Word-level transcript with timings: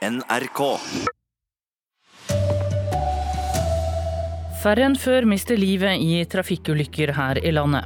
NRK. 0.00 0.60
Færre 4.62 4.86
enn 4.86 4.94
før 4.96 5.26
mister 5.28 5.58
livet 5.60 6.00
i 6.00 6.22
trafikkulykker 6.24 7.10
her 7.18 7.36
i 7.44 7.50
landet. 7.52 7.84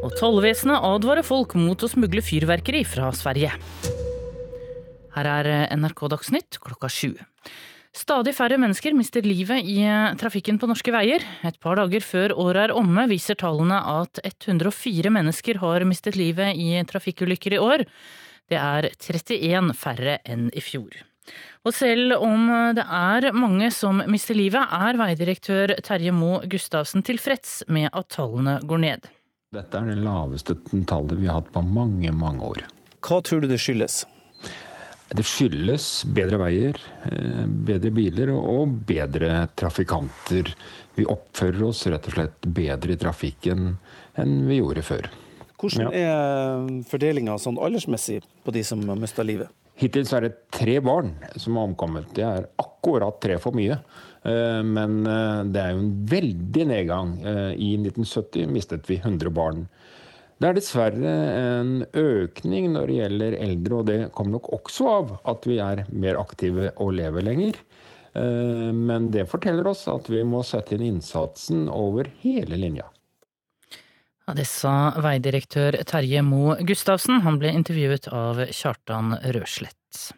Og 0.00 0.14
tollvesenet 0.16 0.80
advarer 0.88 1.26
folk 1.26 1.52
mot 1.60 1.76
å 1.76 1.90
smugle 1.92 2.22
fyrverkeri 2.24 2.80
fra 2.88 3.10
Sverige. 3.12 3.50
Her 5.12 5.28
er 5.28 5.48
NRK 5.76 6.00
Dagsnytt 6.14 6.56
klokka 6.64 6.88
sju. 6.88 7.10
Stadig 7.92 8.32
færre 8.36 8.56
mennesker 8.60 8.96
mister 8.96 9.24
livet 9.28 9.68
i 9.68 9.82
trafikken 10.16 10.56
på 10.56 10.70
norske 10.70 10.94
veier. 10.94 11.20
Et 11.44 11.58
par 11.60 11.76
dager 11.76 12.04
før 12.04 12.32
året 12.46 12.70
er 12.70 12.74
omme, 12.76 13.04
viser 13.12 13.36
tallene 13.36 13.82
at 13.98 14.22
104 14.24 15.12
mennesker 15.12 15.60
har 15.60 15.84
mistet 15.84 16.16
livet 16.16 16.56
i 16.56 16.80
trafikkulykker 16.88 17.58
i 17.58 17.60
år. 17.60 17.84
Det 18.48 18.56
er 18.56 18.88
31 18.96 19.76
færre 19.76 20.16
enn 20.24 20.48
i 20.56 20.64
fjor. 20.64 20.96
Og 21.66 21.74
selv 21.74 22.16
om 22.22 22.48
det 22.76 22.84
er 22.84 23.30
mange 23.34 23.72
som 23.74 24.02
mister 24.10 24.38
livet, 24.38 24.62
er 24.62 24.98
veidirektør 25.00 25.74
Terje 25.82 26.14
Moe 26.14 26.46
Gustavsen 26.50 27.02
tilfreds 27.06 27.62
med 27.72 27.90
at 27.90 28.10
tallene 28.14 28.60
går 28.62 28.82
ned. 28.84 29.08
Dette 29.54 29.78
er 29.78 29.90
det 29.90 30.02
laveste 30.02 30.56
tallet 30.90 31.18
vi 31.20 31.28
har 31.30 31.40
hatt 31.40 31.52
på 31.54 31.62
mange, 31.62 32.12
mange 32.14 32.44
år. 32.44 32.66
Hva 33.06 33.20
tror 33.22 33.42
du 33.42 33.50
det 33.50 33.60
skyldes? 33.62 34.04
Det 35.06 35.22
skyldes 35.22 35.84
bedre 36.10 36.40
veier, 36.40 36.78
eh, 37.06 37.44
bedre 37.46 37.92
biler 37.94 38.32
og 38.34 38.72
bedre 38.88 39.46
trafikanter. 39.54 40.50
Vi 40.96 41.06
oppfører 41.06 41.62
oss 41.68 41.84
rett 41.86 42.08
og 42.10 42.16
slett 42.16 42.48
bedre 42.56 42.96
i 42.96 42.98
trafikken 42.98 43.76
enn 44.18 44.34
vi 44.48 44.58
gjorde 44.58 44.82
før. 44.82 45.06
Hvordan 45.56 45.94
er 45.94 46.82
fordelinga 46.90 47.38
sånn 47.40 47.60
aldersmessig 47.62 48.18
på 48.44 48.52
de 48.52 48.64
som 48.66 48.82
har 48.88 48.98
mista 48.98 49.24
livet? 49.24 49.48
Hittil 49.76 50.08
er 50.16 50.24
det 50.24 50.34
tre 50.54 50.78
barn 50.80 51.12
som 51.36 51.58
har 51.58 51.68
omkommet. 51.68 52.08
Det 52.16 52.24
er 52.24 52.48
akkurat 52.62 53.18
tre 53.20 53.36
for 53.42 53.56
mye. 53.56 53.76
Eh, 54.24 54.62
men 54.64 55.02
eh, 55.04 55.42
det 55.52 55.62
er 55.62 55.74
jo 55.74 55.82
en 55.82 55.92
veldig 56.12 56.66
nedgang. 56.72 57.16
I 57.54 57.74
1970 57.82 58.48
mistet 58.52 58.88
vi 58.88 59.00
100 59.02 59.32
barn. 59.36 59.66
Det 60.36 60.50
er 60.50 60.56
dessverre 60.58 61.12
en 61.40 61.70
økning 61.96 62.74
når 62.74 62.90
det 62.90 62.96
gjelder 62.98 63.36
eldre, 63.40 63.76
og 63.78 63.86
det 63.88 64.00
kommer 64.12 64.36
nok 64.36 64.50
også 64.52 64.88
av 64.92 65.14
at 65.32 65.46
vi 65.48 65.56
er 65.64 65.86
mer 65.96 66.18
aktive 66.20 66.74
og 66.76 66.92
lever 66.98 67.24
lenger. 67.24 67.60
Eh, 68.16 68.72
men 68.72 69.10
det 69.12 69.28
forteller 69.30 69.66
oss 69.68 69.86
at 69.92 70.08
vi 70.12 70.22
må 70.28 70.42
sette 70.46 70.76
inn 70.76 70.86
innsatsen 70.90 71.66
over 71.72 72.10
hele 72.22 72.58
linja. 72.60 72.88
Ja, 74.26 74.34
det 74.34 74.48
sa 74.50 74.90
veidirektør 74.98 75.76
Terje 75.86 76.18
Moe 76.26 76.56
Gustavsen. 76.66 77.20
Han 77.22 77.36
ble 77.38 77.52
intervjuet 77.54 78.08
av 78.10 78.40
Kjartan 78.50 79.14
Røslett. 79.36 80.08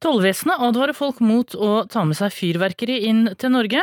Tollvesenet 0.00 0.62
advarer 0.64 0.96
folk 0.96 1.18
mot 1.20 1.52
å 1.58 1.82
ta 1.90 2.06
med 2.08 2.16
seg 2.16 2.30
fyrverkeri 2.32 3.00
inn 3.10 3.34
til 3.36 3.52
Norge. 3.52 3.82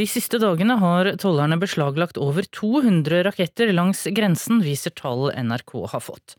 De 0.00 0.06
siste 0.10 0.40
dagene 0.42 0.78
har 0.80 1.12
tollerne 1.22 1.60
beslaglagt 1.60 2.18
over 2.18 2.48
200 2.48 3.20
raketter 3.28 3.70
langs 3.76 4.02
grensen, 4.10 4.64
viser 4.64 4.96
tall 4.96 5.28
NRK 5.36 5.76
har 5.92 6.02
fått. 6.02 6.34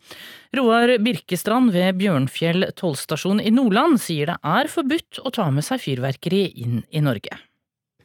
Roar 0.58 0.97
Birkestrand 1.06 1.72
ved 1.72 2.02
Bjørnfjell 2.02 2.72
tollstasjon 2.75 3.40
i 3.45 3.53
Nordland 3.53 4.02
sier 4.02 4.34
det 4.34 4.42
er 4.42 4.73
forbudt 4.73 5.22
å 5.22 5.31
ta 5.38 5.52
med 5.53 5.70
seg 5.70 5.86
fyrverkeri 5.86 6.47
inn 6.66 6.81
i 6.90 7.06
Norge. 7.06 7.38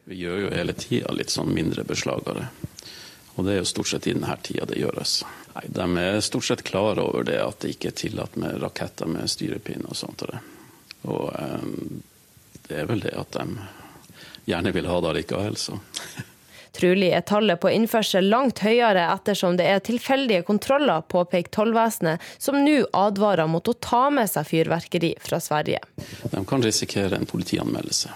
Vi 0.05 0.21
gjør 0.21 0.45
jo 0.45 0.55
hele 0.55 0.77
tida 0.77 1.17
litt 1.17 1.33
sånn 1.33 1.51
mindre 1.57 1.83
beslag 1.89 2.29
av 2.29 2.45
det. 2.45 2.51
Og 3.39 3.47
det 3.47 3.55
er 3.55 3.61
jo 3.61 3.71
stort 3.71 3.93
sett 3.93 4.07
i 4.11 4.15
denne 4.17 4.35
tida 4.43 4.67
det 4.67 4.81
gjøres. 4.81 5.21
Nei, 5.55 5.65
De 5.71 5.89
er 6.03 6.21
stort 6.27 6.49
sett 6.49 6.65
klare 6.67 7.05
over 7.07 7.27
det 7.29 7.39
at 7.39 7.61
det 7.63 7.77
ikke 7.77 7.93
er 7.93 7.99
tillatt 8.03 8.39
med 8.41 8.59
raketter 8.63 9.07
med 9.11 9.31
styrepinne 9.31 9.87
og 9.87 9.99
sånt. 9.99 10.27
Og 10.27 10.33
det. 10.33 10.41
Og 11.07 11.29
um, 11.39 12.01
det 12.69 12.81
er 12.83 12.89
vel 12.91 13.05
det 13.05 13.15
at 13.17 13.39
de 13.39 13.47
gjerne 14.51 14.73
vil 14.75 14.91
ha 14.91 14.99
det 15.05 15.15
likevel, 15.21 15.57
så. 15.57 15.79
Trolig 16.79 17.09
er 17.15 17.25
tallet 17.27 17.61
på 17.63 17.71
innførsel 17.75 18.29
langt 18.31 18.61
høyere 18.63 19.09
ettersom 19.11 19.57
det 19.59 19.67
er 19.67 19.81
tilfeldige 19.83 20.45
kontroller, 20.47 21.03
påpeker 21.11 21.51
tollvesenet, 21.55 22.23
som 22.39 22.61
nå 22.63 22.85
advarer 22.95 23.49
mot 23.51 23.67
å 23.67 23.75
ta 23.83 24.05
med 24.15 24.31
seg 24.31 24.47
fyrverkeri 24.47 25.15
fra 25.25 25.41
Sverige. 25.43 25.81
De 26.31 26.45
kan 26.47 26.63
risikere 26.63 27.19
en 27.19 27.27
politianmeldelse. 27.27 28.15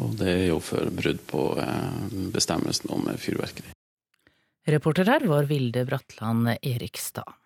Og 0.00 0.16
det 0.20 0.32
er 0.32 0.44
jo 0.50 0.60
for 0.64 0.88
brudd 0.92 1.20
på 1.28 1.48
bestemmelsen 2.32 2.92
om 2.96 3.08
fyrverkeri. 3.20 3.75
Reporter 4.66 5.06
her 5.06 5.26
var 5.30 5.44
Vilde 5.46 5.84
Bratland 5.86 6.56
Erikstad. 6.62 7.36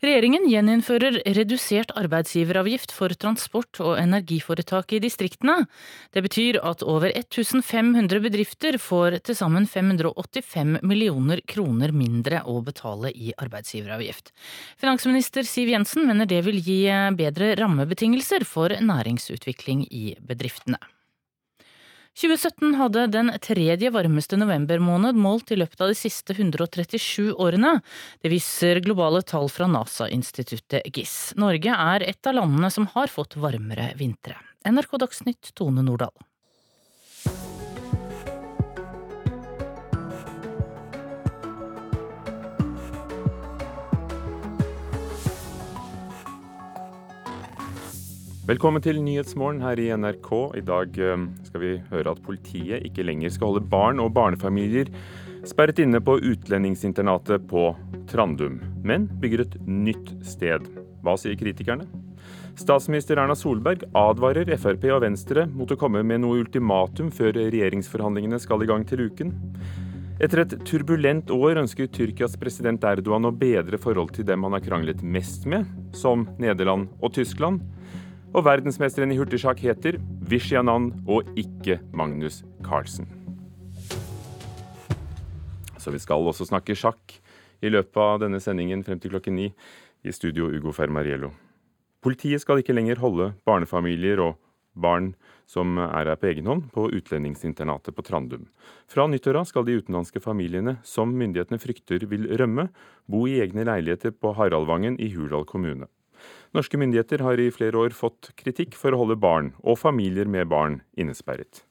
Regjeringen 0.00 0.46
gjeninnfører 0.48 1.18
redusert 1.36 1.92
arbeidsgiveravgift 1.96 2.92
for 2.92 3.12
transport- 3.16 3.80
og 3.80 3.94
energiforetak 4.00 4.92
i 4.96 5.00
distriktene. 5.00 5.66
Det 6.12 6.22
betyr 6.24 6.58
at 6.64 6.84
over 6.84 7.12
1500 7.12 8.20
bedrifter 8.24 8.76
får 8.80 9.18
til 9.28 9.36
sammen 9.36 9.68
585 9.68 10.80
millioner 10.80 11.44
kroner 11.48 11.92
mindre 11.92 12.40
å 12.44 12.58
betale 12.64 13.12
i 13.12 13.32
arbeidsgiveravgift. 13.36 14.32
Finansminister 14.80 15.48
Siv 15.48 15.72
Jensen 15.72 16.08
mener 16.08 16.28
det 16.28 16.42
vil 16.48 16.60
gi 16.60 16.82
bedre 17.16 17.54
rammebetingelser 17.60 18.48
for 18.48 18.72
næringsutvikling 18.80 19.88
i 19.92 20.12
bedriftene. 20.20 20.80
2017 22.16 22.74
hadde 22.78 23.02
den 23.12 23.28
tredje 23.44 23.90
varmeste 23.92 24.38
novembermåned 24.40 25.18
målt 25.20 25.50
i 25.52 25.58
løpet 25.60 25.82
av 25.84 25.90
de 25.92 25.96
siste 25.98 26.32
137 26.32 27.34
årene. 27.34 27.74
Det 28.24 28.30
viser 28.32 28.80
globale 28.80 29.20
tall 29.20 29.50
fra 29.52 29.68
NASA-instituttet 29.68 30.88
GIS. 30.96 31.34
Norge 31.36 31.76
er 31.76 32.06
et 32.08 32.30
av 32.30 32.38
landene 32.38 32.70
som 32.72 32.88
har 32.94 33.12
fått 33.12 33.36
varmere 33.36 33.90
vintre. 34.00 34.38
NRK 34.64 34.96
Dagsnytt, 35.04 35.52
Tone 35.60 35.84
Nordahl. 35.84 36.14
Velkommen 48.46 48.78
til 48.78 49.00
Nyhetsmorgen 49.02 49.56
her 49.58 49.80
i 49.82 49.88
NRK. 49.98 50.28
I 50.54 50.60
dag 50.62 50.92
skal 51.48 51.58
vi 51.64 51.70
høre 51.90 52.12
at 52.12 52.20
politiet 52.22 52.84
ikke 52.86 53.02
lenger 53.02 53.32
skal 53.34 53.50
holde 53.50 53.66
barn 53.72 53.98
og 53.98 54.12
barnefamilier 54.14 54.86
sperret 55.50 55.80
inne 55.82 55.98
på 55.98 56.14
utlendingsinternatet 56.20 57.48
på 57.50 57.64
Trandum, 58.06 58.60
men 58.86 59.08
bygger 59.18 59.42
et 59.42 59.56
nytt 59.66 60.12
sted. 60.22 60.70
Hva 61.02 61.16
sier 61.18 61.34
kritikerne? 61.34 61.88
Statsminister 62.54 63.18
Erna 63.18 63.34
Solberg 63.34 63.82
advarer 63.98 64.54
Frp 64.54 64.86
og 64.94 65.02
Venstre 65.02 65.48
mot 65.50 65.74
å 65.74 65.80
komme 65.80 66.06
med 66.06 66.22
noe 66.22 66.38
ultimatum 66.44 67.10
før 67.10 67.34
regjeringsforhandlingene 67.40 68.38
skal 68.38 68.62
i 68.62 68.70
gang 68.70 68.86
til 68.86 69.08
uken. 69.10 69.34
Etter 70.22 70.46
et 70.46 70.58
turbulent 70.70 71.34
år 71.34 71.64
ønsker 71.66 71.90
Tyrkias 71.90 72.38
president 72.38 72.86
Erdogan 72.86 73.26
å 73.26 73.34
bedre 73.34 73.82
forhold 73.82 74.14
til 74.14 74.30
dem 74.30 74.46
han 74.46 74.54
har 74.54 74.62
kranglet 74.70 75.02
mest 75.02 75.50
med, 75.50 75.66
som 75.98 76.28
Nederland 76.38 76.94
og 77.02 77.18
Tyskland. 77.18 77.66
Og 78.36 78.44
verdensmesteren 78.44 79.14
i 79.14 79.16
hurtigsjakk 79.16 79.62
heter 79.64 79.96
Vishy 80.28 80.58
Anand 80.60 80.90
og 81.08 81.24
ikke 81.40 81.78
Magnus 81.96 82.42
Carlsen. 82.60 83.08
Så 85.80 85.94
vi 85.94 86.00
skal 86.02 86.20
også 86.20 86.44
snakke 86.44 86.76
sjakk 86.76 87.14
i 87.64 87.70
løpet 87.72 87.96
av 87.96 88.20
denne 88.26 88.42
sendingen 88.44 88.82
frem 88.84 89.00
til 89.00 89.14
klokken 89.14 89.38
ni. 89.40 89.48
I 90.04 90.12
studio 90.12 90.50
Ugo 90.52 90.70
Fermariello. 90.76 91.32
Politiet 92.04 92.44
skal 92.44 92.60
ikke 92.60 92.76
lenger 92.76 93.00
holde 93.00 93.32
barnefamilier 93.48 94.20
og 94.22 94.36
barn 94.76 95.14
som 95.48 95.80
er 95.80 96.12
her 96.12 96.20
på 96.20 96.28
egen 96.28 96.46
hånd, 96.46 96.68
på 96.76 96.90
utlendingsinternatet 96.92 97.96
på 97.96 98.04
Trandum. 98.04 98.44
Fra 98.86 99.08
nyttår 99.08 99.40
av 99.40 99.48
skal 99.48 99.64
de 99.66 99.80
utenlandske 99.80 100.20
familiene 100.20 100.76
som 100.84 101.16
myndighetene 101.16 101.58
frykter 101.62 102.04
vil 102.12 102.28
rømme, 102.36 102.68
bo 103.08 103.24
i 103.26 103.40
egne 103.40 103.64
leiligheter 103.66 104.12
på 104.12 104.36
Haraldvangen 104.36 105.00
i 105.00 105.08
Hurdal 105.16 105.48
kommune. 105.48 105.88
Norske 106.54 106.78
myndigheter 106.78 107.24
har 107.26 107.40
i 107.40 107.50
flere 107.54 107.80
år 107.80 107.96
fått 107.96 108.30
kritikk 108.38 108.76
for 108.78 108.94
å 108.94 109.00
holde 109.02 109.18
barn 109.18 109.52
og 109.64 109.78
familier 109.80 110.28
med 110.30 110.50
barn 110.52 110.80
innesperret. 110.98 111.64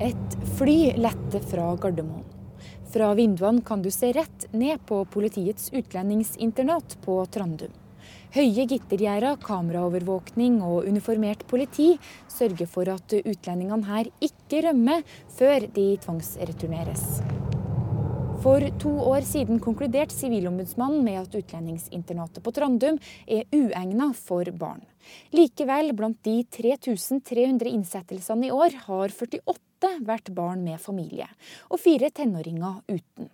Et 0.00 0.38
fly 0.58 0.92
letter 1.00 1.44
fra 1.50 1.70
Gardermoen. 1.80 2.24
Fra 2.92 3.10
vinduene 3.18 3.64
kan 3.66 3.82
du 3.82 3.90
se 3.92 4.12
rett 4.16 4.46
ned 4.52 4.80
på 4.88 5.02
politiets 5.12 5.70
utlendingsinternat 5.74 6.98
på 7.04 7.18
Trandum. 7.32 7.72
Høye 8.36 8.66
gittergjerder, 8.68 9.38
kameraovervåkning 9.42 10.60
og 10.64 10.86
uniformert 10.88 11.46
politi 11.50 11.94
sørger 12.32 12.68
for 12.70 12.92
at 12.92 13.16
utlendingene 13.22 13.88
her 13.88 14.12
ikke 14.20 14.66
rømmer 14.68 15.02
før 15.38 15.68
de 15.72 15.88
tvangsreturneres. 16.04 17.06
For 18.42 18.60
to 18.82 18.90
år 19.10 19.24
siden 19.24 19.60
konkluderte 19.62 20.14
Sivilombudsmannen 20.14 21.04
med 21.06 21.22
at 21.22 21.34
utlendingsinternatet 21.38 22.42
på 22.44 22.52
Trandum 22.54 22.98
er 23.26 23.46
uegnet 23.54 24.18
for 24.18 24.48
barn. 24.52 24.82
Likevel, 25.34 25.92
blant 25.96 26.18
de 26.26 26.42
3300 26.58 27.72
innsettelsene 27.72 28.50
i 28.50 28.52
år, 28.54 28.76
har 28.86 29.14
48 29.14 29.94
vært 30.04 30.30
barn 30.36 30.62
med 30.66 30.82
familie, 30.82 31.28
og 31.70 31.80
fire 31.80 32.12
tenåringer 32.12 32.82
uten. 32.92 33.30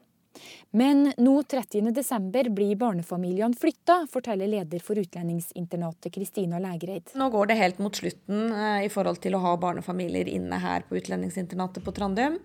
Men 0.70 1.11
nå 1.20 1.34
30.12 1.43 2.49
blir 2.56 2.76
barnefamiliene 2.81 3.58
flytta, 3.58 4.06
forteller 4.12 4.49
leder 4.49 4.81
for 4.84 5.00
utlendingsinternatet 5.00 6.14
Kristina 6.14 6.61
Lægreid. 6.62 7.12
Nå 7.19 7.29
går 7.34 7.50
det 7.50 7.58
helt 7.61 7.82
mot 7.82 7.96
slutten 7.96 8.46
eh, 8.52 8.87
i 8.87 8.93
forhold 8.93 9.20
til 9.25 9.37
å 9.37 9.43
ha 9.44 9.56
barnefamilier 9.61 10.31
inne 10.32 10.61
her 10.62 10.87
på 10.88 10.96
utlendingsinternatet 11.00 11.84
på 11.84 11.94
Trandum. 11.96 12.38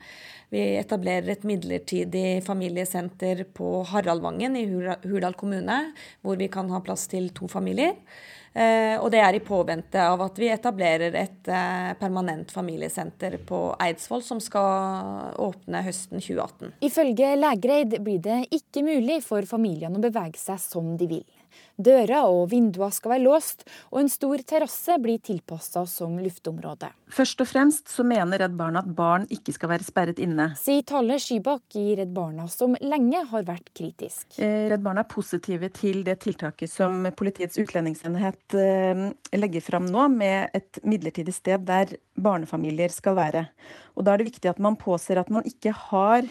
Vi 0.52 0.64
etablerer 0.80 1.34
et 1.34 1.46
midlertidig 1.48 2.44
familiesenter 2.48 3.46
på 3.56 3.82
Haraldvangen 3.90 4.56
i 4.60 4.66
Hurdal 4.68 5.36
kommune, 5.40 5.80
hvor 6.24 6.40
vi 6.40 6.48
kan 6.52 6.72
ha 6.72 6.84
plass 6.84 7.08
til 7.12 7.32
to 7.36 7.50
familier. 7.52 7.96
Eh, 8.58 8.96
og 8.98 9.12
det 9.14 9.20
er 9.22 9.38
i 9.38 9.44
påvente 9.46 10.02
av 10.02 10.22
at 10.26 10.40
vi 10.42 10.48
etablerer 10.50 11.14
et 11.20 11.50
eh, 11.54 11.92
permanent 12.00 12.50
familiesenter 12.50 13.38
på 13.46 13.60
Eidsvoll, 13.86 14.24
som 14.26 14.42
skal 14.42 15.36
åpne 15.46 15.84
høsten 15.86 16.18
2018. 16.24 16.74
Ifølge 16.88 17.36
Lægreid 17.38 18.00
blir 18.02 18.24
det 18.26 18.40
ikke 18.58 18.82
mulig 18.88 19.20
for 19.28 19.46
familiene 19.46 20.02
å 20.02 20.06
bevege 20.08 20.42
seg 20.42 20.58
som 20.64 20.96
de 20.98 21.12
vil. 21.12 21.28
Døra 21.78 22.24
og 22.26 22.48
vinduer 22.50 22.90
skal 22.90 23.12
være 23.14 23.24
låst, 23.28 23.62
og 23.94 24.00
en 24.02 24.10
stor 24.10 24.42
terrasse 24.50 24.96
blir 24.98 25.20
tilpassa 25.22 25.84
som 25.86 26.16
luftområde. 26.18 26.90
Først 27.14 27.44
og 27.44 27.50
fremst 27.52 27.92
så 27.94 28.02
mener 28.08 28.42
Redd 28.42 28.56
Barna 28.58 28.82
at 28.82 28.90
barn 28.98 29.28
ikke 29.34 29.54
skal 29.54 29.70
være 29.76 29.86
sperret 29.86 30.18
inne. 30.24 30.50
Sier 30.58 30.82
Tale 30.90 31.20
Skybakk 31.22 31.78
i 31.78 31.86
Redd 32.00 32.16
Barna, 32.16 32.48
som 32.50 32.74
lenge 32.82 33.22
har 33.30 33.46
vært 33.46 33.70
kritisk. 33.78 34.40
Eh, 34.42 34.66
Redd 34.72 34.82
Barna 34.86 35.06
er 35.06 35.12
positive 35.12 35.70
til 35.78 36.02
det 36.08 36.18
tiltaket 36.26 36.74
som 36.74 37.06
Politiets 37.18 37.62
utlendingsenhet 37.62 38.58
eh, 38.58 39.06
legger 39.38 39.66
fram 39.70 39.86
nå, 39.86 40.10
med 40.18 40.58
et 40.58 40.82
midlertidig 40.82 41.36
sted 41.38 41.62
der 41.68 41.94
barnefamilier 42.18 42.90
skal 42.90 43.20
være. 43.22 43.48
Og 43.94 44.06
Da 44.06 44.14
er 44.14 44.22
det 44.22 44.32
viktig 44.32 44.50
at 44.50 44.62
man 44.62 44.82
påser 44.82 45.22
at 45.22 45.30
man 45.30 45.46
ikke 45.46 45.78
har 45.78 46.26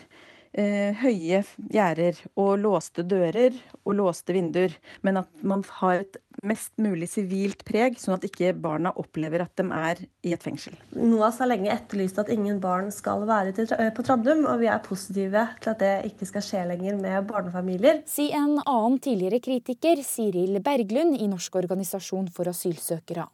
høye 0.56 1.43
gjerder 1.73 2.20
og 2.41 2.55
låste 2.62 3.05
dører 3.05 3.56
og 3.85 3.99
låste 3.99 4.32
vinduer, 4.37 4.73
men 5.05 5.20
at 5.20 5.44
man 5.47 5.64
har 5.81 6.00
et 6.05 6.17
mest 6.47 6.73
mulig 6.81 7.08
sivilt 7.11 7.62
preg, 7.67 7.97
sånn 8.00 8.17
at 8.17 8.26
ikke 8.29 8.53
barna 8.61 8.93
opplever 9.00 9.44
at 9.44 9.53
de 9.58 9.67
er 9.73 10.03
i 10.26 10.35
et 10.37 10.43
fengsel. 10.43 10.76
NOAS 10.97 11.41
har 11.43 11.50
lenge 11.50 11.73
etterlyst 11.73 12.20
at 12.23 12.32
ingen 12.32 12.61
barn 12.62 12.91
skal 12.94 13.25
være 13.29 13.67
på 13.97 14.06
Trandum, 14.06 14.44
og 14.49 14.61
vi 14.62 14.70
er 14.73 14.82
positive 14.85 15.47
til 15.62 15.73
at 15.73 15.82
det 15.82 15.94
ikke 16.11 16.29
skal 16.32 16.47
skje 16.49 16.67
lenger 16.73 17.00
med 17.00 17.29
barnefamilier. 17.31 18.02
Si 18.11 18.31
en 18.32 18.59
annen 18.64 19.00
tidligere 19.02 19.43
kritiker, 19.44 20.02
Siril 20.06 20.61
Berglund 20.64 21.19
i 21.20 21.29
Norsk 21.31 21.61
organisasjon 21.62 22.31
for 22.35 22.52
asylsøkere. 22.52 23.29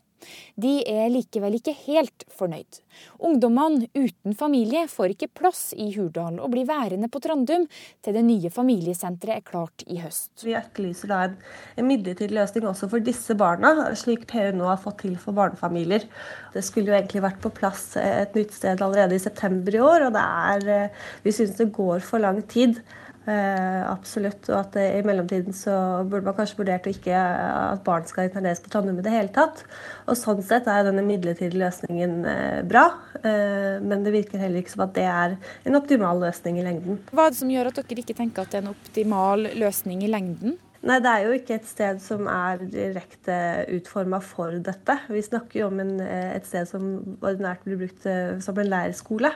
De 0.61 0.81
er 0.89 1.11
likevel 1.13 1.59
ikke 1.59 1.75
helt 1.87 2.27
fornøyd. 2.33 2.81
Ungdommene 3.25 3.89
uten 3.97 4.37
familie 4.37 4.85
får 4.91 5.15
ikke 5.15 5.31
plass 5.41 5.63
i 5.79 5.89
Hurdal 5.95 6.39
og 6.43 6.53
blir 6.53 6.67
værende 6.69 7.09
på 7.13 7.23
Trandum 7.25 7.65
til 8.05 8.17
det 8.17 8.25
nye 8.27 8.51
familiesenteret 8.53 9.41
er 9.41 9.47
klart 9.47 9.85
i 9.87 9.99
høst. 10.03 10.31
Vi 10.45 10.57
etterlyser 10.59 11.13
da 11.13 11.21
en, 11.29 11.37
en 11.81 11.89
midlertidig 11.89 12.37
løsning 12.37 12.69
også 12.69 12.91
for 12.93 13.05
disse 13.05 13.37
barna, 13.39 13.73
slik 13.99 14.27
PU 14.31 14.53
nå 14.57 14.69
har 14.69 14.81
fått 14.83 15.03
til 15.05 15.17
for 15.21 15.37
barnefamilier. 15.37 16.07
Det 16.55 16.65
skulle 16.67 16.93
jo 16.93 16.99
egentlig 16.99 17.25
vært 17.25 17.41
på 17.43 17.53
plass 17.55 17.93
et 18.01 18.37
nytt 18.39 18.55
sted 18.57 18.83
allerede 18.85 19.17
i 19.17 19.23
september 19.23 19.77
i 19.77 19.83
år, 19.83 20.09
og 20.09 20.17
det 20.17 20.25
er, 20.25 20.69
eh, 20.77 21.07
vi 21.25 21.35
synes 21.35 21.57
det 21.59 21.73
går 21.73 22.05
for 22.05 22.23
lang 22.23 22.43
tid. 22.49 22.83
Eh, 23.23 23.83
absolutt. 23.87 24.49
Og 24.51 24.57
at 24.59 24.77
i 24.81 25.03
mellomtiden 25.07 25.55
så 25.55 25.75
burde 26.09 26.27
man 26.27 26.35
kanskje 26.35 26.59
vurdert 26.59 26.89
ikke 26.91 27.15
at 27.15 27.85
barn 27.87 28.07
skal 28.09 28.27
interneres 28.27 28.63
på 28.63 28.73
Trandum 28.73 28.99
i 28.99 29.05
det 29.05 29.15
hele 29.15 29.31
tatt. 29.35 29.63
Og 30.11 30.19
sånn 30.19 30.43
sett 30.47 30.67
er 30.71 30.89
denne 30.89 31.05
midlertidige 31.07 31.61
løsningen 31.63 32.17
eh, 32.27 32.59
bra. 32.67 32.89
Eh, 33.23 33.79
men 33.85 34.03
det 34.07 34.15
virker 34.17 34.43
heller 34.43 34.63
ikke 34.63 34.75
som 34.75 34.87
at 34.89 34.97
det 34.99 35.07
er 35.07 35.39
en 35.69 35.79
optimal 35.79 36.25
løsning 36.25 36.59
i 36.59 36.67
lengden. 36.67 36.99
Hva 37.13 37.29
er 37.29 37.35
det 37.35 37.43
som 37.45 37.55
gjør 37.55 37.71
at 37.71 37.81
dere 37.83 38.03
ikke 38.03 38.19
tenker 38.19 38.43
at 38.43 38.53
det 38.53 38.61
er 38.61 38.67
en 38.67 38.75
optimal 38.75 39.49
løsning 39.63 40.03
i 40.03 40.11
lengden? 40.11 40.59
Nei, 40.83 40.99
Det 40.99 41.11
er 41.13 41.29
jo 41.29 41.37
ikke 41.37 41.61
et 41.61 41.69
sted 41.71 42.01
som 42.03 42.27
er 42.27 42.65
direkte 42.67 43.37
utforma 43.71 44.19
for 44.19 44.57
dette. 44.67 44.97
Vi 45.15 45.23
snakker 45.23 45.61
jo 45.61 45.69
om 45.71 45.79
en, 45.79 45.95
et 46.03 46.49
sted 46.49 46.67
som 46.67 46.89
ordinært 47.23 47.63
blir 47.63 47.79
brukt 47.85 48.09
som 48.43 48.59
en 48.59 48.73
leirskole. 48.73 49.31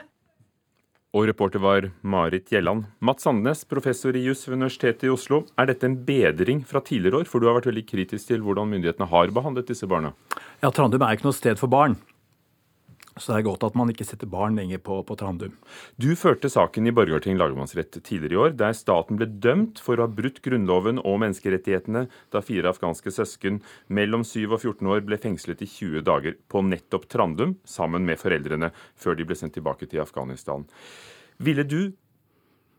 Og 1.15 1.23
reporter 1.29 1.61
var 1.63 1.85
Marit 2.03 2.49
Gjelland. 2.51 2.83
Mats 2.99 3.23
Sandnes, 3.23 3.61
professor 3.69 4.15
i 4.17 4.25
juss 4.25 4.43
ved 4.47 4.57
Universitetet 4.57 5.05
i 5.07 5.11
Oslo. 5.13 5.45
Er 5.55 5.69
dette 5.69 5.87
en 5.87 5.95
bedring 6.03 6.65
fra 6.67 6.81
tidligere 6.83 7.21
år? 7.21 7.29
For 7.31 7.39
du 7.39 7.47
har 7.47 7.55
vært 7.55 7.69
veldig 7.69 7.85
kritisk 7.87 8.27
til 8.27 8.43
hvordan 8.43 8.67
myndighetene 8.73 9.07
har 9.07 9.31
behandlet 9.31 9.71
disse 9.71 9.87
barna. 9.87 10.11
Ja, 10.59 10.67
Trandum 10.67 11.05
er 11.07 11.15
ikke 11.15 11.29
noe 11.29 11.37
sted 11.37 11.61
for 11.61 11.71
barn. 11.71 11.95
Så 13.17 13.33
det 13.33 13.39
er 13.39 13.47
godt 13.49 13.65
at 13.67 13.75
man 13.77 13.89
ikke 13.91 14.05
setter 14.07 14.29
barn 14.29 14.57
lenger 14.59 14.81
på, 14.83 14.99
på 15.07 15.17
Trandum. 15.19 15.55
Du 15.97 16.09
førte 16.19 16.49
saken 16.51 16.89
i 16.89 16.93
Borgarting 16.95 17.37
lagmannsrett 17.39 17.99
tidligere 17.99 18.35
i 18.35 18.41
år, 18.45 18.55
der 18.59 18.77
staten 18.77 19.19
ble 19.19 19.29
dømt 19.43 19.81
for 19.83 19.97
å 19.97 20.05
ha 20.07 20.13
brutt 20.19 20.41
Grunnloven 20.45 21.01
og 21.03 21.19
menneskerettighetene 21.23 22.05
da 22.33 22.43
fire 22.45 22.71
afghanske 22.73 23.13
søsken 23.13 23.61
mellom 23.89 24.25
7 24.27 24.45
og 24.47 24.59
14 24.59 24.91
år 24.93 25.05
ble 25.07 25.19
fengslet 25.21 25.63
i 25.65 25.69
20 25.69 26.05
dager 26.07 26.37
på 26.51 26.63
nettopp 26.65 27.07
Trandum 27.11 27.57
sammen 27.67 28.05
med 28.07 28.21
foreldrene, 28.21 28.71
før 28.95 29.17
de 29.17 29.27
ble 29.27 29.37
sendt 29.37 29.57
tilbake 29.57 29.89
til 29.89 30.03
Afghanistan. 30.03 30.67
Ville 31.41 31.65
du 31.67 31.93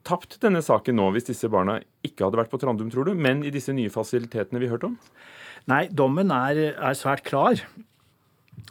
tapt 0.09 0.39
denne 0.43 0.63
saken 0.65 0.97
nå 0.99 1.11
hvis 1.15 1.29
disse 1.29 1.51
barna 1.53 1.79
ikke 2.07 2.27
hadde 2.27 2.41
vært 2.41 2.53
på 2.53 2.61
Trandum, 2.63 2.91
tror 2.93 3.11
du, 3.11 3.15
men 3.19 3.43
i 3.45 3.53
disse 3.55 3.75
nye 3.77 3.93
fasilitetene 3.93 4.63
vi 4.63 4.71
hørte 4.71 4.93
om? 4.93 4.97
Nei, 5.69 5.85
dommen 5.93 6.33
er, 6.33 6.61
er 6.73 6.97
svært 6.97 7.27
klar. 7.29 7.61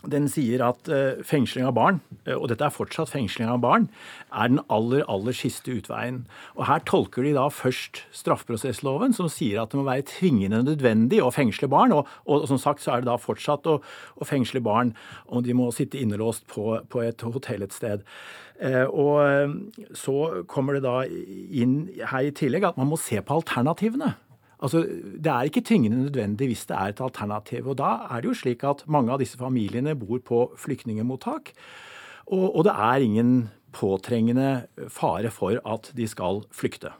Den 0.07 0.27
sier 0.31 0.61
at 0.65 0.89
uh, 0.91 1.19
fengsling 1.25 1.67
av 1.67 1.75
barn, 1.77 1.99
uh, 2.27 2.35
og 2.35 2.47
dette 2.51 2.65
er 2.65 2.73
fortsatt 2.73 3.11
fengsling 3.11 3.49
av 3.51 3.61
barn, 3.63 3.87
er 4.31 4.51
den 4.51 4.61
aller, 4.73 5.03
aller 5.11 5.35
siste 5.35 5.73
utveien. 5.73 6.21
Og 6.55 6.67
Her 6.69 6.83
tolker 6.87 7.25
de 7.25 7.33
da 7.37 7.47
først 7.53 8.03
straffeprosessloven, 8.15 9.15
som 9.17 9.29
sier 9.31 9.61
at 9.61 9.73
det 9.73 9.79
må 9.79 9.87
være 9.87 10.07
tvingende 10.11 10.63
nødvendig 10.67 11.21
å 11.23 11.31
fengsle 11.33 11.69
barn. 11.71 11.95
Og, 11.95 12.09
og, 12.25 12.43
og 12.43 12.51
som 12.51 12.61
sagt 12.61 12.83
så 12.83 12.95
er 12.95 13.03
det 13.03 13.11
da 13.11 13.17
fortsatt 13.21 13.67
å, 13.69 13.79
å, 13.79 14.27
fengsle 14.27 14.61
barn 14.63 14.93
om 15.27 15.43
de 15.45 15.55
må 15.57 15.71
sitte 15.75 15.99
innelåst 16.01 16.47
på, 16.51 16.77
på 16.91 17.03
et 17.05 17.25
hotell 17.25 17.65
et 17.65 17.75
sted. 17.75 18.05
Uh, 18.57 18.85
og 18.89 19.91
så 19.97 20.45
kommer 20.49 20.77
det 20.77 20.85
da 20.87 21.03
inn 21.07 21.83
her 22.01 22.25
i 22.25 22.33
tillegg 22.35 22.65
at 22.71 22.79
man 22.79 22.89
må 22.89 22.99
se 23.01 23.21
på 23.21 23.41
alternativene. 23.41 24.15
Altså, 24.59 24.81
Det 24.81 25.31
er 25.31 25.45
ikke 25.45 25.61
tvingende 25.61 26.03
nødvendig 26.03 26.47
hvis 26.47 26.65
det 26.65 26.77
er 26.77 26.93
et 26.93 27.01
alternativ. 27.01 27.67
og 27.67 27.77
Da 27.77 28.07
er 28.09 28.21
det 28.21 28.29
jo 28.29 28.33
slik 28.33 28.63
at 28.63 28.87
mange 28.87 29.11
av 29.11 29.19
disse 29.19 29.37
familiene 29.37 29.95
bor 29.95 30.19
på 30.19 30.51
flyktningemottak. 30.57 31.53
Og, 32.27 32.55
og 32.55 32.63
det 32.63 32.73
er 32.73 33.03
ingen 33.03 33.49
påtrengende 33.71 34.67
fare 34.89 35.29
for 35.29 35.59
at 35.65 35.91
de 35.95 36.07
skal 36.07 36.43
flykte. 36.51 36.91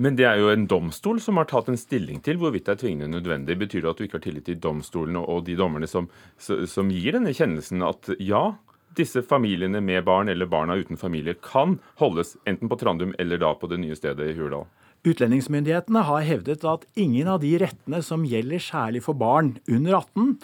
Men 0.00 0.16
det 0.16 0.24
er 0.24 0.38
jo 0.40 0.48
en 0.48 0.64
domstol 0.66 1.18
som 1.20 1.36
har 1.36 1.48
tatt 1.50 1.68
en 1.68 1.76
stilling 1.76 2.22
til 2.24 2.38
hvorvidt 2.40 2.64
det 2.66 2.72
er 2.72 2.80
tvingende 2.80 3.20
nødvendig. 3.20 3.58
Betyr 3.60 3.82
det 3.84 3.90
at 3.90 3.98
du 3.98 4.06
ikke 4.06 4.16
har 4.16 4.24
tillit 4.24 4.46
til 4.48 4.60
domstolene 4.62 5.20
og 5.20 5.44
de 5.44 5.56
dommerne 5.58 5.88
som, 5.90 6.08
som 6.40 6.88
gir 6.88 7.18
denne 7.18 7.34
kjennelsen 7.36 7.84
at 7.84 8.08
ja, 8.16 8.54
disse 8.96 9.20
familiene 9.22 9.82
med 9.84 10.06
barn 10.08 10.32
eller 10.32 10.48
barna 10.50 10.78
uten 10.80 10.96
familie 10.96 11.36
kan 11.44 11.78
holdes 12.00 12.36
enten 12.48 12.70
på 12.70 12.78
Trandum 12.80 13.12
eller 13.20 13.38
da 13.42 13.52
på 13.54 13.68
det 13.70 13.80
nye 13.82 13.98
stedet 13.98 14.32
i 14.32 14.38
Hurdal? 14.38 14.64
Utlendingsmyndighetene 15.00 16.02
har 16.04 16.24
hevdet 16.28 16.64
at 16.68 16.82
ingen 17.00 17.28
av 17.32 17.38
de 17.40 17.54
rettene 17.62 18.02
som 18.04 18.26
gjelder 18.28 18.60
særlig 18.60 19.00
for 19.06 19.16
barn 19.16 19.54
under 19.64 19.94
18, 19.96 20.34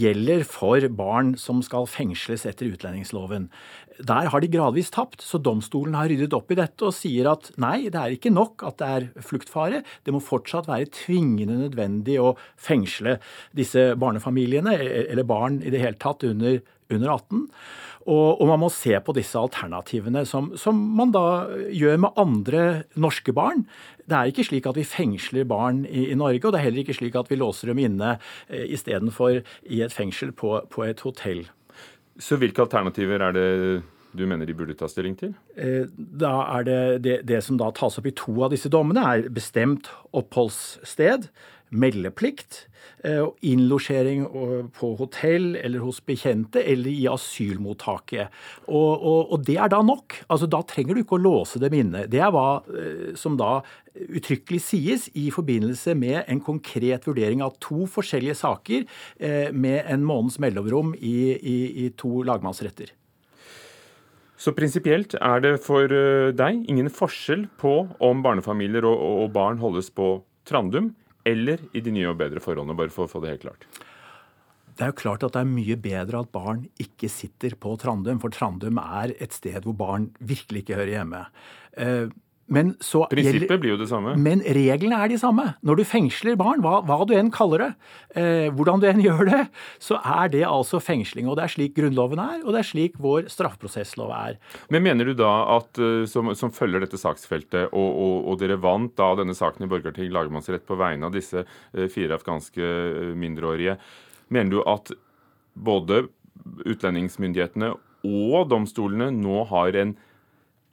gjelder 0.00 0.42
for 0.50 0.82
barn 0.98 1.36
som 1.38 1.60
skal 1.62 1.86
fengsles 1.86 2.42
etter 2.50 2.72
utlendingsloven. 2.72 3.46
Der 4.02 4.30
har 4.32 4.42
de 4.42 4.50
gradvis 4.50 4.90
tapt, 4.90 5.22
så 5.22 5.38
domstolen 5.38 5.94
har 5.94 6.10
ryddet 6.10 6.34
opp 6.34 6.50
i 6.50 6.58
dette 6.58 6.88
og 6.88 6.96
sier 6.96 7.28
at 7.30 7.52
nei, 7.62 7.86
det 7.86 8.00
er 8.00 8.16
ikke 8.16 8.34
nok 8.34 8.66
at 8.66 8.80
det 8.82 8.90
er 8.96 9.08
fluktfare. 9.22 9.84
Det 10.02 10.16
må 10.16 10.18
fortsatt 10.24 10.66
være 10.66 10.90
tvingende 11.04 11.60
nødvendig 11.60 12.18
å 12.18 12.34
fengsle 12.58 13.20
disse 13.54 13.92
barnefamiliene, 13.94 14.74
eller 15.06 15.28
barn 15.28 15.62
i 15.62 15.70
det 15.70 15.84
hele 15.84 16.00
tatt, 16.02 16.26
under, 16.26 16.58
under 16.90 17.14
18. 17.14 17.46
Og, 18.08 18.40
og, 18.40 18.46
man 18.48 18.62
må 18.62 18.70
se 18.72 18.94
på 19.04 19.12
disse 19.16 19.36
alternativene, 19.38 20.24
som, 20.28 20.50
som, 20.58 20.78
man 20.96 21.12
da 21.12 21.24
gjør 21.68 22.00
med 22.06 22.20
andre 22.20 22.64
norske 22.96 23.34
barn. 23.36 23.66
Det 24.08 24.16
er 24.16 24.32
ikke 24.32 24.46
slik 24.48 24.66
at 24.70 24.78
vi 24.80 24.88
fengsler 24.88 25.48
barn 25.48 25.84
i, 25.84 26.08
i 26.10 26.18
Norge, 26.18 26.42
og 26.46 26.54
det 26.54 26.62
er 26.62 26.68
heller 26.70 26.84
ikke 26.84 26.96
slik 26.96 27.18
at 27.20 27.30
vi 27.30 27.38
låser 27.38 27.72
dem 27.72 27.82
inne 27.82 28.16
eh, 28.48 28.66
istedenfor 28.72 29.42
i 29.68 29.82
et 29.84 29.94
fengsel 29.94 30.32
på, 30.32 30.56
på 30.72 30.86
et 30.88 31.04
hotell. 31.04 31.44
Så 32.20 32.40
hvilke 32.40 32.64
alternativer 32.64 33.22
er 33.28 33.36
det 33.36 33.48
du 34.16 34.26
mener 34.26 34.48
de 34.48 34.56
burde 34.56 34.74
ta 34.78 34.88
stilling 34.90 35.16
til? 35.18 35.34
Eh, 35.56 35.86
da 35.96 36.32
er 36.58 36.66
det, 36.66 36.80
det, 37.06 37.16
det 37.28 37.40
som 37.46 37.60
da 37.60 37.70
tas 37.74 37.98
opp 38.00 38.08
i 38.10 38.16
to 38.16 38.34
av 38.42 38.54
disse 38.54 38.70
dommene, 38.72 39.04
er 39.06 39.30
bestemt 39.32 39.90
oppholdssted 40.16 41.30
meldeplikt 41.70 42.64
eh, 43.06 43.22
innlosjering 43.46 44.24
på 44.74 44.90
hotell 44.98 45.54
eller 45.60 45.84
hos 45.84 46.00
bekjente 46.06 46.62
eller 46.62 46.90
i 46.90 47.06
asylmottaket. 47.10 48.34
Og, 48.66 48.90
og, 48.98 49.32
og, 49.32 49.44
det 49.46 49.56
er 49.62 49.70
da 49.72 49.80
nok. 49.86 50.20
Altså, 50.28 50.50
Da 50.50 50.62
trenger 50.66 50.96
du 50.96 51.04
ikke 51.04 51.18
å 51.18 51.22
låse 51.22 51.62
dem 51.62 51.76
inne. 51.78 52.06
Det 52.10 52.22
er 52.22 52.34
hva 52.34 52.48
eh, 52.74 53.10
som 53.18 53.38
da 53.40 53.60
uttrykkelig 54.00 54.60
sies 54.64 55.08
i 55.18 55.28
forbindelse 55.34 55.94
med 55.98 56.22
en 56.26 56.42
konkret 56.42 57.06
vurdering 57.08 57.42
av 57.44 57.56
to 57.62 57.86
forskjellige 57.90 58.38
saker 58.42 58.86
eh, 59.18 59.50
med 59.52 59.84
en 59.86 60.06
måneds 60.06 60.40
mellomrom 60.42 60.94
i, 60.98 61.18
i, 61.36 61.58
i 61.86 61.90
to 61.98 62.24
lagmannsretter. 62.26 62.94
Så 64.40 64.54
prinsipielt 64.56 65.14
er 65.20 65.42
det 65.44 65.58
for 65.60 65.92
eh, 65.92 66.32
deg 66.32 66.64
ingen 66.72 66.88
forskjell 66.92 67.44
på 67.60 67.74
om 68.00 68.24
barnefamilier 68.24 68.86
og, 68.88 68.96
og 68.96 69.32
barn 69.34 69.60
holdes 69.60 69.92
på 69.92 70.14
Trandum 70.48 70.94
eller 71.28 71.60
i 71.76 71.82
de 71.84 71.92
nye 71.92 72.08
og 72.08 72.16
bedre 72.22 72.40
forholdene, 72.40 72.76
bare 72.78 72.92
for 72.94 73.04
å 73.04 73.12
få 73.12 73.20
det 73.20 73.34
helt 73.34 73.44
klart? 73.44 73.66
Det 74.80 74.86
er 74.86 74.94
jo 74.94 75.00
klart 75.02 75.24
at 75.26 75.34
det 75.34 75.42
er 75.42 75.50
mye 75.50 75.76
bedre 75.76 76.22
at 76.22 76.32
barn 76.32 76.62
ikke 76.80 77.10
sitter 77.12 77.52
på 77.60 77.74
Trandum, 77.82 78.22
for 78.22 78.32
Trandum 78.32 78.80
er 78.80 79.12
et 79.20 79.36
sted 79.36 79.60
hvor 79.66 79.76
barn 79.76 80.08
virkelig 80.24 80.64
ikke 80.64 80.78
hører 80.78 80.94
hjemme. 80.94 81.20
Eh, 81.76 82.06
men 82.50 82.72
så 82.82 83.04
Prinsippet 83.10 83.60
blir 83.62 83.76
jo 83.76 83.78
det 83.78 83.86
samme. 83.90 84.16
Men 84.18 84.40
reglene 84.42 84.98
er 84.98 85.12
de 85.12 85.18
samme. 85.20 85.44
Når 85.66 85.80
du 85.80 85.84
fengsler 85.86 86.34
barn, 86.38 86.62
hva, 86.64 86.80
hva 86.86 86.98
du 87.06 87.12
enn 87.14 87.30
kaller 87.30 87.62
det, 87.62 87.68
eh, 88.18 88.48
hvordan 88.56 88.82
du 88.82 88.88
enn 88.90 89.02
gjør 89.06 89.22
det, 89.28 89.42
så 89.82 90.00
er 90.02 90.32
det 90.32 90.42
altså 90.48 90.80
fengsling. 90.82 91.28
Og 91.30 91.38
det 91.38 91.46
er 91.46 91.54
slik 91.54 91.76
Grunnloven 91.78 92.22
er, 92.22 92.40
og 92.42 92.56
det 92.56 92.64
er 92.64 92.70
slik 92.72 92.98
vår 93.02 93.30
straffeprosesslov 93.30 94.10
er. 94.16 94.40
Men 94.74 94.82
mener 94.88 95.06
du 95.06 95.14
da 95.18 95.30
at 95.60 95.78
eh, 95.78 96.02
som, 96.10 96.32
som 96.34 96.50
følger 96.54 96.82
dette 96.82 96.98
saksfeltet, 96.98 97.70
og, 97.70 97.88
og, 97.88 98.16
og, 98.24 98.40
dere 98.42 98.58
vant 98.58 98.96
da 98.98 99.12
denne 99.20 99.36
saken 99.38 99.68
i 99.68 99.70
Borgarting 99.70 100.10
lagmannsrett 100.10 100.66
på 100.66 100.78
vegne 100.80 101.06
av 101.06 101.14
disse 101.14 101.44
eh, 101.44 101.86
fire 101.92 102.18
afghanske 102.18 102.66
eh, 102.66 103.14
mindreårige, 103.14 103.78
mener 104.34 104.58
du 104.58 104.64
at 104.66 104.90
både 105.54 106.08
utlendingsmyndighetene 106.66 107.74
og 108.06 108.48
domstolene 108.50 109.10
nå 109.14 109.44
har 109.50 109.76
en 109.78 109.94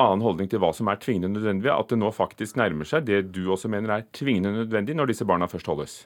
annen 0.02 0.24
holdning 0.26 0.50
til 0.52 0.62
hva 0.62 0.74
som 0.76 0.90
er 0.92 1.00
tvingende 1.02 1.34
nødvendig, 1.34 1.72
at 1.74 1.90
det 1.92 2.00
nå 2.00 2.12
faktisk 2.14 2.60
nærmer 2.60 2.88
seg 2.88 3.08
det 3.08 3.24
du 3.36 3.48
også 3.54 3.72
mener 3.72 3.96
er 3.96 4.08
tvingende 4.16 4.64
nødvendig 4.64 4.96
når 4.98 5.12
disse 5.12 5.28
barna 5.28 5.50
først 5.50 5.70
holdes? 5.72 5.98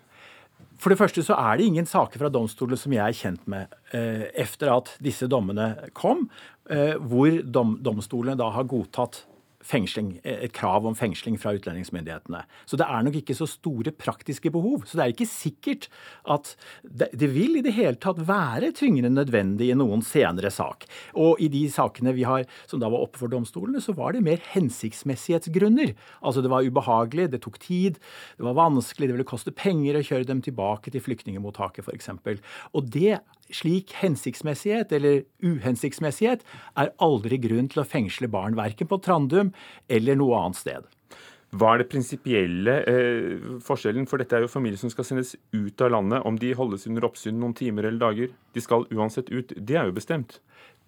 For 0.81 0.93
det 0.93 0.98
første 0.98 1.24
så 1.25 1.36
er 1.38 1.60
det 1.60 1.67
ingen 1.69 1.86
saker 1.89 2.21
fra 2.21 2.29
domstolene 2.33 2.79
som 2.79 2.93
jeg 2.95 3.03
er 3.05 3.17
kjent 3.17 3.43
med 3.50 3.74
eh, 3.93 4.29
efter 4.43 4.71
at 4.74 4.95
disse 5.03 5.27
dommene 5.29 5.91
kom, 5.98 6.25
eh, 6.69 6.95
hvor 6.98 7.41
dom, 7.45 7.75
domstolene 7.83 8.38
da 8.39 8.50
har 8.55 8.69
godtatt 8.69 9.24
fengsling, 9.65 10.15
et 10.24 10.53
krav 10.56 10.86
om 10.88 10.96
fengsling 10.98 11.38
fra 11.41 11.53
utlendingsmyndighetene. 11.58 12.44
Så 12.70 12.80
det 12.80 12.88
er 12.88 13.06
nok 13.06 13.18
ikke 13.22 13.36
så 13.38 13.48
store 13.50 13.94
praktiske 13.96 14.51
behov. 14.53 14.86
Så 14.88 14.98
det 14.98 15.06
er 15.06 15.13
ikke 15.13 15.30
sikkert 15.30 15.88
at 16.30 16.53
det 16.84 17.30
vil 17.34 17.60
i 17.60 17.63
det 17.65 17.75
hele 17.77 18.00
tatt 18.01 18.22
være 18.27 18.72
tvingende 18.77 19.13
nødvendig 19.13 19.72
i 19.72 19.77
noen 19.77 20.03
senere 20.06 20.51
sak. 20.53 20.88
Og 21.13 21.41
i 21.41 21.50
de 21.51 21.63
sakene 21.72 22.15
vi 22.18 22.25
har, 22.27 22.48
som 22.70 22.82
da 22.82 22.89
var 22.91 23.06
oppe 23.06 23.22
for 23.22 23.32
domstolene, 23.32 23.82
så 23.84 23.96
var 23.98 24.15
det 24.15 24.24
mer 24.25 24.41
hensiktsmessighetsgrunner. 24.53 25.94
Altså 26.22 26.44
det 26.44 26.51
var 26.53 26.65
ubehagelig, 26.65 27.30
det 27.32 27.44
tok 27.46 27.60
tid, 27.62 28.00
det 28.38 28.48
var 28.48 28.58
vanskelig, 28.60 29.10
det 29.10 29.18
ville 29.18 29.30
koste 29.30 29.53
penger 29.56 30.00
å 30.00 30.06
kjøre 30.06 30.30
dem 30.30 30.41
tilbake 30.46 30.94
til 30.94 31.03
flyktningmottaket 31.06 31.86
f.eks. 31.86 32.12
Og 32.74 32.89
det 32.91 33.22
slik 33.55 33.93
hensiktsmessighet 34.01 34.93
eller 34.98 35.24
uhensiktsmessighet 35.43 36.46
er 36.79 36.93
aldri 37.03 37.39
grunn 37.41 37.70
til 37.72 37.84
å 37.84 37.88
fengsle 37.88 38.29
barn, 38.31 38.58
verken 38.60 38.89
på 38.89 39.00
Trandum 39.03 39.53
eller 39.91 40.20
noe 40.20 40.39
annet 40.39 40.62
sted. 40.62 40.89
Hva 41.51 41.74
er 41.74 41.81
det 41.81 41.89
prinsipielle 41.91 42.75
eh, 42.88 43.48
forskjellen? 43.65 44.05
For 44.08 44.22
dette 44.22 44.38
er 44.38 44.46
jo 44.46 44.51
familier 44.51 44.79
som 44.79 44.91
skal 44.93 45.03
sendes 45.03 45.34
ut 45.51 45.84
av 45.84 45.91
landet. 45.91 46.24
Om 46.24 46.38
de 46.39 46.53
holdes 46.55 46.88
under 46.88 47.10
oppsyn 47.10 47.36
noen 47.41 47.55
timer 47.58 47.89
eller 47.89 48.00
dager. 48.00 48.31
De 48.55 48.63
skal 48.63 48.88
uansett 48.96 49.27
ut. 49.34 49.51
Det 49.51 49.75
er 49.75 49.89
jo 49.89 49.98
bestemt. 49.98 50.39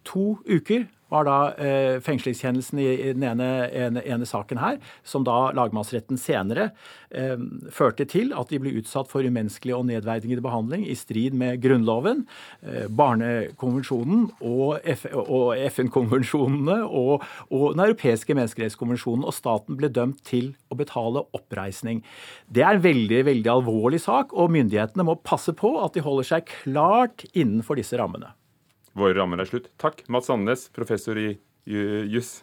To 0.10 0.38
uker 0.45 0.88
var 1.13 1.27
da 1.27 1.38
eh, 1.62 2.00
fengslingskjennelsen 2.03 2.79
i, 2.81 2.88
i 2.89 3.13
den 3.13 3.24
ene, 3.27 3.50
ene, 3.69 4.01
ene, 4.10 4.27
saken 4.27 4.62
her, 4.62 4.79
som 5.05 5.25
da 5.27 5.51
lagmannsretten 5.55 6.17
senere 6.19 6.72
eh, 7.13 7.38
førte 7.74 8.07
til 8.10 8.33
at 8.38 8.50
de 8.50 8.60
ble 8.62 8.74
utsatt 8.79 9.12
for 9.12 9.25
umenneskelig 9.25 9.75
og 9.77 9.86
nedverdigende 9.91 10.43
behandling 10.43 10.88
i 10.89 10.98
strid 10.98 11.38
med 11.38 11.62
Grunnloven, 11.63 12.25
eh, 12.65 12.88
Barnekonvensjonen 12.89 14.27
og, 14.41 14.81
FN-konvensjonene 14.83 16.81
og, 16.88 17.24
og, 17.50 17.65
Den 17.74 17.86
europeiske 17.88 18.36
menneskerettskonvensjonen. 18.38 19.27
Og 19.27 19.38
staten 19.38 19.77
ble 19.79 19.91
dømt 19.93 20.24
til 20.27 20.53
å 20.74 20.77
betale 20.79 21.25
oppreisning. 21.38 22.01
Det 22.50 22.65
er 22.65 22.77
en 22.77 22.86
veldig, 22.86 23.25
veldig 23.29 23.51
alvorlig 23.60 24.01
sak, 24.03 24.33
og 24.33 24.51
myndighetene 24.53 25.05
må 25.05 25.19
passe 25.22 25.53
på 25.57 25.75
at 25.83 25.93
de 25.95 26.05
holder 26.05 26.33
seg 26.33 26.55
klart 26.63 27.27
innenfor 27.33 27.77
disse 27.79 27.98
rammene. 28.00 28.33
Våre 28.93 29.17
rammer 29.17 29.41
er 29.41 29.50
slutt. 29.50 29.71
Takk, 29.81 30.05
Mats 30.07 30.29
Sandnes, 30.29 30.67
professor 30.73 31.17
i 31.17 31.33
juss. 31.65 32.41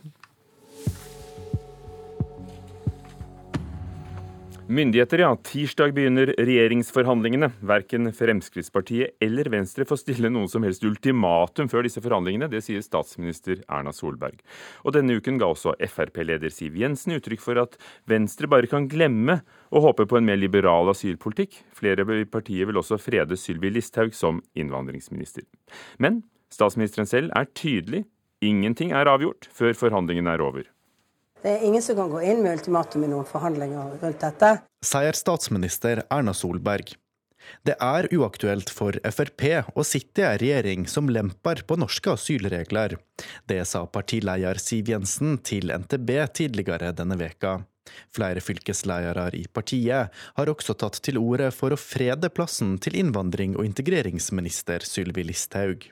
Myndigheter, 4.70 5.18
ja. 5.18 5.36
Tirsdag 5.42 5.90
begynner 5.96 6.30
regjeringsforhandlingene. 6.38 7.48
Verken 7.66 8.12
Fremskrittspartiet 8.14 9.16
eller 9.18 9.48
Venstre 9.50 9.82
får 9.82 9.98
stille 9.98 10.30
noe 10.30 10.46
som 10.50 10.62
helst 10.62 10.84
ultimatum 10.86 11.66
før 11.72 11.88
disse 11.88 11.98
forhandlingene. 12.04 12.46
Det 12.52 12.60
sier 12.62 12.84
statsminister 12.86 13.64
Erna 13.66 13.90
Solberg. 13.90 14.38
Og 14.86 14.94
denne 14.94 15.18
uken 15.18 15.42
ga 15.42 15.50
også 15.50 15.74
Frp-leder 15.90 16.54
Siv 16.54 16.78
Jensen 16.78 17.16
uttrykk 17.18 17.42
for 17.42 17.58
at 17.64 17.74
Venstre 18.06 18.46
bare 18.52 18.70
kan 18.70 18.86
glemme 18.86 19.40
å 19.74 19.82
håpe 19.82 20.06
på 20.06 20.20
en 20.20 20.30
mer 20.30 20.38
liberal 20.38 20.94
asylpolitikk. 20.94 21.64
Flere 21.74 22.06
i 22.20 22.30
partiet 22.30 22.70
vil 22.70 22.78
også 22.78 23.02
frede 23.02 23.34
Sylvi 23.34 23.74
Listhaug 23.74 24.14
som 24.14 24.38
innvandringsminister. 24.54 25.50
Men 25.98 26.22
statsministeren 26.54 27.08
selv 27.08 27.34
er 27.36 27.48
tydelig. 27.54 28.04
Ingenting 28.40 28.94
er 28.96 29.10
avgjort 29.10 29.48
før 29.52 29.74
forhandlingene 29.76 30.32
er 30.36 30.44
over. 30.44 30.68
Det 31.40 31.54
er 31.56 31.62
ingen 31.64 31.82
som 31.84 31.96
kan 31.96 32.10
gå 32.12 32.20
inn 32.24 32.42
med 32.44 32.58
ultimatum 32.58 33.04
i 33.04 33.08
noen 33.08 33.28
forhandlinger 33.28 33.94
rundt 34.02 34.24
dette. 34.24 34.56
Sier 34.84 35.16
statsminister 35.16 36.02
Erna 36.12 36.34
Solberg. 36.36 36.92
Det 37.64 37.76
er 37.80 38.08
uaktuelt 38.12 38.70
for 38.72 38.96
Frp 39.00 39.46
å 39.72 39.84
sitte 39.86 40.22
i 40.22 40.26
en 40.28 40.40
regjering 40.42 40.86
som 40.88 41.08
lemper 41.08 41.62
på 41.66 41.78
norske 41.80 42.12
asylregler. 42.12 42.98
Det 43.48 43.62
sa 43.68 43.86
partileder 43.86 44.60
Siv 44.60 44.92
Jensen 44.92 45.38
til 45.44 45.72
NTB 45.72 46.12
tidligere 46.36 46.92
denne 46.96 47.16
veka. 47.20 47.60
Flere 48.14 48.42
fylkesledere 48.44 49.30
i 49.38 49.46
partiet 49.50 50.12
har 50.36 50.52
også 50.52 50.76
tatt 50.78 51.00
til 51.04 51.18
orde 51.18 51.48
for 51.54 51.74
å 51.74 51.80
frede 51.80 52.30
plassen 52.32 52.76
til 52.82 53.00
innvandring- 53.00 53.56
og 53.56 53.66
integreringsminister 53.66 54.84
Sylvi 54.86 55.24
Listhaug. 55.26 55.88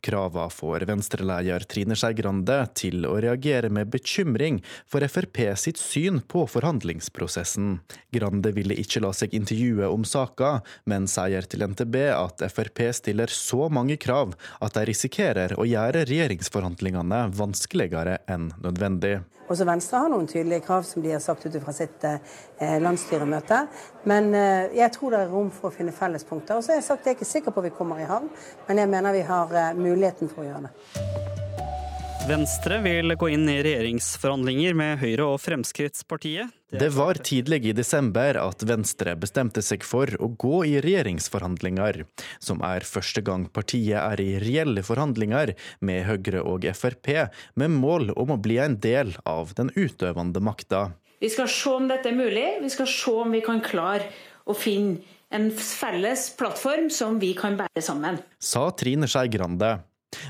Krava 0.00 0.46
får 0.50 0.80
Venstre-leder 0.88 1.64
Trine 1.68 1.96
Skei 1.98 2.14
Grande 2.16 2.56
til 2.78 3.04
å 3.04 3.18
reagere 3.20 3.68
med 3.68 3.90
bekymring 3.92 4.60
for 4.88 5.04
Frp 5.04 5.42
sitt 5.60 5.80
syn 5.80 6.22
på 6.24 6.46
forhandlingsprosessen. 6.48 7.80
Grande 8.14 8.54
ville 8.56 8.78
ikke 8.80 9.02
la 9.04 9.12
seg 9.16 9.36
intervjue 9.36 9.90
om 9.92 10.06
saka, 10.08 10.60
men 10.88 11.08
sier 11.10 11.44
til 11.44 11.66
NTB 11.68 11.98
at 12.14 12.46
Frp 12.54 12.86
stiller 12.96 13.32
så 13.34 13.68
mange 13.68 13.98
krav 14.00 14.32
at 14.60 14.78
de 14.78 14.86
risikerer 14.88 15.58
å 15.60 15.68
gjøre 15.68 16.06
regjeringsforhandlingene 16.08 17.26
vanskeligere 17.36 18.22
enn 18.30 18.50
nødvendig. 18.64 19.18
Også 19.50 19.66
Venstre 19.66 19.98
har 20.04 20.10
noen 20.12 20.28
tydelige 20.30 20.62
krav 20.62 20.84
som 20.86 21.02
de 21.02 21.10
har 21.10 21.22
sagt 21.24 21.46
ut 21.46 21.56
fra 21.64 21.74
sitt 21.74 22.04
eh, 22.06 22.76
landsstyremøte. 22.82 23.64
Men 24.10 24.30
eh, 24.38 24.76
jeg 24.78 24.94
tror 24.94 25.10
det 25.10 25.24
er 25.24 25.32
rom 25.32 25.50
for 25.54 25.70
å 25.70 25.74
finne 25.74 25.94
fellespunkter. 25.94 26.54
Og 26.60 26.62
så 26.62 26.74
har 26.74 26.78
jeg 26.78 26.86
sagt 26.86 27.02
at 27.02 27.10
jeg 27.10 27.16
er 27.16 27.18
ikke 27.18 27.32
sikker 27.32 27.56
på 27.56 27.64
at 27.64 27.70
vi 27.70 27.74
kommer 27.74 27.98
i 27.98 28.06
havn, 28.06 28.30
men 28.68 28.82
jeg 28.84 28.92
mener 28.94 29.18
vi 29.18 29.26
har 29.26 29.56
eh, 29.58 29.72
muligheten 29.74 30.30
for 30.30 30.44
å 30.44 30.48
gjøre 30.52 30.68
det. 30.68 31.40
Venstre 32.28 32.76
vil 32.84 33.14
gå 33.16 33.28
inn 33.32 33.48
i 33.48 33.56
regjeringsforhandlinger 33.64 34.74
med 34.76 34.98
Høyre 35.00 35.24
og 35.32 35.38
Fremskrittspartiet. 35.40 36.52
Det 36.70 36.90
var 36.92 37.18
tidlig 37.24 37.62
i 37.70 37.72
desember 37.74 38.36
at 38.38 38.62
Venstre 38.68 39.16
bestemte 39.18 39.62
seg 39.64 39.82
for 39.86 40.12
å 40.20 40.28
gå 40.38 40.60
i 40.68 40.74
regjeringsforhandlinger, 40.84 42.02
som 42.38 42.60
er 42.66 42.86
første 42.86 43.24
gang 43.26 43.48
partiet 43.50 43.98
er 43.98 44.22
i 44.22 44.36
reelle 44.42 44.84
forhandlinger 44.86 45.54
med 45.80 46.04
Høyre 46.06 46.44
og 46.44 46.68
Frp, 46.76 47.10
med 47.58 47.74
mål 47.80 48.12
om 48.14 48.36
å 48.36 48.40
bli 48.40 48.60
en 48.62 48.76
del 48.84 49.16
av 49.24 49.56
den 49.58 49.72
utøvende 49.74 50.44
makta. 50.44 50.90
Vi 51.20 51.32
skal 51.32 51.48
se 51.52 51.72
om 51.72 51.88
dette 51.88 52.12
er 52.12 52.20
mulig, 52.20 52.46
vi 52.62 52.70
skal 52.72 52.88
se 52.88 53.16
om 53.24 53.32
vi 53.32 53.42
kan 53.44 53.64
klare 53.64 54.12
å 54.44 54.56
finne 54.56 55.00
en 55.30 55.50
felles 55.54 56.30
plattform 56.38 56.88
som 56.90 57.20
vi 57.22 57.34
kan 57.38 57.56
bære 57.58 57.82
sammen. 57.84 58.18
Sa 58.42 58.68
Trine 58.74 59.08
Skei 59.10 59.28
Grande. 59.30 59.78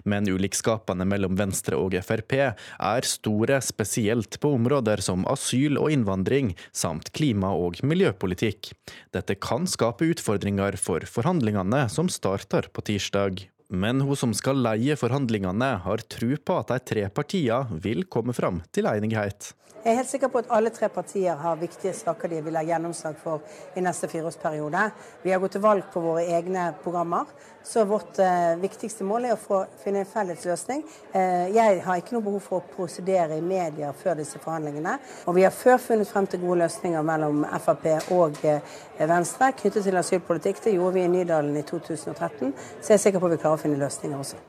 Men 0.04 0.28
ulikskapene 0.28 1.06
mellom 1.08 1.36
Venstre 1.38 1.78
og 1.80 1.96
Frp 2.04 2.36
er 2.40 3.08
store, 3.08 3.60
spesielt 3.64 4.40
på 4.40 4.54
områder 4.56 5.02
som 5.04 5.26
asyl 5.30 5.78
og 5.80 5.92
innvandring, 5.94 6.54
samt 6.72 7.12
klima- 7.16 7.54
og 7.56 7.80
miljøpolitikk. 7.82 8.72
Dette 9.14 9.38
kan 9.40 9.68
skape 9.70 10.10
utfordringer 10.12 10.76
for 10.80 11.06
forhandlingene 11.06 11.86
som 11.92 12.10
starter 12.12 12.68
på 12.72 12.84
tirsdag. 12.90 13.46
Men 13.70 14.02
hun 14.02 14.18
som 14.18 14.32
skal 14.34 14.58
leie 14.58 14.96
forhandlingene, 14.98 15.76
har 15.84 16.02
tro 16.10 16.34
på 16.34 16.58
at 16.58 16.72
de 16.72 16.78
tre 16.90 17.06
partiene 17.14 17.80
vil 17.84 18.02
komme 18.10 18.34
fram 18.34 18.64
til 18.74 18.88
enighet. 18.90 19.52
Jeg 19.80 19.94
er 19.94 19.96
helt 20.02 20.10
sikker 20.10 20.28
på 20.28 20.42
at 20.42 20.50
alle 20.52 20.68
tre 20.76 20.90
partier 20.92 21.38
har 21.40 21.56
viktige 21.56 21.94
saker 21.96 22.28
de 22.28 22.42
vil 22.44 22.58
ha 22.58 22.60
gjennomslag 22.68 23.14
for 23.16 23.40
i 23.72 23.80
neste 23.80 24.10
fireårsperiode. 24.12 24.82
Vi 25.22 25.32
har 25.32 25.40
gått 25.40 25.54
til 25.56 25.62
valg 25.64 25.86
på 25.94 26.02
våre 26.04 26.26
egne 26.36 26.66
programmer, 26.82 27.30
så 27.62 27.84
vårt 27.84 28.18
eh, 28.18 28.56
viktigste 28.60 29.04
mål 29.04 29.28
er 29.28 29.34
å 29.34 29.40
få, 29.40 29.60
finne 29.82 30.02
en 30.02 30.08
felles 30.08 30.44
løsning. 30.48 30.82
Eh, 31.12 31.50
jeg 31.54 31.80
har 31.84 32.00
ikke 32.00 32.16
noe 32.16 32.24
behov 32.24 32.44
for 32.44 32.60
å 32.60 32.74
prosedere 32.74 33.38
i 33.38 33.44
media 33.44 33.92
før 33.96 34.18
disse 34.20 34.40
forhandlingene. 34.42 34.96
Og 35.28 35.36
vi 35.36 35.44
har 35.46 35.54
før 35.54 35.80
funnet 35.82 36.08
frem 36.10 36.28
til 36.30 36.42
gode 36.42 36.62
løsninger 36.64 37.04
mellom 37.06 37.44
Frp 37.60 37.86
og 38.16 38.40
eh, 38.48 38.78
Venstre 39.00 39.52
knyttet 39.60 39.86
til 39.86 40.00
asylpolitikk. 40.00 40.62
Det 40.64 40.74
gjorde 40.76 40.96
vi 40.98 41.04
i 41.04 41.12
Nydalen 41.12 41.56
i 41.60 41.66
2013, 41.66 42.54
så 42.80 42.94
jeg 42.94 42.98
er 42.98 43.04
sikker 43.04 43.22
på 43.22 43.30
at 43.30 43.36
vi 43.36 43.42
klarer 43.44 43.60
å 43.60 43.64
finne 43.64 43.80
løsninger 43.80 44.18
også. 44.18 44.40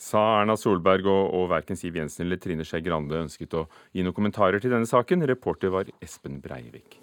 Sa 0.00 0.20
Erna 0.38 0.56
Solberg, 0.56 1.04
og, 1.12 1.34
og 1.36 1.50
verken 1.52 1.76
Siv 1.76 1.98
Jensen 2.00 2.24
eller 2.24 2.40
Trine 2.40 2.64
Skei 2.64 2.80
Grande 2.86 3.20
ønsket 3.20 3.58
å 3.58 3.66
gi 3.92 4.06
noen 4.06 4.16
kommentarer 4.16 4.62
til 4.62 4.72
denne 4.72 4.88
saken. 4.88 5.28
Reporter 5.28 5.74
var 5.74 5.92
Espen 6.00 6.40
Breivik. 6.40 6.96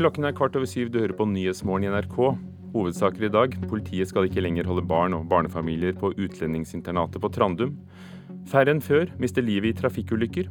Klokken 0.00 0.24
er 0.24 0.32
kvart 0.32 0.54
over 0.56 0.64
syv, 0.64 0.86
du 0.88 0.96
hører 0.96 1.12
på 1.12 1.26
Nyhetsmorgen 1.28 1.84
i 1.84 1.88
NRK. 1.92 2.14
Hovedsaker 2.72 3.26
i 3.26 3.28
dag. 3.34 3.56
Politiet 3.68 4.08
skal 4.08 4.24
ikke 4.24 4.40
lenger 4.40 4.64
holde 4.64 4.86
barn 4.88 5.12
og 5.12 5.26
barnefamilier 5.28 5.92
på 6.00 6.14
utlendingsinternatet 6.14 7.20
på 7.20 7.28
Trandum. 7.34 7.74
Færre 8.48 8.72
enn 8.72 8.80
før 8.80 9.12
mister 9.20 9.44
livet 9.44 9.74
i 9.74 9.76
trafikkulykker. 9.82 10.48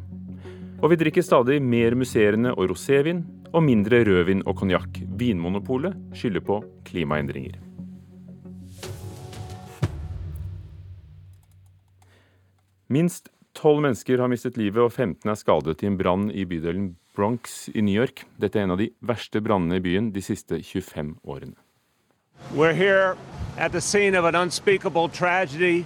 Og 0.84 0.94
vi 0.94 1.00
drikker 1.02 1.26
stadig 1.26 1.58
mer 1.66 1.98
musserende 1.98 2.54
og 2.54 2.76
rosévin, 2.76 3.24
og 3.50 3.66
mindre 3.66 4.04
rødvin 4.06 4.46
og 4.46 4.60
konjakk. 4.62 5.02
Vinmonopolet 5.18 5.98
skylder 6.14 6.46
på 6.46 6.62
klimaendringer. 6.86 7.58
Minst 12.86 13.34
tolv 13.58 13.82
mennesker 13.82 14.22
har 14.22 14.30
mistet 14.30 14.62
livet 14.62 14.86
og 14.86 14.94
15 14.94 15.26
er 15.26 15.42
skadet 15.42 15.82
i 15.82 15.90
en 15.90 15.98
brann 15.98 16.30
i 16.30 16.46
bydelen 16.46 16.99
Bronx 17.20 17.70
i 17.76 17.82
New 17.84 17.96
York. 17.96 18.24
Dette 18.40 18.60
er 18.60 18.64
en 18.64 18.76
av 18.78 18.80
de 18.80 18.90
verste 19.04 19.42
brannene 19.44 19.82
i 19.82 19.84
byen 19.84 20.14
de 20.16 20.24
siste 20.24 20.62
25 20.64 21.18
årene. 21.28 21.58
We're 22.56 22.74
here 22.74 23.18
at 23.58 23.74
the 23.74 23.82
scene 23.82 24.16
of 24.16 24.24
an 24.26 24.36
unspeakable 24.36 25.10
tragedy. 25.10 25.86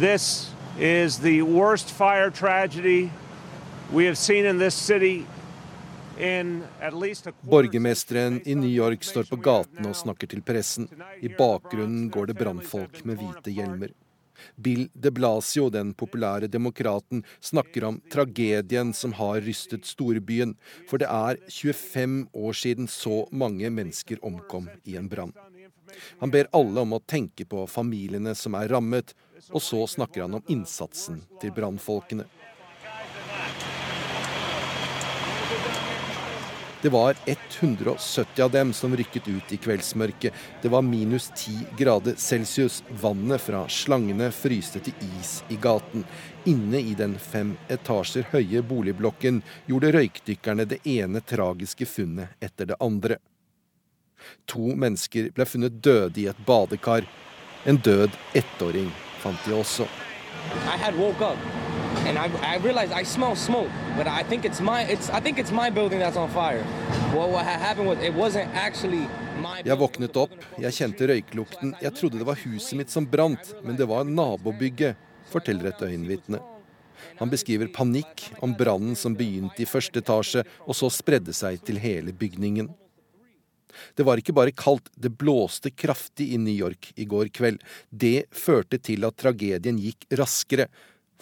This 0.00 0.50
is 0.78 1.18
the 1.18 1.42
worst 1.42 1.90
fire 1.90 2.30
tragedy 2.30 3.10
we 3.92 4.06
have 4.06 4.16
seen 4.16 4.44
in 4.44 4.58
this 4.58 4.74
city 4.74 5.26
Borgermesteren 7.40 8.40
i 8.44 8.54
New 8.54 8.70
York 8.70 9.04
står 9.04 9.24
på 9.30 9.36
gaten 9.36 9.86
og 9.88 9.96
snakker 9.96 10.28
til 10.28 10.42
pressen. 10.44 10.88
I 11.20 11.28
bakgrunnen 11.38 12.10
går 12.12 12.30
det 12.30 12.36
brannfolk 12.38 13.00
med 13.08 13.18
hvite 13.18 13.50
hjelmer. 13.50 13.94
Bill 14.56 14.88
de 14.94 15.12
Blasio, 15.14 15.68
den 15.70 15.92
populære 15.94 16.50
demokraten, 16.50 17.24
snakker 17.40 17.88
om 17.88 18.00
tragedien 18.12 18.92
som 18.96 19.14
har 19.18 19.42
rystet 19.44 19.88
storbyen. 19.88 20.56
For 20.90 21.02
det 21.02 21.10
er 21.10 21.40
25 21.48 22.28
år 22.32 22.58
siden 22.58 22.90
så 22.90 23.24
mange 23.30 23.70
mennesker 23.70 24.22
omkom 24.22 24.70
i 24.84 24.96
en 25.00 25.10
brann. 25.12 25.34
Han 26.22 26.30
ber 26.32 26.48
alle 26.56 26.84
om 26.86 26.94
å 26.96 27.02
tenke 27.04 27.44
på 27.48 27.66
familiene 27.68 28.34
som 28.38 28.54
er 28.56 28.70
rammet, 28.72 29.12
og 29.50 29.60
så 29.62 29.82
snakker 29.90 30.24
han 30.24 30.38
om 30.38 30.52
innsatsen 30.52 31.20
til 31.42 31.52
brannfolkene. 31.56 32.28
Det 36.82 36.88
var 36.88 37.14
170 37.26 38.42
av 38.42 38.50
dem 38.50 38.72
som 38.72 38.96
rykket 38.96 39.28
ut 39.28 39.52
i 39.52 39.56
kveldsmørket. 39.56 40.34
Det 40.62 40.68
var 40.68 40.82
minus 40.82 41.30
10 41.36 41.66
grader 41.78 42.14
celsius. 42.16 42.82
Vannet 43.00 43.40
fra 43.40 43.68
slangene 43.68 44.32
fryste 44.34 44.82
til 44.82 45.04
is 45.20 45.44
i 45.48 45.56
gaten. 45.62 46.02
Inne 46.44 46.80
i 46.80 46.96
den 46.98 47.14
fem 47.22 47.54
etasjer 47.70 48.26
høye 48.32 48.64
boligblokken 48.66 49.44
gjorde 49.70 49.92
røykdykkerne 49.94 50.66
det 50.66 50.80
ene 50.82 51.22
tragiske 51.22 51.86
funnet 51.86 52.34
etter 52.42 52.72
det 52.72 52.80
andre. 52.82 53.20
To 54.50 54.74
mennesker 54.74 55.30
ble 55.36 55.46
funnet 55.46 55.78
døde 55.86 56.24
i 56.24 56.26
et 56.32 56.46
badekar. 56.46 57.06
En 57.62 57.78
død 57.78 58.10
ettåring 58.34 58.90
fant 59.22 59.46
de 59.46 59.54
også. 59.54 59.86
I 60.66 60.76
had 60.82 60.98
woke 60.98 61.22
up 61.22 61.71
and 62.06 62.18
I, 62.18 62.28
I 62.54 62.56
realized 62.58 62.92
I 62.92 63.04
smell 63.04 63.36
smoke, 63.36 63.70
but 63.96 64.06
I 64.06 64.22
think 64.22 64.44
it's 64.44 64.60
my 64.60 64.82
it's 64.82 65.10
I 65.10 65.20
think 65.20 65.38
it's 65.38 65.52
my 65.52 65.70
building 65.70 65.98
that's 65.98 66.16
on 66.16 66.28
fire. 66.28 66.64
Well, 67.14 67.30
what 67.30 67.44
happened 67.44 67.88
was 67.88 67.98
it 67.98 68.14
wasn't 68.14 68.48
actually 68.54 69.08
jeg 69.64 69.78
våknet 69.78 70.16
opp, 70.20 70.34
jeg 70.60 70.74
kjente 70.76 71.06
røyklukten. 71.08 71.72
Jeg 71.82 71.94
trodde 71.96 72.20
det 72.20 72.26
var 72.28 72.38
huset 72.44 72.76
mitt 72.78 72.92
som 72.92 73.06
brant, 73.08 73.54
men 73.64 73.78
det 73.78 73.88
var 73.90 74.04
nabobygget, 74.06 74.98
forteller 75.32 75.72
et 75.72 75.82
øyenvitne. 75.82 76.38
Han 77.18 77.32
beskriver 77.32 77.72
panikk 77.74 78.28
om 78.44 78.54
brannen 78.54 78.94
som 78.98 79.16
begynte 79.18 79.64
i 79.64 79.66
første 79.66 79.98
etasje, 80.02 80.44
og 80.66 80.78
så 80.78 80.90
spredde 80.92 81.34
seg 81.34 81.58
til 81.66 81.80
hele 81.82 82.14
bygningen. 82.14 82.70
Det 83.96 84.04
var 84.06 84.20
ikke 84.20 84.34
bare 84.36 84.54
kaldt, 84.54 84.90
det 84.94 85.14
blåste 85.18 85.72
kraftig 85.72 86.32
i 86.34 86.40
New 86.40 86.54
York 86.54 86.92
i 86.96 87.06
går 87.08 87.32
kveld. 87.34 87.62
Det 87.88 88.28
førte 88.30 88.78
til 88.78 89.08
at 89.08 89.16
tragedien 89.20 89.80
gikk 89.80 90.06
raskere, 90.20 90.68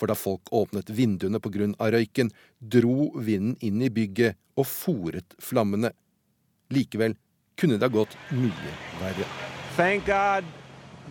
for 0.00 0.08
da 0.08 0.16
folk 0.16 0.48
åpnet 0.56 0.90
vinduene 0.90 1.40
på 1.40 1.52
grunn 1.52 1.76
av 1.78 1.92
røyken, 1.94 2.32
dro 2.58 3.10
vinden 3.14 3.58
inn 3.60 3.82
i 3.84 3.92
bygget 3.92 4.38
og 4.56 4.66
fòret 4.66 5.36
flammene. 5.42 5.92
Likevel 6.72 7.18
kunne 7.60 7.76
det 7.76 7.90
ha 7.90 7.92
gått 7.92 8.16
mye 8.32 8.74
verre. 9.02 9.28
Thank 9.76 10.06
God, 10.06 10.44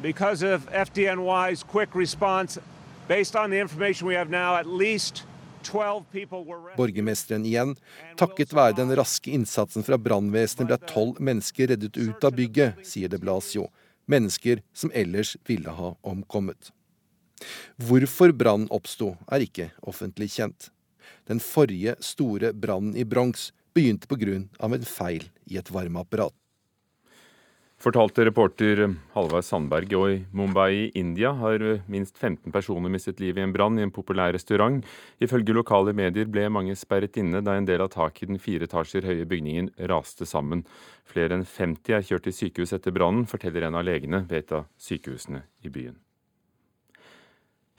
because 0.01 0.43
of 0.43 0.65
FDNY's 0.73 1.63
quick 1.63 1.95
response, 1.95 2.57
based 3.07 3.35
on 3.35 3.51
the 3.51 3.59
information 3.59 4.07
we 4.07 4.15
have 4.15 4.29
now, 4.29 4.55
at 4.55 4.65
least 4.65 5.25
Borgermesteren 6.77 7.45
igjen. 7.45 7.75
Takket 8.17 8.53
være 8.55 8.77
den 8.79 8.95
raske 8.95 9.33
innsatsen 9.35 9.83
fra 9.83 9.97
brannvesenet 9.99 10.69
ble 10.69 10.77
tolv 10.87 11.19
mennesker 11.19 11.73
reddet 11.73 11.99
ut 11.99 12.23
av 12.23 12.35
bygget, 12.37 12.79
sier 12.87 13.11
de 13.11 13.19
Blasio. 13.19 13.67
Mennesker 14.09 14.63
som 14.73 14.91
ellers 14.95 15.35
ville 15.45 15.69
ha 15.69 15.93
omkommet. 16.01 16.71
Hvorfor 17.77 18.33
brannen 18.35 18.69
oppsto, 18.73 19.15
er 19.31 19.45
ikke 19.45 19.71
offentlig 19.81 20.31
kjent. 20.35 20.69
Den 21.29 21.41
forrige 21.43 21.95
store 22.03 22.53
brannen 22.53 22.97
i 22.97 23.05
Bronx 23.05 23.51
begynte 23.73 24.07
pga. 24.09 24.43
en 24.59 24.85
feil 24.85 25.29
i 25.45 25.57
et 25.57 25.71
varmeapparat. 25.71 26.33
Fortalte 27.79 28.25
reporter 28.27 28.81
Halvard 29.13 29.45
Sandberg. 29.47 29.93
Og 29.95 30.09
i 30.11 30.17
Mumbai 30.35 30.71
i 30.73 30.89
India 30.99 31.31
har 31.31 31.63
minst 31.87 32.17
15 32.17 32.51
personer 32.51 32.91
mistet 32.91 33.21
livet 33.23 33.39
i 33.39 33.45
en 33.45 33.53
brann 33.55 33.79
i 33.79 33.85
en 33.85 33.93
populær 33.95 34.33
restaurant. 34.35 34.81
Ifølge 35.23 35.55
lokale 35.55 35.93
medier 35.95 36.27
ble 36.27 36.49
mange 36.51 36.75
sperret 36.75 37.15
inne 37.21 37.39
da 37.39 37.55
en 37.55 37.69
del 37.69 37.85
av 37.85 37.93
taket 37.95 38.27
i 38.27 38.31
den 38.33 38.43
fire 38.43 38.67
etasjer 38.67 39.07
høye 39.07 39.29
bygningen 39.29 39.71
raste 39.87 40.27
sammen. 40.27 40.65
Flere 41.07 41.39
enn 41.39 41.47
50 41.47 41.95
er 41.95 42.03
kjørt 42.03 42.27
til 42.27 42.35
sykehus 42.41 42.75
etter 42.75 42.91
brannen, 42.91 43.23
forteller 43.29 43.69
en 43.69 43.79
av 43.79 43.87
legene 43.87 44.25
ved 44.27 44.43
et 44.43 44.55
av 44.59 44.67
sykehusene 44.75 45.45
i 45.63 45.71
byen. 45.71 45.95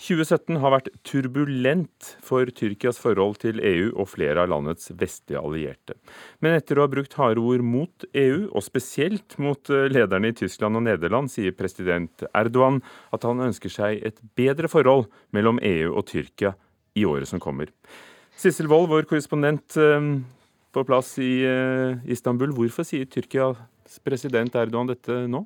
2017 0.01 0.57
har 0.63 0.73
vært 0.73 0.89
turbulent 1.05 2.15
for 2.25 2.49
Tyrkias 2.57 2.97
forhold 3.01 3.37
til 3.43 3.61
EU 3.61 3.91
og 3.91 4.09
flere 4.09 4.41
av 4.41 4.49
landets 4.49 4.89
vestlige 4.97 5.43
allierte. 5.43 5.97
Men 6.41 6.57
etter 6.57 6.79
å 6.79 6.87
ha 6.87 6.93
brukt 6.93 7.19
harde 7.19 7.43
ord 7.45 7.61
mot 7.61 8.07
EU, 8.17 8.47
og 8.49 8.65
spesielt 8.65 9.37
mot 9.43 9.69
eh, 9.69 9.91
lederne 9.93 10.33
i 10.33 10.37
Tyskland 10.41 10.81
og 10.81 10.87
Nederland, 10.87 11.29
sier 11.33 11.53
president 11.57 12.25
Erdogan 12.33 12.81
at 13.13 13.29
han 13.29 13.45
ønsker 13.51 13.73
seg 13.73 14.01
et 14.09 14.25
bedre 14.41 14.73
forhold 14.73 15.11
mellom 15.37 15.61
EU 15.61 15.93
og 15.93 16.07
Tyrkia 16.09 16.55
i 16.97 17.05
året 17.05 17.29
som 17.29 17.43
kommer. 17.43 17.69
Sissel 18.41 18.71
Wold, 18.73 18.89
vår 18.89 19.05
korrespondent 19.11 19.77
eh, 19.77 20.11
på 20.73 20.89
plass 20.89 21.13
i 21.21 21.33
eh, 21.45 22.01
Istanbul. 22.09 22.57
Hvorfor 22.57 22.89
sier 22.89 23.05
Tyrkias 23.05 24.01
president 24.07 24.57
Erdogan 24.57 24.95
dette 24.95 25.27
nå? 25.29 25.45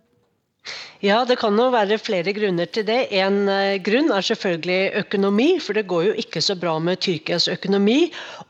Ja, 1.05 1.19
det 1.29 1.35
kan 1.37 1.59
jo 1.61 1.67
være 1.69 1.99
flere 2.01 2.33
grunner 2.33 2.69
til 2.73 2.87
det. 2.89 3.11
En 3.13 3.43
eh, 3.53 3.77
grunn 3.85 4.09
er 4.15 4.25
selvfølgelig 4.25 4.95
økonomi, 5.03 5.49
for 5.61 5.77
det 5.77 5.83
går 5.91 6.05
jo 6.07 6.15
ikke 6.23 6.41
så 6.41 6.55
bra 6.57 6.79
med 6.81 7.03
Tyrkias 7.05 7.45
økonomi. 7.53 8.07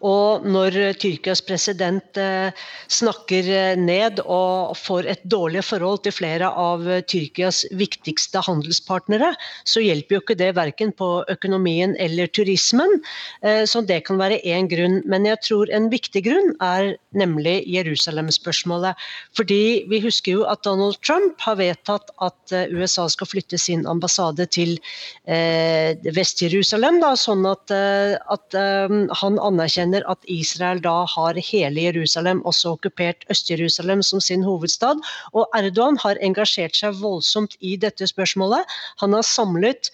Og 0.07 0.47
når 0.47 0.77
Tyrkias 1.03 1.43
president 1.43 2.21
eh, 2.21 2.55
snakker 2.95 3.49
eh, 3.51 3.81
ned 3.81 4.23
og 4.23 4.77
får 4.79 5.09
et 5.11 5.25
dårlig 5.27 5.65
forhold 5.67 6.05
til 6.05 6.15
flere 6.15 6.47
av 6.47 6.87
Tyrkias 7.11 7.65
viktigste 7.75 8.45
handelspartnere, 8.47 9.33
så 9.67 9.83
hjelper 9.83 10.21
jo 10.21 10.23
ikke 10.23 10.39
det 10.39 10.53
verken 10.55 10.95
på 10.95 11.11
økonomien 11.35 11.97
eller 11.99 12.31
turismen. 12.31 13.01
Så 13.67 13.81
det 13.87 14.01
kan 14.07 14.19
være 14.21 14.39
én 14.47 14.69
grunn. 14.71 15.01
Men 15.11 15.27
jeg 15.27 15.41
tror 15.45 15.71
en 15.75 15.91
viktig 15.93 16.23
grunn 16.27 16.53
er 16.63 16.95
nemlig 17.17 17.63
Jerusalem-spørsmålet. 17.71 18.95
Fordi 19.37 19.85
vi 19.91 20.01
husker 20.05 20.39
jo 20.39 20.47
at 20.51 20.63
Donald 20.67 21.01
Trump 21.03 21.41
har 21.47 21.59
vedtatt 21.61 22.04
at 22.23 22.35
at 22.45 22.53
eh, 22.53 22.73
USA 22.75 23.07
skal 23.09 23.29
flytte 23.29 23.59
sin 23.59 23.85
ambassade 23.87 24.47
til 24.53 24.77
eh, 25.27 25.97
Vest-Jerusalem. 26.17 27.01
Sånn 27.19 27.45
at, 27.49 27.73
eh, 27.75 28.15
at 28.33 28.57
han 29.21 29.39
anerkjenner 29.43 30.05
at 30.11 30.25
Israel 30.31 30.83
da 30.85 31.05
har 31.11 31.39
hele 31.41 31.89
Jerusalem, 31.89 32.43
også 32.49 32.77
okkupert 32.77 33.27
Øst-Jerusalem 33.33 34.03
som 34.03 34.23
sin 34.25 34.45
hovedstad. 34.47 35.03
Og 35.33 35.49
Erdogan 35.57 35.99
har 36.05 36.21
engasjert 36.25 36.77
seg 36.79 36.99
voldsomt 37.01 37.57
i 37.61 37.77
dette 37.81 38.09
spørsmålet. 38.11 38.65
Han 39.03 39.17
har 39.17 39.27
samlet 39.27 39.93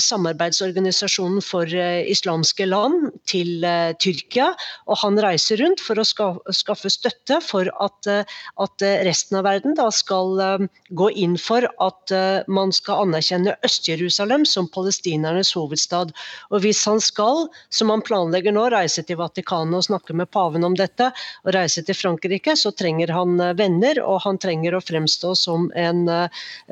samarbeidsorganisasjonen 0.00 1.42
for 1.44 1.68
eh, 1.74 2.08
islamske 2.10 2.66
land 2.66 3.10
til 3.28 3.64
eh, 3.64 3.92
Tyrkia. 4.00 4.54
Og 4.88 4.98
han 5.02 5.18
reiser 5.20 5.60
rundt 5.60 5.82
for 5.84 6.00
å 6.00 6.04
skaffe 6.04 6.90
støtte 6.90 7.40
for 7.44 7.68
at, 7.82 8.08
at 8.08 8.84
resten 9.06 9.38
av 9.38 9.44
verden 9.46 9.76
skal 9.92 10.68
gå 10.96 11.10
inn 11.18 11.36
for 11.40 11.66
at 11.82 12.12
man 12.48 12.72
skal 12.72 13.04
anerkjenne 13.08 13.56
Øst-Jerusalem 13.66 14.44
som 14.48 14.68
palestinernes 14.72 15.52
hovedstad. 15.56 16.12
Og 16.50 16.62
hvis 16.64 16.84
han 16.88 17.00
skal, 17.02 17.48
som 17.74 17.90
han 17.92 18.02
planlegger 18.04 18.54
nå, 18.54 18.68
reise 18.72 19.02
til 19.04 19.18
Vatikanet 19.20 19.80
og 19.80 19.86
snakke 19.88 20.16
med 20.16 20.30
paven 20.32 20.64
om 20.66 20.76
dette, 20.78 21.10
og 21.44 21.54
reise 21.56 21.82
til 21.84 21.96
Frankrike, 21.98 22.56
så 22.56 22.72
trenger 22.76 23.12
han 23.14 23.36
venner, 23.58 24.00
og 24.04 24.22
han 24.24 24.40
trenger 24.40 24.76
å 24.76 24.82
fremstå 24.84 25.34
som 25.38 25.70
en 25.76 26.06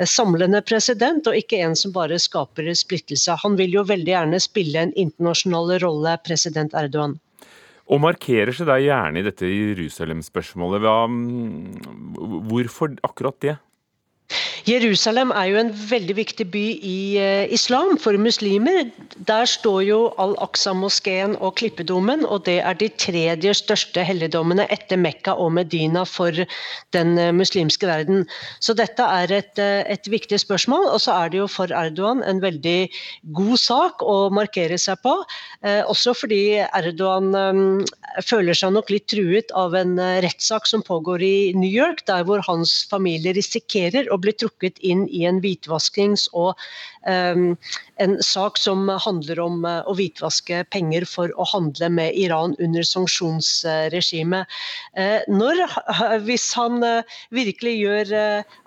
samlende 0.08 0.62
president, 0.64 1.26
og 1.28 1.38
ikke 1.38 1.62
en 1.64 1.76
som 1.78 1.94
bare 1.94 2.20
skaper 2.22 2.70
splittelse. 2.78 3.36
Han 3.42 3.58
vil 3.58 3.76
jo 3.78 3.84
veldig 3.88 4.14
gjerne 4.14 4.40
spille 4.42 4.86
en 4.86 4.94
internasjonal 4.98 5.76
rolle, 5.82 6.16
president 6.26 6.74
Erdogan. 6.78 7.18
Og 7.92 8.00
markerer 8.00 8.54
seg 8.54 8.68
da 8.70 8.78
gjerne 8.80 9.20
i 9.20 9.26
dette 9.26 9.48
Jerusalem-spørsmålet. 9.48 10.86
Mm, 11.10 12.46
hvorfor 12.48 12.94
akkurat 13.04 13.38
det? 13.44 13.56
Jerusalem 14.62 15.32
er 15.34 15.48
jo 15.50 15.56
en 15.58 15.70
veldig 15.74 16.14
viktig 16.14 16.44
by 16.52 16.62
i 16.86 16.98
uh, 17.18 17.50
islam 17.50 17.96
for 17.98 18.14
muslimer. 18.14 18.92
Der 19.26 19.48
står 19.50 19.80
jo 19.88 19.96
Al-Aqsa-moskeen 20.22 21.34
og 21.42 21.56
Klippedomen, 21.58 22.22
og 22.22 22.44
det 22.46 22.60
er 22.62 22.78
de 22.78 22.86
tredje 22.94 23.56
største 23.58 24.04
helligdommene 24.06 24.68
etter 24.70 25.00
Mekka 25.02 25.34
og 25.34 25.50
Medina 25.56 26.04
for 26.06 26.44
den 26.94 27.10
uh, 27.18 27.32
muslimske 27.34 27.88
verden. 27.90 28.22
Så 28.62 28.76
dette 28.78 29.02
er 29.02 29.34
et, 29.34 29.50
uh, 29.58 29.82
et, 29.90 30.06
viktig 30.12 30.38
spørsmål, 30.38 30.86
og 30.94 31.02
så 31.02 31.16
er 31.24 31.34
det 31.34 31.42
jo 31.42 31.48
for 31.50 31.74
Erdogan 31.74 32.22
en 32.22 32.42
veldig 32.42 32.86
god 33.34 33.58
sak 33.58 34.06
å 34.06 34.16
markere 34.34 34.78
seg 34.78 35.00
på. 35.02 35.14
også 35.62 36.12
fordi 36.16 36.60
Erdogan 36.60 37.86
føler 38.26 38.56
seg 38.56 38.74
nok 38.74 38.90
litt 38.90 39.06
truet 39.10 39.52
av 39.56 39.74
en 39.78 39.94
rettssak 40.24 40.66
som 40.68 40.82
pågår 40.84 41.22
i 41.22 41.36
New 41.56 41.70
York, 41.70 42.04
der 42.10 42.26
hvor 42.28 42.42
hans 42.48 42.82
familie 42.90 43.32
risikerer 43.36 44.10
å 44.12 44.18
bli 44.20 44.34
trukket 44.34 44.51
inn 44.60 45.06
i 45.08 45.24
en 45.28 45.40
hvitvaskings- 45.42 46.28
og 46.32 46.54
um, 47.06 47.56
en 48.02 48.16
sak 48.22 48.58
som 48.58 48.88
handler 48.88 49.40
om 49.42 49.64
uh, 49.64 49.80
å 49.88 49.94
hvitvaske 49.98 50.62
penger 50.74 51.06
for 51.08 51.32
å 51.38 51.46
handle 51.52 51.88
med 51.92 52.16
Iran 52.18 52.56
under 52.62 52.86
sanksjonsregimet. 52.86 54.58
Uh, 54.98 55.20
når, 55.32 55.64
hvis 56.26 56.48
han 56.58 56.82
uh, 56.84 57.18
virkelig 57.34 57.74
gjør 57.78 58.14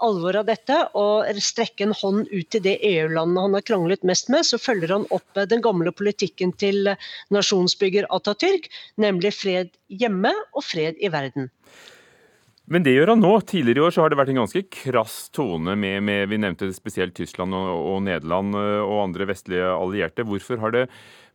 alvor 0.03 0.41
av 0.41 0.49
dette 0.49 0.77
og 0.97 1.41
strekker 1.41 1.89
en 1.89 1.97
hånd 2.01 2.31
ut 2.31 2.49
til 2.53 2.63
det 2.65 2.77
EU-landet 2.85 3.45
han 3.45 3.57
har 3.57 3.65
kranglet 3.67 4.05
mest 4.07 4.31
med, 4.33 4.45
så 4.47 4.59
følger 4.61 4.93
han 4.95 5.07
opp 5.15 5.43
den 5.51 5.63
gamle 5.65 5.93
politikken 5.95 6.53
til 6.61 6.95
nasjonsbygger 7.33 8.09
Atatürk, 8.15 8.69
nemlig 9.01 9.33
fred 9.35 9.73
hjemme 9.87 10.33
og 10.53 10.65
fred 10.65 10.97
i 11.03 11.11
verden. 11.13 11.51
Men 12.71 12.85
det 12.85 12.95
gjør 12.95 13.13
han 13.13 13.21
nå. 13.21 13.31
Tidligere 13.45 13.83
i 13.83 13.85
år 13.85 13.93
så 13.93 14.03
har 14.03 14.11
det 14.11 14.17
vært 14.17 14.31
en 14.33 14.41
ganske 14.41 14.63
krass 14.73 15.17
tone 15.35 15.75
med, 15.77 16.01
med 16.05 16.29
vi 16.31 16.39
nevnte 16.41 16.71
spesielt 16.73 17.13
Tyskland 17.17 17.53
og, 17.53 17.71
og, 17.77 17.97
Nederland 18.07 18.57
eh, 18.57 18.81
og 18.81 19.03
andre 19.03 19.27
vestlige 19.29 19.67
allierte. 19.69 20.25
Hvorfor 20.25 20.61
har 20.63 20.73
det 20.73 20.85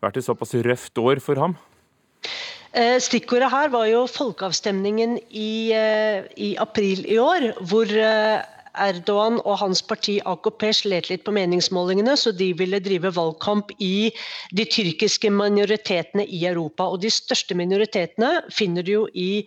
vært 0.02 0.18
et 0.18 0.26
såpass 0.26 0.56
røft 0.66 0.98
år 0.98 1.22
for 1.22 1.38
ham? 1.38 1.54
Eh, 2.74 2.98
stikkordet 3.02 3.50
her 3.50 3.70
var 3.70 3.86
jo 3.90 4.04
folkeavstemningen 4.10 5.18
i, 5.30 5.70
eh, 5.74 6.26
i 6.34 6.50
april 6.58 7.06
i 7.06 7.18
år, 7.22 7.52
hvor 7.62 7.94
Erdogan 8.78 9.40
og 9.42 9.58
hans 9.62 9.82
parti 9.82 10.18
AKP 10.26 10.64
slet 10.76 11.10
litt 11.10 11.24
på 11.26 11.34
meningsmålingene, 11.34 12.14
så 12.16 12.32
de 12.36 12.52
ville 12.58 12.80
drive 12.82 13.12
valgkamp 13.16 13.72
i 13.82 14.10
de 14.56 14.66
tyrkiske 14.68 15.30
minoritetene 15.34 16.26
i 16.26 16.44
Europa. 16.46 16.86
Og 16.86 17.02
de 17.02 17.10
største 17.12 17.56
minoritetene 17.58 18.44
finner 18.54 18.86
du 18.86 18.92
jo 18.92 19.02
i, 19.14 19.42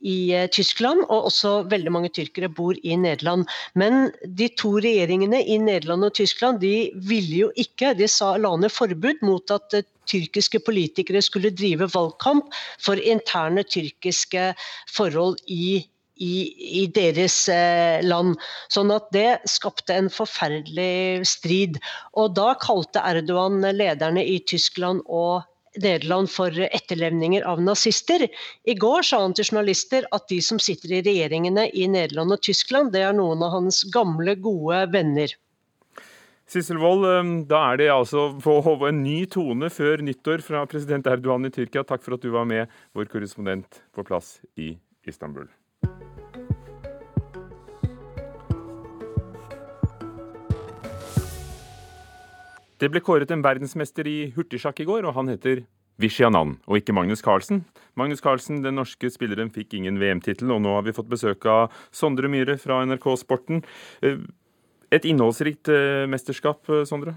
i 0.00 0.16
eh, 0.36 0.48
Tyskland, 0.54 1.04
og 1.08 1.30
også 1.32 1.54
veldig 1.70 1.92
mange 1.94 2.12
tyrkere 2.14 2.48
bor 2.48 2.78
i 2.82 2.96
Nederland. 2.96 3.48
Men 3.74 4.12
de 4.22 4.48
to 4.54 4.76
regjeringene 4.78 5.42
i 5.42 5.58
Nederland 5.62 6.06
og 6.06 6.14
Tyskland 6.20 6.62
de 6.62 6.90
ville 6.94 7.44
jo 7.44 7.52
ikke, 7.56 7.94
de 7.98 8.08
sa, 8.10 8.36
la 8.38 8.54
ned 8.56 8.72
forbud 8.72 9.24
mot 9.26 9.54
at 9.54 9.78
eh, 9.80 9.86
tyrkiske 10.08 10.62
politikere 10.64 11.20
skulle 11.24 11.52
drive 11.52 11.90
valgkamp 11.92 12.54
for 12.80 12.96
interne 12.96 13.66
tyrkiske 13.66 14.52
forhold 14.94 15.36
i 15.52 15.84
i, 16.18 16.34
i 16.82 16.86
deres 16.94 17.36
eh, 17.52 18.00
land. 18.04 18.38
Sånn 18.72 18.92
at 18.94 19.08
det 19.14 19.40
skapte 19.50 19.96
en 19.96 20.10
forferdelig 20.12 21.26
strid. 21.28 21.78
Og 22.18 22.34
da 22.38 22.52
kalte 22.60 23.02
Erdogan 23.06 23.62
lederne 23.74 24.24
i 24.24 24.38
Tyskland 24.46 25.04
og 25.06 25.46
Nederland 25.78 26.30
for 26.32 26.54
etterlevninger 26.68 27.44
av 27.46 27.60
nazister. 27.62 28.24
I 28.64 28.74
går 28.74 29.04
sa 29.06 29.20
han 29.22 29.34
til 29.36 29.50
journalister 29.50 30.06
at 30.16 30.26
de 30.30 30.40
som 30.44 30.60
sitter 30.62 30.96
i 30.96 31.02
regjeringene 31.06 31.68
i 31.70 31.86
Nederland 31.90 32.34
og 32.34 32.42
Tyskland, 32.46 32.92
det 32.94 33.04
er 33.06 33.14
noen 33.16 33.44
av 33.44 33.54
hans 33.54 33.84
gamle, 33.94 34.34
gode 34.42 34.86
venner. 34.94 35.34
Sissel 36.48 36.80
Wold, 36.80 37.04
eh, 37.04 37.30
da 37.50 37.60
er 37.72 37.82
det 37.82 37.90
altså 37.92 38.30
på 38.40 38.58
en 38.88 39.02
ny 39.04 39.20
tone 39.28 39.68
før 39.68 40.00
nyttår 40.04 40.44
fra 40.44 40.64
president 40.66 41.06
Erdogan 41.06 41.44
i 41.44 41.52
Tyrkia. 41.52 41.84
Takk 41.84 42.04
for 42.04 42.16
at 42.16 42.24
du 42.24 42.32
var 42.32 42.48
med, 42.48 42.72
vår 42.96 43.12
korrespondent 43.12 43.82
på 43.92 44.04
plass 44.08 44.38
i 44.56 44.72
Istanbul. 45.08 45.48
Det 52.78 52.90
ble 52.92 53.02
kåret 53.02 53.30
en 53.34 53.42
verdensmester 53.42 54.06
i 54.06 54.18
hurtigsjakk 54.36 54.84
i 54.84 54.86
går, 54.86 55.08
og 55.08 55.16
han 55.16 55.32
heter 55.32 55.64
Vishyanan, 55.98 56.56
og 56.70 56.78
ikke 56.78 56.94
Magnus 56.94 57.24
Carlsen. 57.26 57.64
Magnus 57.98 58.22
Carlsen, 58.22 58.60
den 58.62 58.78
norske 58.78 59.10
spilleren, 59.10 59.50
fikk 59.50 59.74
ingen 59.74 59.98
VM-tittel, 59.98 60.52
og 60.54 60.62
nå 60.62 60.76
har 60.76 60.84
vi 60.86 60.94
fått 60.94 61.10
besøk 61.10 61.46
av 61.50 61.74
Sondre 61.90 62.30
Myhre 62.30 62.54
fra 62.62 62.84
NRK 62.86 63.08
Sporten. 63.18 63.64
Eh, 63.98 64.22
et 64.94 65.08
innholdsrikt 65.10 65.72
eh, 65.74 66.06
mesterskap, 66.08 66.62
eh, 66.70 66.86
Sondre? 66.86 67.16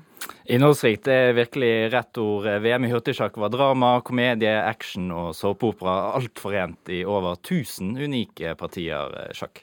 Innholdsrikt 0.50 1.06
er 1.13 1.38
virkelig 1.38 1.74
rett 1.93 2.21
ord. 2.24 2.50
VM 2.65 2.89
i 2.89 2.91
hurtigsjakk 2.95 3.38
var 3.38 3.54
drama, 3.54 3.93
komedie, 4.08 4.58
action 4.65 5.13
og 5.13 5.36
såpeopera. 5.38 6.15
Alt 6.17 6.41
forent 6.41 6.89
i 6.89 7.04
over 7.06 7.38
1000 7.38 7.93
unike 8.02 8.58
partier 8.58 9.13
sjakk. 9.38 9.62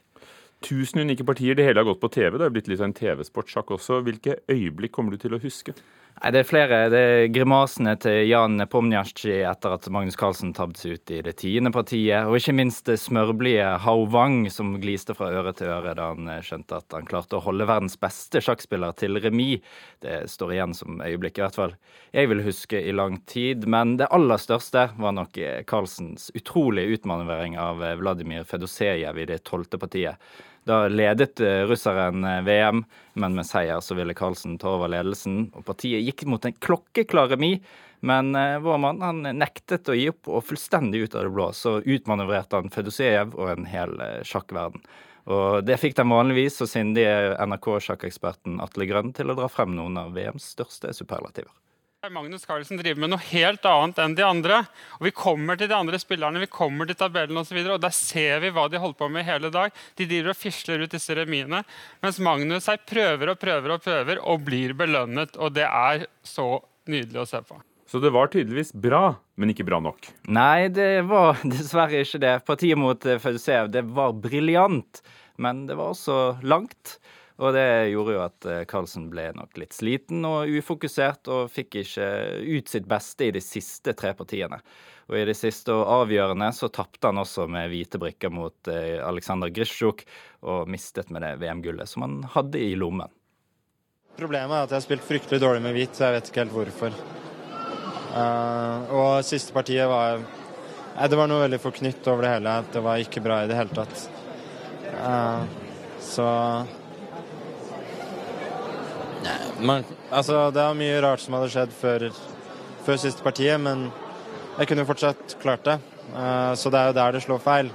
1000 0.65 1.01
unike 1.05 1.25
partier. 1.25 1.55
Det 1.55 1.67
hele 1.67 1.81
har 1.81 1.89
gått 1.89 2.01
på 2.01 2.11
TV. 2.13 2.39
Det 2.39 2.45
har 2.45 2.55
blitt 2.55 2.69
litt 2.69 2.81
av 2.81 2.89
en 2.91 2.97
TV-sportsjakk 2.97 3.71
også. 3.79 4.01
Hvilke 4.07 4.41
øyeblikk 4.51 4.95
kommer 4.97 5.15
du 5.15 5.23
til 5.23 5.37
å 5.37 5.43
huske? 5.43 5.77
Nei, 6.19 6.33
Det 6.33 6.39
er 6.41 6.47
flere. 6.49 6.79
Det 6.91 6.99
er 6.99 7.29
grimasene 7.31 7.93
til 8.03 8.25
Jan 8.27 8.57
Nepomniachtchi 8.59 9.37
etter 9.47 9.77
at 9.77 9.87
Magnus 9.95 10.17
Carlsen 10.19 10.51
tabbet 10.57 10.81
seg 10.81 10.97
ut 10.97 11.13
i 11.15 11.21
det 11.23 11.37
tiende 11.39 11.71
partiet. 11.71 12.27
Og 12.27 12.41
ikke 12.41 12.57
minst 12.59 12.89
det 12.91 12.97
smørblide 12.99 13.77
Hao 13.85 14.03
Wang 14.11 14.49
som 14.51 14.75
gliste 14.83 15.15
fra 15.15 15.31
øre 15.31 15.53
til 15.55 15.71
øre 15.71 15.95
da 15.95 16.09
han 16.11 16.27
eh, 16.33 16.43
skjønte 16.43 16.81
at 16.81 16.97
han 16.97 17.07
klarte 17.07 17.39
å 17.39 17.45
holde 17.45 17.69
verdens 17.71 17.95
beste 18.01 18.43
sjakkspiller 18.43 18.99
til 18.99 19.21
remis. 19.23 19.63
Det 20.03 20.25
står 20.33 20.57
igjen 20.57 20.75
som 20.75 20.99
øyeblikk, 20.99 21.39
i 21.39 21.47
hvert 21.47 21.61
fall 21.61 21.79
jeg 22.11 22.31
vil 22.33 22.43
huske 22.43 22.83
i 22.83 22.93
lang 22.95 23.21
tid. 23.31 23.69
Men 23.71 23.97
det 24.01 24.11
aller 24.11 24.43
største 24.43 24.89
var 24.99 25.15
nok 25.15 25.39
eh, 25.39 25.63
Carlsens 25.71 26.33
utrolige 26.35 26.99
utmanøvrering 26.99 27.59
av 27.63 27.85
eh, 27.85 27.95
Vladimir 28.01 28.49
Fedosejev 28.49 29.23
i 29.23 29.31
det 29.31 29.45
tolvte 29.47 29.79
partiet. 29.79 30.19
Da 30.69 30.85
ledet 30.89 31.41
eh, 31.41 31.65
russeren 31.65 32.25
eh, 32.25 32.43
VM, 32.43 32.85
men 33.13 33.35
med 33.35 33.47
seier 33.49 33.81
så 33.81 33.97
ville 33.97 34.15
Carlsen 34.15 34.59
ta 34.61 34.75
over 34.77 34.91
ledelsen. 34.93 35.47
Og 35.57 35.65
partiet 35.65 36.05
gikk 36.05 36.27
mot 36.29 36.45
en 36.45 36.57
klokkeklar 36.61 37.33
remis, 37.33 37.65
men 38.05 38.35
eh, 38.37 38.59
vår 38.61 38.81
mann 38.83 39.01
han 39.01 39.25
nektet 39.39 39.89
å 39.89 39.97
gi 39.97 40.11
opp, 40.13 40.29
og 40.29 40.45
fullstendig 40.45 41.07
ut 41.07 41.17
av 41.17 41.25
det 41.25 41.33
blå 41.33 41.51
så 41.57 41.79
utmanøvrerte 41.81 42.61
han 42.61 42.75
Fedusejev 42.75 43.33
og 43.39 43.55
en 43.55 43.69
hel 43.71 43.97
sjakkverden. 44.29 44.85
Og 45.29 45.65
Det 45.65 45.77
fikk 45.81 45.97
den 45.97 46.13
vanligvis 46.13 46.61
så 46.61 46.69
sindige 46.69 47.37
NRK-sjakkeksperten 47.45 48.61
Atle 48.65 48.89
Grønn 48.89 49.13
til 49.17 49.33
å 49.33 49.37
dra 49.37 49.49
frem 49.53 49.75
noen 49.77 49.97
av 50.01 50.15
VMs 50.17 50.53
største 50.55 50.93
superlativer. 50.97 51.53
Magnus 52.07 52.47
Carlsen 52.47 52.79
driver 52.79 53.01
med 53.03 53.11
noe 53.11 53.25
helt 53.33 53.65
annet 53.67 53.97
enn 53.99 54.13
de 54.15 54.23
andre. 54.23 54.61
Og 55.01 55.09
Vi 55.09 55.11
kommer 55.19 55.59
til 55.59 55.67
de 55.67 55.75
andre 55.75 55.99
spillerne, 55.99 56.39
vi 56.39 56.47
kommer 56.47 56.87
til 56.87 56.95
tabellen 56.95 57.41
osv. 57.41 57.57
Og, 57.59 57.65
så 57.67 57.75
og 57.75 57.81
der 57.83 57.95
ser 57.97 58.45
vi 58.45 58.53
hva 58.55 58.69
de 58.71 58.79
holder 58.79 58.99
på 59.01 59.09
med 59.11 59.27
hele 59.27 59.51
dag. 59.51 59.75
De 59.99 60.07
driver 60.07 60.31
og 60.31 60.39
fisler 60.39 60.85
ut 60.85 60.95
disse 60.95 61.17
remiene. 61.19 61.65
Mens 62.05 62.21
Magnus 62.23 62.71
her 62.71 62.79
prøver 62.87 63.33
og 63.33 63.41
prøver 63.43 63.75
og 63.75 63.83
prøver 63.83 64.23
og 64.23 64.47
blir 64.47 64.77
belønnet. 64.79 65.35
Og 65.43 65.59
det 65.59 65.67
er 65.67 66.07
så 66.23 66.47
nydelig 66.87 67.25
å 67.25 67.27
se 67.33 67.43
på. 67.43 67.59
Så 67.91 67.99
det 68.05 68.15
var 68.15 68.31
tydeligvis 68.31 68.71
bra, 68.79 69.17
men 69.35 69.51
ikke 69.51 69.67
bra 69.67 69.83
nok? 69.83 70.13
Nei, 70.31 70.69
det 70.71 71.03
var 71.11 71.43
dessverre 71.57 72.07
ikke 72.07 72.23
det. 72.23 72.37
Partiet 72.47 72.79
mot 72.79 73.11
Fausev, 73.25 73.73
det 73.75 73.83
var 73.91 74.15
briljant. 74.15 75.03
Men 75.43 75.67
det 75.67 75.75
var 75.83 75.97
også 75.99 76.39
langt. 76.47 77.01
Og 77.39 77.55
det 77.55 77.91
gjorde 77.93 78.15
jo 78.17 78.23
at 78.25 78.47
eh, 78.51 78.65
Carlsen 78.67 79.07
ble 79.13 79.29
nok 79.37 79.59
litt 79.63 79.77
sliten 79.77 80.25
og 80.27 80.51
ufokusert, 80.59 81.31
og 81.31 81.53
fikk 81.55 81.81
ikke 81.85 82.07
ut 82.43 82.71
sitt 82.71 82.89
beste 82.91 83.29
i 83.29 83.35
de 83.35 83.43
siste 83.43 83.95
tre 83.99 84.11
partiene. 84.19 84.59
Og 85.09 85.21
i 85.21 85.27
det 85.29 85.37
siste 85.39 85.73
og 85.73 85.87
avgjørende 86.03 86.51
så 86.53 86.69
tapte 86.75 87.09
han 87.09 87.21
også 87.23 87.47
med 87.49 87.71
hvite 87.71 88.01
brikker 88.03 88.33
mot 88.35 88.71
eh, 88.73 88.99
Aleksandr 89.07 89.53
Grisjuk, 89.55 90.03
og 90.43 90.67
mistet 90.71 91.13
med 91.15 91.23
det 91.25 91.37
VM-gullet 91.41 91.89
som 91.89 92.05
han 92.05 92.19
hadde 92.35 92.61
i 92.61 92.75
lommen. 92.79 93.15
Problemet 94.19 94.51
er 94.51 94.67
at 94.67 94.75
jeg 94.75 94.81
har 94.81 94.87
spilt 94.89 95.07
fryktelig 95.07 95.39
dårlig 95.39 95.63
med 95.63 95.79
hvit, 95.79 95.95
så 95.95 96.09
jeg 96.09 96.17
vet 96.17 96.33
ikke 96.33 96.43
helt 96.43 96.57
hvorfor. 96.57 96.99
Uh, 98.09 98.91
og 98.99 99.09
siste 99.23 99.53
partiet 99.55 99.87
var 99.87 100.19
Nei, 100.19 101.07
Det 101.13 101.19
var 101.21 101.29
noe 101.31 101.43
veldig 101.45 101.61
forknytt 101.63 102.09
over 102.11 102.25
det 102.25 102.31
hele. 102.33 102.55
Det 102.75 102.81
var 102.83 102.99
ikke 102.99 103.23
bra 103.23 103.37
i 103.45 103.51
det 103.51 103.55
hele 103.55 103.77
tatt. 103.77 104.01
Uh, 104.99 105.45
så 106.03 106.27
man, 109.61 109.85
altså, 110.11 110.49
det 110.55 110.63
er 110.63 110.79
mye 110.79 111.01
rart 111.05 111.23
som 111.25 111.37
hadde 111.39 111.51
skjedd 111.53 111.75
før, 111.75 112.09
før 112.87 113.01
siste 113.01 113.25
partiet, 113.25 113.61
men 113.61 113.89
jeg 114.59 114.69
kunne 114.69 114.85
jo 114.85 114.91
fortsatt 114.93 115.37
klart 115.43 115.67
det. 115.69 115.79
Uh, 116.15 116.55
så 116.57 116.73
det 116.73 116.81
er 116.81 116.91
jo 116.91 116.99
der 116.99 117.19
det 117.19 117.27
slår 117.27 117.45
feil. 117.45 117.71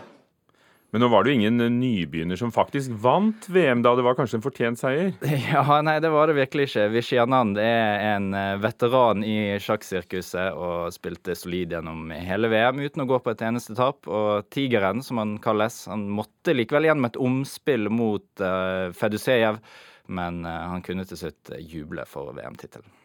Men 0.93 1.01
nå 1.01 1.07
var 1.09 1.25
det 1.25 1.31
jo 1.31 1.39
ingen 1.39 1.79
nybegynner 1.79 2.37
som 2.37 2.51
faktisk 2.53 2.91
vant 3.01 3.47
VM, 3.49 3.79
da. 3.81 3.95
Det 3.97 4.03
var 4.05 4.13
kanskje 4.13 4.37
en 4.37 4.43
fortjent 4.45 4.77
seier? 4.77 5.07
Ja, 5.49 5.63
nei, 5.81 5.95
det 6.03 6.11
var 6.13 6.29
det 6.29 6.35
virkelig 6.37 6.67
ikke. 6.67 6.83
Vishyanand 6.93 7.57
er 7.57 8.03
en 8.11 8.27
eh, 8.37 8.59
veteran 8.61 9.23
i 9.25 9.55
sjakksirkuset 9.57 10.53
og 10.53 10.93
spilte 10.93 11.33
solid 11.33 11.73
gjennom 11.73 12.13
hele 12.13 12.51
VM 12.53 12.83
uten 12.83 13.01
å 13.01 13.07
gå 13.09 13.17
på 13.25 13.33
et 13.33 13.41
eneste 13.41 13.73
tap. 13.79 14.05
Og 14.05 14.45
Tigeren, 14.53 15.01
som 15.01 15.17
han 15.17 15.39
kalles, 15.41 15.79
han 15.89 16.05
måtte 16.13 16.53
likevel 16.53 16.91
gjennom 16.91 17.09
et 17.09 17.17
omspill 17.25 17.89
mot 17.89 18.45
uh, 18.45 18.93
Fedusejev, 18.93 19.57
men 20.13 20.43
uh, 20.45 20.69
han 20.71 20.83
kunne 20.85 21.05
til 21.09 21.19
slutt 21.19 21.53
juble 21.59 22.05
for 22.09 22.33
VM-tittelen. 22.37 23.02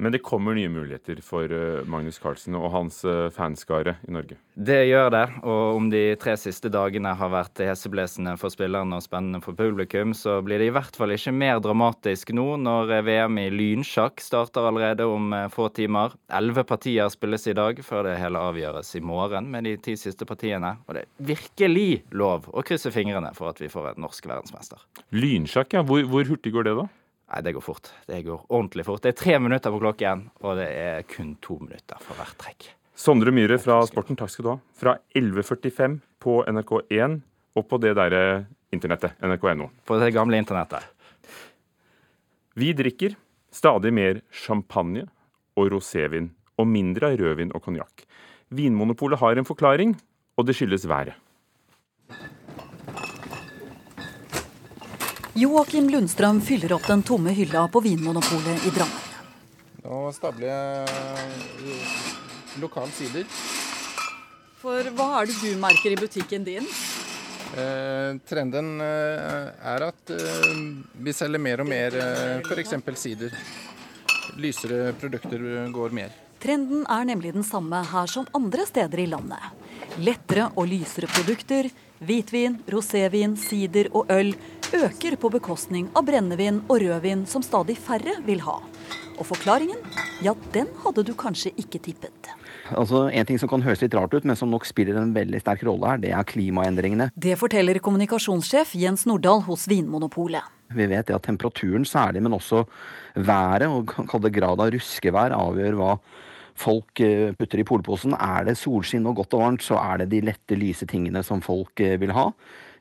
Men 0.00 0.14
det 0.14 0.20
kommer 0.22 0.54
nye 0.54 0.68
muligheter 0.70 1.18
for 1.26 1.50
eh, 1.50 1.80
Magnus 1.90 2.20
Carlsen 2.22 2.54
og 2.54 2.68
hans 2.70 3.00
eh, 3.02 3.32
fanskare 3.34 3.96
i 4.06 4.12
Norge? 4.14 4.36
Det 4.54 4.84
gjør 4.86 5.08
det. 5.10 5.22
Og 5.42 5.78
om 5.78 5.88
de 5.90 6.02
tre 6.22 6.36
siste 6.38 6.70
dagene 6.70 7.16
har 7.18 7.32
vært 7.32 7.58
heseblesende 7.66 8.36
for 8.38 8.54
spillerne 8.54 8.94
og 8.94 9.02
spennende 9.02 9.40
for 9.42 9.58
publikum, 9.58 10.14
så 10.14 10.36
blir 10.46 10.62
det 10.62 10.68
i 10.70 10.74
hvert 10.76 10.94
fall 10.94 11.16
ikke 11.16 11.34
mer 11.34 11.58
dramatisk 11.64 12.30
nå 12.30 12.46
når 12.62 12.94
eh, 12.94 13.02
VM 13.08 13.40
i 13.42 13.48
lynsjakk 13.50 14.22
starter 14.22 14.68
allerede 14.70 15.08
om 15.10 15.34
få 15.50 15.66
timer. 15.74 16.14
Elleve 16.30 16.62
partier 16.68 17.10
spilles 17.10 17.48
i 17.50 17.56
dag, 17.58 17.82
før 17.82 18.06
det 18.06 18.20
hele 18.22 18.44
avgjøres 18.52 18.94
i 18.94 19.02
morgen 19.02 19.50
med 19.50 19.66
de 19.66 19.74
ti 19.82 19.96
siste 19.98 20.28
partiene. 20.30 20.76
Og 20.86 20.94
det 20.94 21.08
er 21.08 21.26
virkelig 21.34 22.04
lov 22.14 22.46
å 22.54 22.62
krysse 22.62 22.94
fingrene 22.94 23.34
for 23.34 23.50
at 23.50 23.58
vi 23.58 23.72
får 23.72 23.96
en 23.96 24.02
norsk 24.06 24.30
verdensmester. 24.30 24.86
Lynsjakk, 25.10 25.74
ja. 25.74 25.82
Hvor, 25.82 26.06
hvor 26.06 26.30
hurtig 26.30 26.54
går 26.54 26.70
det, 26.70 26.78
da? 26.84 26.88
Nei, 27.28 27.42
det 27.44 27.52
går 27.52 27.64
fort. 27.64 27.90
Det 28.08 28.22
går 28.24 28.46
ordentlig 28.48 28.86
fort. 28.88 29.02
Det 29.04 29.12
er 29.12 29.18
tre 29.20 29.38
minutter 29.42 29.72
på 29.74 29.80
klokken, 29.82 30.28
og 30.40 30.56
det 30.56 30.68
er 30.72 31.02
kun 31.08 31.34
to 31.44 31.58
minutter 31.60 32.00
for 32.00 32.16
hvert 32.16 32.38
trekk. 32.40 32.70
Sondre 32.98 33.30
Myhre 33.34 33.60
fra 33.62 33.82
Sporten, 33.86 34.16
takk 34.18 34.32
skal 34.32 34.46
du 34.46 34.50
ha. 34.54 34.56
Fra 34.74 34.94
11.45 35.14 35.98
på 36.24 36.40
NRK1 36.50 37.20
og 37.58 37.68
på 37.68 37.78
det 37.82 37.92
derre 37.98 38.22
internettet, 38.74 39.14
nrk.no. 39.22 39.68
På 39.86 40.00
det 40.00 40.10
gamle 40.16 40.40
internettet. 40.40 40.82
Vi 42.58 42.72
drikker 42.74 43.14
stadig 43.54 43.92
mer 43.94 44.22
champagne 44.34 45.04
og 45.58 45.70
rosévin, 45.76 46.32
og 46.58 46.66
mindre 46.66 47.12
av 47.12 47.20
rødvin 47.20 47.54
og 47.54 47.62
konjakk. 47.62 48.02
Vinmonopolet 48.50 49.20
har 49.20 49.38
en 49.38 49.46
forklaring, 49.46 49.94
og 50.38 50.46
det 50.48 50.56
skyldes 50.58 50.88
været. 50.90 51.14
Joakim 55.38 55.86
Lundstrøm 55.92 56.40
fyller 56.42 56.72
opp 56.74 56.86
den 56.88 57.02
tomme 57.06 57.30
hylla 57.30 57.68
på 57.70 57.78
Vinmonopolet 57.84 58.64
i 58.66 58.72
Drammen. 58.74 59.04
Nå 59.84 59.98
stabler 60.16 60.48
jeg 60.50 61.76
lokal 62.58 62.90
sider. 62.96 63.28
For 64.58 64.88
hva 64.96 65.06
er 65.20 65.28
det 65.30 65.36
du 65.38 65.52
merker 65.62 65.94
i 65.94 66.00
butikken 66.00 66.42
din? 66.48 66.66
Eh, 67.54 68.18
trenden 68.26 68.82
eh, 68.82 69.52
er 69.74 69.86
at 69.86 70.10
eh, 70.16 70.58
vi 71.06 71.14
selger 71.14 71.40
mer 71.40 71.62
og 71.62 71.70
mer 71.70 71.94
eh, 72.02 72.42
f.eks. 72.42 72.74
sider. 72.98 73.38
Lysere 74.42 74.90
produkter 74.98 75.70
går 75.70 75.94
mer. 75.94 76.10
Trenden 76.42 76.82
er 76.90 77.06
nemlig 77.06 77.36
den 77.38 77.46
samme 77.46 77.84
her 77.92 78.10
som 78.10 78.26
andre 78.34 78.66
steder 78.66 79.06
i 79.06 79.08
landet. 79.14 79.54
Lettere 80.02 80.50
og 80.56 80.66
lysere 80.70 81.06
produkter, 81.10 81.70
hvitvin, 82.02 82.58
rosévin, 82.70 83.38
sider 83.38 83.88
og 83.94 84.10
øl 84.10 84.34
øker 84.74 85.16
på 85.16 85.30
bekostning 85.32 85.88
av 85.96 86.04
brennevin 86.08 86.60
og 86.68 86.82
rødvin 86.82 87.24
som 87.28 87.44
stadig 87.44 87.78
færre 87.80 88.18
vil 88.26 88.42
ha. 88.44 88.58
Og 89.18 89.26
forklaringen? 89.26 89.80
Ja, 90.22 90.34
den 90.54 90.68
hadde 90.84 91.04
du 91.06 91.14
kanskje 91.18 91.50
ikke 91.56 91.80
tippet. 91.82 92.30
Altså, 92.70 93.08
En 93.10 93.26
ting 93.26 93.38
som 93.38 93.48
kan 93.48 93.62
høres 93.62 93.80
litt 93.82 93.94
rart 93.94 94.14
ut, 94.14 94.24
men 94.24 94.36
som 94.36 94.50
nok 94.50 94.66
spiller 94.68 94.98
en 95.00 95.14
veldig 95.14 95.40
sterk 95.40 95.64
rolle 95.66 95.88
her, 95.88 95.98
det 95.98 96.12
er 96.12 96.28
klimaendringene. 96.28 97.10
Det 97.16 97.38
forteller 97.38 97.80
kommunikasjonssjef 97.80 98.76
Jens 98.76 99.06
Nordahl 99.06 99.42
hos 99.48 99.66
Vinmonopolet. 99.68 100.44
Vi 100.68 100.86
vet 100.86 101.10
at 101.10 101.24
temperaturen 101.24 101.86
særlig, 101.88 102.22
men 102.22 102.36
også 102.36 102.66
været 103.16 103.66
og 103.72 104.30
grad 104.30 104.60
av 104.60 104.72
ruskevær 104.74 105.32
avgjør 105.32 105.78
hva 105.80 105.92
folk 106.58 107.00
eh, 107.00 107.32
putter 107.38 107.62
i 107.62 107.66
polposen. 107.66 108.14
Er 108.14 108.44
det 108.50 108.58
solskinn 108.58 109.06
og 109.08 109.22
godt 109.22 109.36
og 109.38 109.44
varmt, 109.44 109.64
så 109.64 109.78
er 109.80 110.02
det 110.02 110.10
de 110.12 110.24
lette, 110.28 110.58
lyse 110.58 110.86
tingene 110.90 111.22
som 111.24 111.40
folk 111.40 111.80
eh, 111.80 111.96
vil 112.00 112.12
ha. 112.12 112.28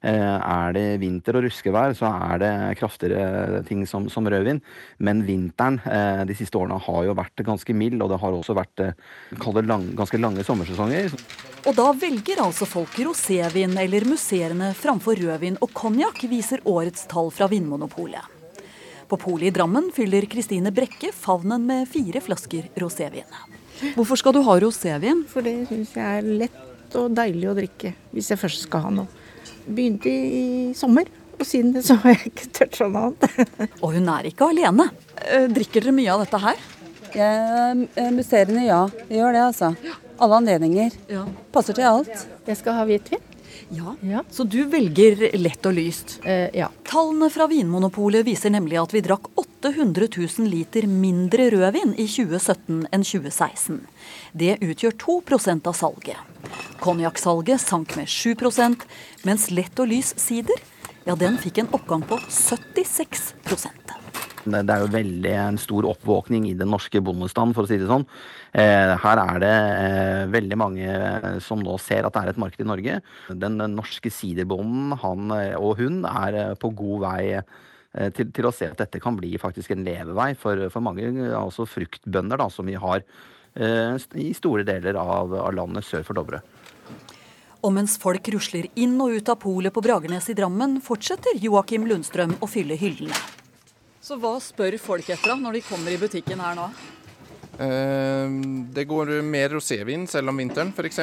Eh, 0.05 0.13
er 0.13 0.73
det 0.75 0.85
vinter 1.01 1.39
og 1.39 1.47
ruskevær, 1.47 1.95
så 1.97 2.09
er 2.29 2.41
det 2.41 2.51
kraftigere 2.77 3.63
ting 3.67 3.81
som, 3.89 4.05
som 4.13 4.27
rødvin. 4.29 4.61
Men 5.01 5.23
vinteren 5.25 5.79
eh, 5.89 6.23
de 6.29 6.37
siste 6.37 6.59
årene 6.59 6.77
har 6.85 7.07
jo 7.07 7.17
vært 7.17 7.45
ganske 7.47 7.73
mild, 7.73 8.01
og 8.03 8.13
det 8.13 8.21
har 8.21 8.37
også 8.37 8.55
vært 8.57 8.83
eh, 8.85 9.61
lang, 9.65 9.89
ganske 9.97 10.21
lange 10.21 10.45
sommersesonger. 10.45 11.17
Og 11.65 11.75
da 11.75 11.89
velger 11.97 12.43
altså 12.45 12.69
folk 12.69 12.93
rosévin 13.01 13.73
eller 13.81 14.05
musserende 14.07 14.71
framfor 14.77 15.17
rødvin 15.17 15.57
og 15.61 15.73
konjakk, 15.73 16.23
viser 16.29 16.61
årets 16.69 17.07
tall 17.09 17.33
fra 17.33 17.49
Vinmonopolet. 17.51 18.35
På 19.07 19.17
polet 19.17 19.49
i 19.49 19.55
Drammen 19.55 19.87
fyller 19.95 20.27
Kristine 20.27 20.73
Brekke 20.75 21.13
favnen 21.15 21.63
med 21.65 21.87
fire 21.89 22.21
flasker 22.21 22.67
rosévin. 22.75 23.29
Hvorfor 23.95 24.19
skal 24.19 24.33
du 24.35 24.41
ha 24.43 24.57
rosévin? 24.59 25.23
For 25.29 25.45
det 25.45 25.61
syns 25.69 25.93
jeg 25.95 26.21
er 26.21 26.27
lett 26.43 26.97
og 26.97 27.13
deilig 27.15 27.47
å 27.49 27.55
drikke, 27.55 27.93
hvis 28.11 28.31
jeg 28.33 28.41
først 28.41 28.67
skal 28.67 28.83
ha 28.85 28.91
noe 28.99 29.25
begynte 29.67 30.11
i 30.11 30.73
sommer. 30.77 31.09
Og 31.37 31.45
siden 31.45 31.75
det 31.75 31.83
så 31.85 31.99
har 32.01 32.15
jeg 32.15 32.31
ikke 32.31 32.49
tørt 32.59 32.79
sånn 32.79 32.97
annet. 32.97 33.27
og 33.83 33.93
hun 33.93 34.09
er 34.09 34.31
ikke 34.31 34.49
alene. 34.49 34.89
Eh, 35.21 35.45
drikker 35.53 35.85
dere 35.85 35.95
mye 35.99 36.15
av 36.15 36.25
dette 36.25 36.41
her? 36.41 36.65
Ja, 37.17 37.29
musserende, 38.13 38.65
ja. 38.65 38.81
Vi 39.07 39.19
gjør 39.19 39.37
det, 39.37 39.45
altså. 39.45 39.71
Alle 40.17 40.41
anledninger. 40.41 40.97
Ja. 41.13 41.23
Passer 41.53 41.77
til 41.77 41.87
alt. 41.87 42.27
Jeg 42.47 42.59
skal 42.59 42.79
ha 42.79 42.85
hvitvin. 42.89 43.21
Ja. 43.69 43.95
ja. 44.01 44.23
Så 44.31 44.43
du 44.43 44.63
velger 44.71 45.37
lett 45.37 45.65
og 45.67 45.75
lyst? 45.75 46.17
Eh, 46.23 46.47
ja. 46.55 46.69
Tallene 46.87 47.29
fra 47.33 47.47
Vinmonopolet 47.51 48.25
viser 48.27 48.53
nemlig 48.53 48.79
at 48.79 48.93
vi 48.95 49.03
drakk 49.03 49.29
800 49.35 50.07
000 50.15 50.47
liter 50.51 50.87
mindre 50.87 51.49
rødvin 51.51 51.93
i 51.97 52.07
2017 52.07 52.87
enn 52.91 53.03
2016. 53.03 53.81
Det 54.37 54.57
utgjør 54.63 54.97
2% 55.03 55.67
av 55.67 55.77
salget. 55.77 56.46
Konjakksalget 56.81 57.63
sank 57.63 57.97
med 57.99 58.09
7% 58.11 58.87
mens 59.27 59.49
lett 59.53 59.83
og 59.83 59.91
lys 59.91 60.13
sider 60.21 60.57
ja, 61.07 61.15
den 61.15 61.37
fikk 61.39 61.63
en 61.63 61.71
oppgang 61.75 62.03
på 62.07 62.19
76% 62.27 63.87
det 64.47 64.73
er 64.73 64.83
jo 64.83 64.91
veldig 64.93 65.33
en 65.41 65.59
stor 65.59 65.87
oppvåkning 65.89 66.47
i 66.49 66.55
den 66.57 66.69
norske 66.71 67.01
bondestand, 67.03 67.55
for 67.55 67.65
å 67.65 67.69
si 67.69 67.79
det 67.79 67.89
sånn. 67.89 68.05
Eh, 68.55 68.93
her 69.03 69.21
er 69.23 69.41
det 69.43 69.53
eh, 69.53 70.23
veldig 70.33 70.59
mange 70.59 70.97
som 71.43 71.61
nå 71.63 71.77
ser 71.83 72.07
at 72.07 72.15
det 72.15 72.23
er 72.23 72.33
et 72.33 72.41
marked 72.41 72.63
i 72.63 72.67
Norge. 72.67 72.99
Den 73.45 73.59
norske 73.75 74.11
siderbonden, 74.13 74.95
han 75.03 75.33
og 75.59 75.81
hun, 75.81 76.03
er 76.07 76.55
på 76.59 76.71
god 76.77 77.07
vei 77.07 77.23
til, 78.13 78.29
til, 78.29 78.45
å 78.47 78.53
se 78.53 78.69
at 78.69 78.79
dette 78.83 79.01
kan 79.01 79.17
bli 79.17 79.33
faktisk 79.41 79.73
en 79.73 79.85
levevei 79.85 80.33
for, 80.37 80.67
for 80.73 80.85
mange 80.85 81.07
altså 81.33 81.65
fruktbønder 81.67 82.39
da, 82.39 82.49
som 82.53 82.67
vi 82.67 82.77
har 82.77 83.03
i 83.57 84.27
store 84.37 84.61
deler 84.67 84.99
av, 85.01 85.33
av 85.33 85.55
landet 85.55 85.87
sør 85.87 86.03
for 86.05 86.19
Dovre. 86.19 86.43
Og 87.65 87.73
mens 87.73 87.97
folk 88.01 88.27
rusler 88.33 88.67
inn 88.75 88.95
og 89.01 89.17
ut 89.17 89.29
av 89.33 89.39
polet 89.41 89.73
på 89.73 89.81
Bragernes 89.83 90.29
i 90.29 90.35
Drammen, 90.37 90.77
fortsetter 90.83 91.39
Joakim 91.41 91.87
Lundstrøm 91.89 92.37
å 92.41 92.49
fylle 92.49 92.77
hyllene. 92.77 93.17
Så 94.01 94.15
hva 94.21 94.37
spør 94.39 94.77
folk 94.79 95.09
etter 95.09 95.33
da, 95.33 95.35
når 95.41 95.57
de 95.57 95.65
kommer 95.67 95.91
i 95.91 95.99
butikken 95.99 96.39
her 96.39 96.55
nå? 96.55 96.69
Eh, 97.57 98.29
det 98.75 98.85
går 98.85 99.09
mer 99.25 99.49
rosévin 99.49 100.05
selv 100.07 100.29
om 100.29 100.37
vinteren, 100.37 100.69
f.eks. 100.77 100.99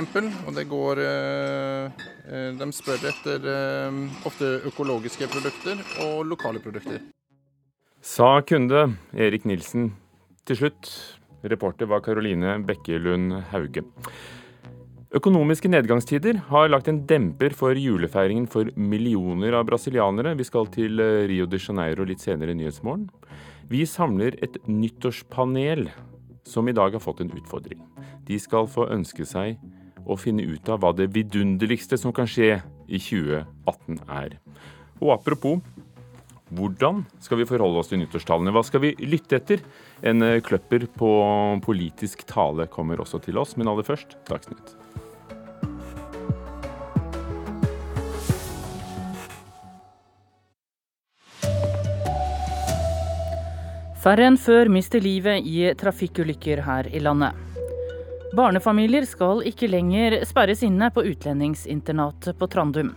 Og 0.47 0.53
det 0.55 0.65
går 0.71 1.01
eh, 1.03 2.05
eh, 2.31 2.47
De 2.55 2.69
spør 2.73 3.09
etter 3.11 3.49
ofte 4.25 4.53
økologiske 4.71 5.29
produkter 5.33 5.83
og 6.07 6.23
lokale 6.31 6.63
produkter. 6.63 7.03
Sa 8.05 8.39
kunde 8.47 8.87
Erik 9.17 9.49
Nilsen. 9.49 9.91
Til 10.45 10.61
slutt, 10.61 10.91
reporter 11.43 11.89
var 11.91 12.05
Karoline 12.05 12.59
Bekkelund 12.69 13.33
Hauge. 13.51 13.83
Økonomiske 15.15 15.69
nedgangstider 15.71 16.41
har 16.49 16.73
lagt 16.73 16.89
en 16.91 16.97
demper 17.07 17.53
for 17.55 17.79
julefeiringen 17.79 18.49
for 18.51 18.67
millioner 18.75 19.55
av 19.55 19.69
brasilianere. 19.69 20.33
Vi 20.35 20.47
skal 20.49 20.67
til 20.75 20.99
eh, 20.99 21.29
Rio 21.31 21.47
de 21.47 21.61
Janeiro 21.63 22.03
litt 22.09 22.25
senere 22.25 22.51
i 22.51 22.59
Nyhetsmorgen. 22.59 23.05
Vi 23.71 23.85
samler 23.87 24.35
et 24.43 24.59
nyttårspanel 24.67 25.87
som 26.51 26.67
i 26.67 26.75
dag 26.75 26.97
har 26.97 27.05
fått 27.05 27.23
en 27.23 27.31
utfordring. 27.31 27.85
De 28.27 28.41
skal 28.43 28.67
få 28.67 28.89
ønske 28.91 29.23
seg 29.29 29.61
å 30.03 30.19
finne 30.19 30.43
ut 30.51 30.67
av 30.67 30.83
hva 30.83 30.91
det 30.99 31.13
vidunderligste 31.15 31.95
som 32.01 32.13
kan 32.13 32.27
skje 32.27 32.57
i 32.91 32.99
2018 32.99 34.03
er. 34.11 34.41
Og 34.99 35.15
apropos, 35.15 35.63
Hvordan 36.55 37.01
skal 37.25 37.41
vi 37.41 37.47
forholde 37.49 37.81
oss 37.81 37.89
til 37.91 37.99
nyttårstallene? 38.03 38.53
Hva 38.55 38.63
skal 38.67 38.83
vi 38.85 38.93
lytte 39.01 39.41
etter? 39.41 39.65
En 40.07 40.23
eh, 40.23 40.43
kløpper 40.45 40.85
på 40.93 41.11
politisk 41.65 42.27
tale 42.31 42.69
kommer 42.71 43.01
også 43.03 43.23
til 43.25 43.41
oss, 43.41 43.57
men 43.57 43.73
aller 43.73 43.87
først 43.87 44.19
Dagsnytt. 44.29 44.75
Færre 54.05 54.27
enn 54.29 54.35
før 54.37 54.69
mister 54.69 55.01
livet 55.01 55.47
i 55.49 55.63
trafikkulykker 55.81 56.61
her 56.67 56.91
i 56.93 57.01
landet. 57.01 57.33
Barnefamilier 58.37 59.07
skal 59.09 59.41
ikke 59.49 59.71
lenger 59.71 60.19
sperres 60.29 60.61
inne 60.67 60.91
på 60.93 61.07
utlendingsinternatet 61.09 62.37
på 62.37 62.49
Trandum. 62.53 62.91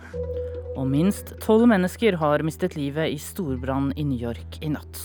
Og 0.75 0.83
minst 0.91 1.31
tolv 1.45 1.63
mennesker 1.71 2.17
har 2.19 2.43
mistet 2.43 2.75
livet 2.75 3.13
i 3.13 3.21
storbrann 3.23 3.93
i 3.95 4.03
New 4.03 4.19
York 4.19 4.59
i 4.59 4.73
natt. 4.73 4.99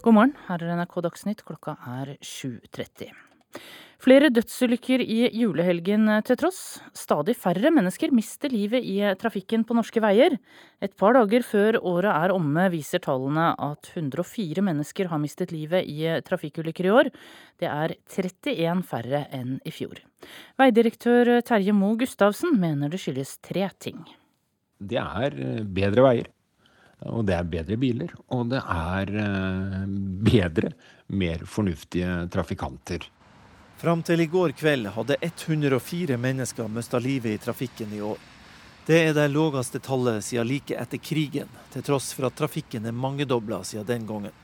God 0.00 0.16
morgen, 0.16 0.32
her 0.48 0.64
er 0.64 0.80
NRK 0.80 0.96
Dagsnytt, 1.10 1.44
klokka 1.44 1.76
er 1.98 2.14
7.30. 2.24 3.12
Flere 4.02 4.32
dødsulykker 4.34 4.98
i 4.98 5.28
julehelgen 5.38 6.08
til 6.26 6.38
tross. 6.40 6.80
Stadig 6.90 7.36
færre 7.38 7.70
mennesker 7.70 8.10
mister 8.10 8.50
livet 8.50 8.82
i 8.82 8.96
trafikken 9.14 9.62
på 9.62 9.76
norske 9.78 10.02
veier. 10.02 10.34
Et 10.82 10.90
par 10.98 11.14
dager 11.14 11.44
før 11.46 11.78
året 11.78 12.10
er 12.10 12.34
omme, 12.34 12.64
viser 12.72 12.98
tallene 13.04 13.52
at 13.62 13.92
104 13.92 14.64
mennesker 14.66 15.06
har 15.12 15.22
mistet 15.22 15.54
livet 15.54 15.86
i 15.86 16.10
trafikkulykker 16.26 16.90
i 16.90 16.92
år. 16.96 17.12
Det 17.62 17.70
er 17.70 17.94
31 18.10 18.82
færre 18.90 19.22
enn 19.38 19.54
i 19.62 19.70
fjor. 19.70 20.02
Veidirektør 20.58 21.36
Terje 21.46 21.70
Moe 21.70 21.94
Gustavsen 22.02 22.58
mener 22.58 22.90
det 22.90 22.98
skyldes 23.04 23.36
tre 23.38 23.70
ting. 23.78 24.02
Det 24.82 24.98
er 24.98 25.62
bedre 25.62 26.08
veier. 26.10 26.34
Og 27.06 27.22
det 27.30 27.38
er 27.38 27.50
bedre 27.54 27.78
biler. 27.78 28.10
Og 28.34 28.50
det 28.50 28.66
er 28.66 29.16
eh, 29.28 29.82
bedre, 30.26 30.74
mer 31.14 31.46
fornuftige 31.46 32.24
trafikanter. 32.34 33.06
Fram 33.82 33.98
til 34.06 34.20
i 34.22 34.28
går 34.30 34.52
kveld 34.54 34.86
hadde 34.94 35.16
104 35.26 36.14
mennesker 36.14 36.68
mista 36.70 37.00
livet 37.02 37.32
i 37.34 37.38
trafikken 37.42 37.90
i 37.90 37.98
år. 38.06 38.20
Det 38.86 38.98
er 39.08 39.16
det 39.16 39.24
laveste 39.32 39.80
tallet 39.82 40.22
siden 40.22 40.46
like 40.46 40.76
etter 40.78 41.00
krigen, 41.02 41.50
til 41.72 41.82
tross 41.82 42.12
for 42.14 42.28
at 42.28 42.36
trafikken 42.38 42.86
er 42.86 42.94
mangedobla 42.94 43.58
siden 43.66 43.88
den 43.88 44.04
gangen. 44.06 44.36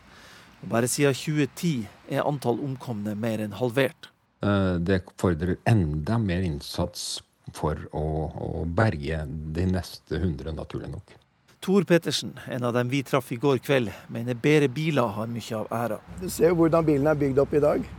Og 0.59 0.72
bare 0.72 0.90
siden 0.90 1.14
2010 1.14 1.70
er 2.16 2.27
antall 2.27 2.59
omkomne 2.66 3.14
mer 3.14 3.44
enn 3.44 3.55
halvert. 3.61 4.11
Eh, 4.42 4.74
det 4.83 5.05
fordrer 5.22 5.55
enda 5.70 6.18
mer 6.18 6.42
innsats 6.42 7.07
for 7.55 7.79
å, 7.94 8.05
å 8.27 8.66
berge 8.66 9.22
de 9.55 9.68
neste 9.70 10.18
100, 10.18 10.51
naturlig 10.59 10.90
nok. 10.96 11.14
Tor 11.62 11.87
Pettersen, 11.87 12.35
en 12.51 12.66
av 12.66 12.74
dem 12.74 12.90
vi 12.90 13.07
traff 13.07 13.31
i 13.31 13.38
går 13.38 13.62
kveld, 13.62 13.94
mener 14.11 14.35
bedre 14.35 14.66
biler 14.66 15.14
har 15.14 15.31
mye 15.31 15.62
av 15.62 15.72
æra. 15.85 16.03
Du 16.18 16.27
ser 16.27 16.51
jo 16.51 16.64
hvordan 16.64 16.90
bilen 16.90 17.07
er 17.07 17.22
bygd 17.22 17.46
opp 17.46 17.55
i 17.55 17.62
dag 17.62 17.90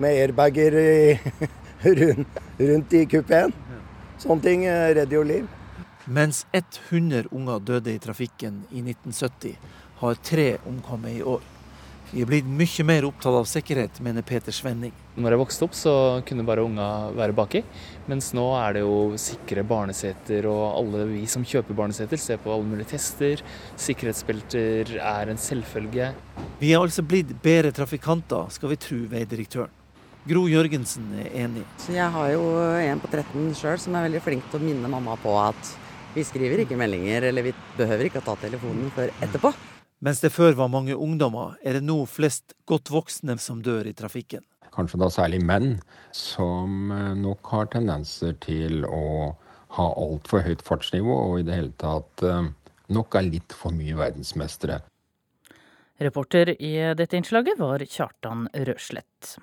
med 0.00 0.16
airbager 0.16 0.76
rundt, 2.00 2.40
rundt 2.58 2.96
i 2.96 3.06
kupeen. 3.06 3.54
Sånne 4.20 4.44
ting 4.44 4.66
eh, 4.68 4.90
redder 4.96 5.16
jo 5.16 5.24
liv. 5.24 5.48
Mens 6.10 6.42
100 6.52 7.28
unger 7.30 7.60
døde 7.62 7.94
i 7.94 8.02
trafikken 8.02 8.64
i 8.70 8.82
1970, 8.82 9.56
har 10.00 10.20
tre 10.24 10.50
omkommet 10.66 11.20
i 11.20 11.22
år. 11.22 11.42
Vi 12.10 12.24
er 12.24 12.26
blitt 12.26 12.46
mye 12.50 12.82
mer 12.82 13.04
opptatt 13.06 13.36
av 13.38 13.44
sikkerhet, 13.46 14.00
mener 14.02 14.24
Peter 14.26 14.50
Svenning. 14.50 14.90
Når 15.14 15.30
jeg 15.36 15.40
vokste 15.44 15.66
opp, 15.68 15.76
så 15.78 15.92
kunne 16.26 16.42
bare 16.48 16.64
unger 16.66 17.12
være 17.14 17.36
baki. 17.38 17.62
Mens 18.10 18.32
nå 18.34 18.48
er 18.58 18.74
det 18.74 18.82
jo 18.82 18.96
sikre 19.20 19.62
barneseter, 19.62 20.48
og 20.50 20.64
alle 20.72 21.06
vi 21.12 21.22
som 21.30 21.46
kjøper 21.46 21.78
barneseter, 21.78 22.18
ser 22.18 22.42
på 22.42 22.50
alle 22.50 22.66
mulige 22.66 22.96
tester. 22.96 23.44
Sikkerhetsbelter 23.78 24.96
er 24.98 25.30
en 25.30 25.38
selvfølge. 25.38 26.10
Vi 26.58 26.74
er 26.74 26.82
altså 26.82 27.06
blitt 27.06 27.30
bedre 27.44 27.70
trafikanter, 27.76 28.50
skal 28.58 28.74
vi 28.74 28.82
tro 28.88 29.04
veidirektøren. 29.14 29.79
Gro 30.28 30.42
Jørgensen 30.50 31.06
er 31.16 31.30
enig. 31.46 31.62
Så 31.80 31.94
jeg 31.94 32.12
har 32.12 32.32
jo 32.34 32.42
en 32.60 33.00
på 33.00 33.08
13 33.08 33.54
sjøl 33.56 33.78
som 33.80 33.94
er 33.96 34.04
veldig 34.04 34.20
flink 34.20 34.44
til 34.52 34.60
å 34.60 34.66
minne 34.66 34.90
mamma 34.92 35.16
på 35.20 35.32
at 35.40 35.70
vi 36.12 36.24
skriver 36.26 36.64
ikke 36.64 36.76
meldinger, 36.76 37.24
eller 37.30 37.46
vi 37.46 37.54
behøver 37.78 38.08
ikke 38.08 38.20
å 38.20 38.26
ta 38.26 38.34
telefonen 38.42 38.90
før 38.92 39.12
etterpå. 39.24 39.54
Mens 40.04 40.20
det 40.20 40.32
før 40.34 40.56
var 40.58 40.70
mange 40.72 40.96
ungdommer, 40.96 41.56
er 41.64 41.78
det 41.78 41.84
nå 41.86 42.02
flest 42.08 42.52
godt 42.68 42.92
voksne 42.92 43.38
som 43.40 43.62
dør 43.64 43.88
i 43.88 43.96
trafikken. 43.96 44.44
Kanskje 44.74 45.00
da 45.00 45.08
særlig 45.12 45.40
menn, 45.44 45.74
som 46.14 46.92
eh, 46.94 47.12
nok 47.18 47.52
har 47.54 47.70
tendenser 47.72 48.36
til 48.44 48.84
å 48.86 49.32
ha 49.76 49.88
altfor 50.04 50.44
høyt 50.44 50.64
fartsnivå, 50.66 51.16
og 51.30 51.40
i 51.40 51.46
det 51.48 51.58
hele 51.58 51.74
tatt 51.80 52.24
eh, 52.26 52.48
nok 52.92 53.16
er 53.16 53.28
litt 53.28 53.56
for 53.56 53.76
mye 53.76 53.96
verdensmestere. 53.98 54.82
Reporter 56.00 56.54
i 56.56 56.74
dette 56.96 57.16
innslaget 57.18 57.60
var 57.60 57.84
Kjartan 57.84 58.48
Røslett. 58.68 59.36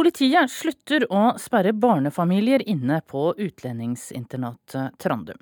Politiet 0.00 0.48
slutter 0.48 1.04
å 1.12 1.34
sperre 1.36 1.74
barnefamilier 1.76 2.62
inne 2.72 3.02
på 3.04 3.34
utlendingsinternatet 3.36 4.94
Trandum. 4.96 5.36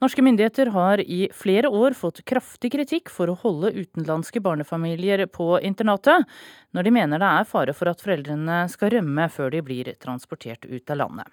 Norske 0.00 0.22
myndigheter 0.24 0.70
har 0.72 1.02
i 1.04 1.26
flere 1.36 1.68
år 1.68 1.92
fått 1.92 2.22
kraftig 2.24 2.70
kritikk 2.72 3.12
for 3.12 3.28
å 3.28 3.34
holde 3.42 3.74
utenlandske 3.76 4.40
barnefamilier 4.40 5.26
på 5.28 5.58
internatet, 5.60 6.24
når 6.72 6.88
de 6.88 6.92
mener 6.96 7.20
det 7.20 7.28
er 7.28 7.50
fare 7.50 7.74
for 7.76 7.92
at 7.92 8.00
foreldrene 8.00 8.62
skal 8.72 8.94
rømme 8.96 9.26
før 9.34 9.52
de 9.52 9.60
blir 9.66 9.90
transportert 10.00 10.64
ut 10.64 10.88
av 10.88 11.02
landet. 11.02 11.28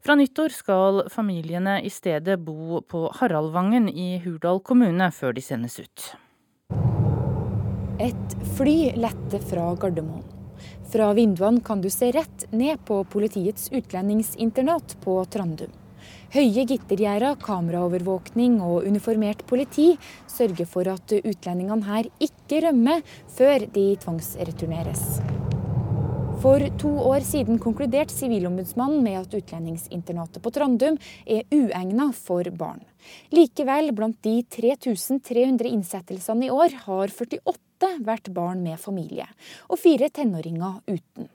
Fra 0.00 0.16
nyttår 0.16 0.56
skal 0.56 1.02
familiene 1.12 1.82
i 1.84 1.92
stedet 1.92 2.38
bo 2.40 2.80
på 2.88 3.10
Haraldvangen 3.18 3.90
i 3.92 4.14
Hurdal 4.24 4.64
kommune 4.64 5.10
før 5.12 5.36
de 5.36 5.44
sendes 5.44 5.76
ut. 5.76 6.14
Et 8.00 8.38
fly 8.56 8.94
lette 8.96 9.42
fra 9.44 9.74
Gardermoen. 9.76 10.33
Fra 10.94 11.08
vinduene 11.10 11.58
kan 11.60 11.80
du 11.82 11.88
se 11.90 12.12
rett 12.14 12.44
ned 12.52 12.78
på 12.86 13.00
politiets 13.10 13.66
utlendingsinternat 13.74 14.92
på 15.02 15.16
Trandum. 15.26 15.72
Høye 16.30 16.62
gittergjerder, 16.70 17.34
kameraovervåkning 17.42 18.60
og 18.62 18.86
uniformert 18.86 19.42
politi 19.50 19.88
sørger 20.30 20.68
for 20.70 20.92
at 20.92 21.16
utlendingene 21.16 21.88
her 21.88 22.06
ikke 22.22 22.60
rømmer 22.68 23.02
før 23.34 23.66
de 23.74 23.88
tvangsreturneres. 24.04 25.02
For 26.44 26.62
to 26.78 26.92
år 27.10 27.26
siden 27.26 27.58
konkluderte 27.58 28.14
Sivilombudsmannen 28.14 29.02
med 29.02 29.18
at 29.24 29.34
utlendingsinternatet 29.34 30.44
på 30.44 30.54
Trandum 30.54 31.00
er 31.26 31.42
uegnet 31.50 32.14
for 32.22 32.46
barn. 32.54 32.86
Likevel, 33.34 33.90
blant 33.96 34.22
de 34.22 34.42
3300 34.46 35.74
innsettelsene 35.74 36.46
i 36.46 36.54
år, 36.54 36.84
har 36.86 37.10
48 37.10 37.63
vært 37.82 38.30
barn 38.34 38.62
med 38.62 38.80
familie, 38.80 39.26
og 39.68 39.78
fire 39.78 40.10
tenåringer 40.10 40.82
uten. 40.86 41.30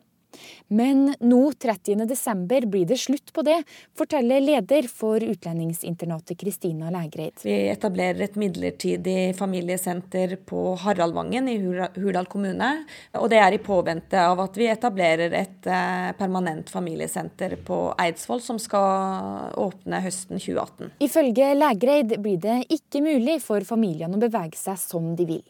Men 0.68 1.16
nå 1.20 1.40
30.12 1.52 2.66
blir 2.70 2.86
det 2.86 2.98
slutt 3.02 3.34
på 3.34 3.42
det, 3.46 3.58
forteller 3.98 4.42
leder 4.44 4.88
for 4.92 5.24
utlendingsinternatet 5.24 6.38
Kristina 6.40 6.92
Lægreid. 6.94 7.42
Vi 7.44 7.56
etablerer 7.72 8.22
et 8.28 8.38
midlertidig 8.40 9.34
familiesenter 9.38 10.38
på 10.50 10.76
Haraldvangen 10.84 11.50
i 11.50 11.58
Hurdal 11.60 12.30
kommune. 12.30 12.72
Og 13.18 13.30
det 13.34 13.42
er 13.42 13.58
i 13.58 13.62
påvente 13.64 14.22
av 14.22 14.42
at 14.46 14.60
vi 14.60 14.70
etablerer 14.70 15.34
et 15.42 15.70
eh, 15.70 16.12
permanent 16.20 16.70
familiesenter 16.70 17.58
på 17.66 17.82
Eidsvoll 18.00 18.44
som 18.46 18.62
skal 18.62 19.50
åpne 19.60 20.04
høsten 20.06 20.38
2018. 20.38 20.94
Ifølge 21.02 21.54
Lægreid 21.58 22.20
blir 22.22 22.38
det 22.44 22.62
ikke 22.70 23.02
mulig 23.06 23.40
for 23.42 23.66
familiene 23.66 24.20
å 24.20 24.22
bevege 24.22 24.60
seg 24.60 24.78
som 24.82 25.16
de 25.18 25.26
vil. 25.34 25.48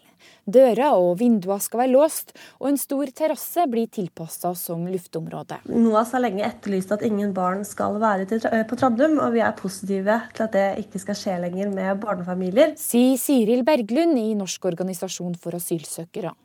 Dører 0.49 0.95
og 0.95 1.19
vinduer 1.19 1.62
skal 1.63 1.84
være 1.84 1.93
låst, 1.93 2.34
og 2.60 2.71
en 2.71 2.79
stor 2.79 3.12
terrasse 3.15 3.65
blir 3.69 3.89
tilpassa 3.93 4.53
som 4.58 4.88
luftområde. 4.89 5.60
NOAS 5.69 6.13
har 6.15 6.23
lenge 6.25 6.45
etterlyst 6.47 6.93
at 6.95 7.05
ingen 7.05 7.34
barn 7.36 7.63
skal 7.67 7.99
være 8.01 8.65
på 8.69 8.79
Trandum, 8.79 9.19
og 9.23 9.34
vi 9.36 9.43
er 9.45 9.55
positive 9.58 10.19
til 10.36 10.47
at 10.47 10.55
det 10.55 10.67
ikke 10.86 11.01
skal 11.05 11.19
skje 11.21 11.39
lenger 11.45 11.73
med 11.73 12.03
barnefamilier. 12.03 12.75
Sier 12.79 13.17
Siril 13.21 13.65
Berglund 13.67 14.19
i 14.19 14.32
Norsk 14.38 14.69
organisasjon 14.71 15.36
for 15.39 15.58
asylsøkere. 15.58 16.36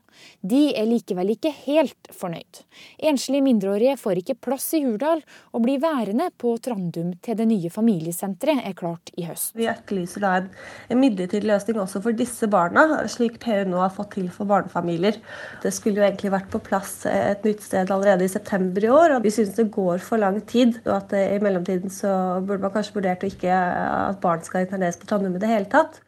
De 0.45 0.63
er 0.77 0.89
likevel 0.89 1.35
ikke 1.35 1.53
helt 1.65 2.11
fornøyd. 2.15 2.63
Enslige 3.11 3.45
mindreårige 3.45 3.97
får 4.01 4.21
ikke 4.21 4.39
plass 4.47 4.71
i 4.77 4.83
Hurdal, 4.85 5.23
og 5.53 5.65
blir 5.65 5.81
værende 5.83 6.31
på 6.41 6.55
Trandum 6.63 7.15
til 7.25 7.39
det 7.39 7.47
nye 7.51 7.71
familiesenteret 7.73 8.65
er 8.65 8.77
klart 8.79 9.13
i 9.19 9.27
høst. 9.29 9.55
Vi 9.59 9.69
etterlyser 9.71 10.25
da 10.25 10.35
en, 10.41 10.51
en 10.93 11.01
midlertidig 11.01 11.49
løsning 11.49 11.81
også 11.83 12.03
for 12.05 12.17
disse 12.17 12.49
barna, 12.51 12.87
slik 13.11 13.41
PU 13.43 13.65
nå 13.69 13.81
har 13.83 13.95
fått 13.95 14.15
til 14.19 14.31
for 14.33 14.49
barnefamilier. 14.51 15.19
Det 15.65 15.73
skulle 15.75 16.03
jo 16.03 16.07
egentlig 16.07 16.35
vært 16.35 16.51
på 16.53 16.63
plass 16.65 17.01
et 17.11 17.45
nytt 17.47 17.65
sted 17.65 17.93
allerede 17.95 18.27
i 18.27 18.33
september 18.33 18.85
i 18.85 18.93
år, 18.93 19.17
og 19.17 19.27
vi 19.27 19.33
synes 19.35 19.57
det 19.57 19.71
går 19.75 20.03
for 20.05 20.21
lang 20.21 20.41
tid. 20.51 20.81
Og 20.85 20.97
at 20.99 21.15
i 21.19 21.41
mellomtiden 21.43 21.93
så 21.93 22.41
burde 22.45 22.63
man 22.65 22.75
kanskje 22.75 22.99
vurdert 22.99 23.27
ikke 23.27 23.53
at 23.55 24.21
barn 24.23 24.45
skal 24.45 24.67
interneres 24.67 25.01
på 25.01 25.09
Trandum 25.09 25.37
i 25.39 25.43
det 25.43 25.51
hele 25.51 25.71
tatt. 25.73 26.04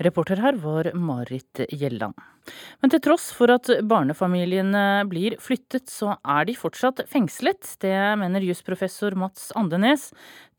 Reporter 0.00 0.40
her 0.40 0.56
var 0.56 0.88
Marit 0.96 1.60
Gjelland. 1.68 2.16
Men 2.80 2.92
til 2.92 3.02
tross 3.04 3.26
for 3.36 3.52
at 3.52 3.68
barnefamiliene 3.84 5.04
blir 5.10 5.36
flyttet, 5.42 5.90
så 5.92 6.14
er 6.24 6.46
de 6.48 6.54
fortsatt 6.56 7.02
fengslet. 7.10 7.74
Det 7.84 7.92
mener 8.20 8.46
jusprofessor 8.48 9.16
Mats 9.20 9.50
Andenes. 9.60 10.08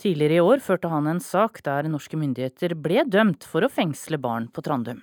Tidligere 0.01 0.37
i 0.37 0.45
år 0.45 0.61
førte 0.61 0.91
han 0.93 1.09
en 1.09 1.23
sak 1.23 1.63
der 1.65 1.89
norske 1.89 2.19
myndigheter 2.21 2.77
ble 2.77 3.01
dømt 3.09 3.47
for 3.49 3.65
å 3.65 3.71
fengsle 3.71 4.21
barn 4.21 4.45
på 4.53 4.61
Trandum. 4.65 5.01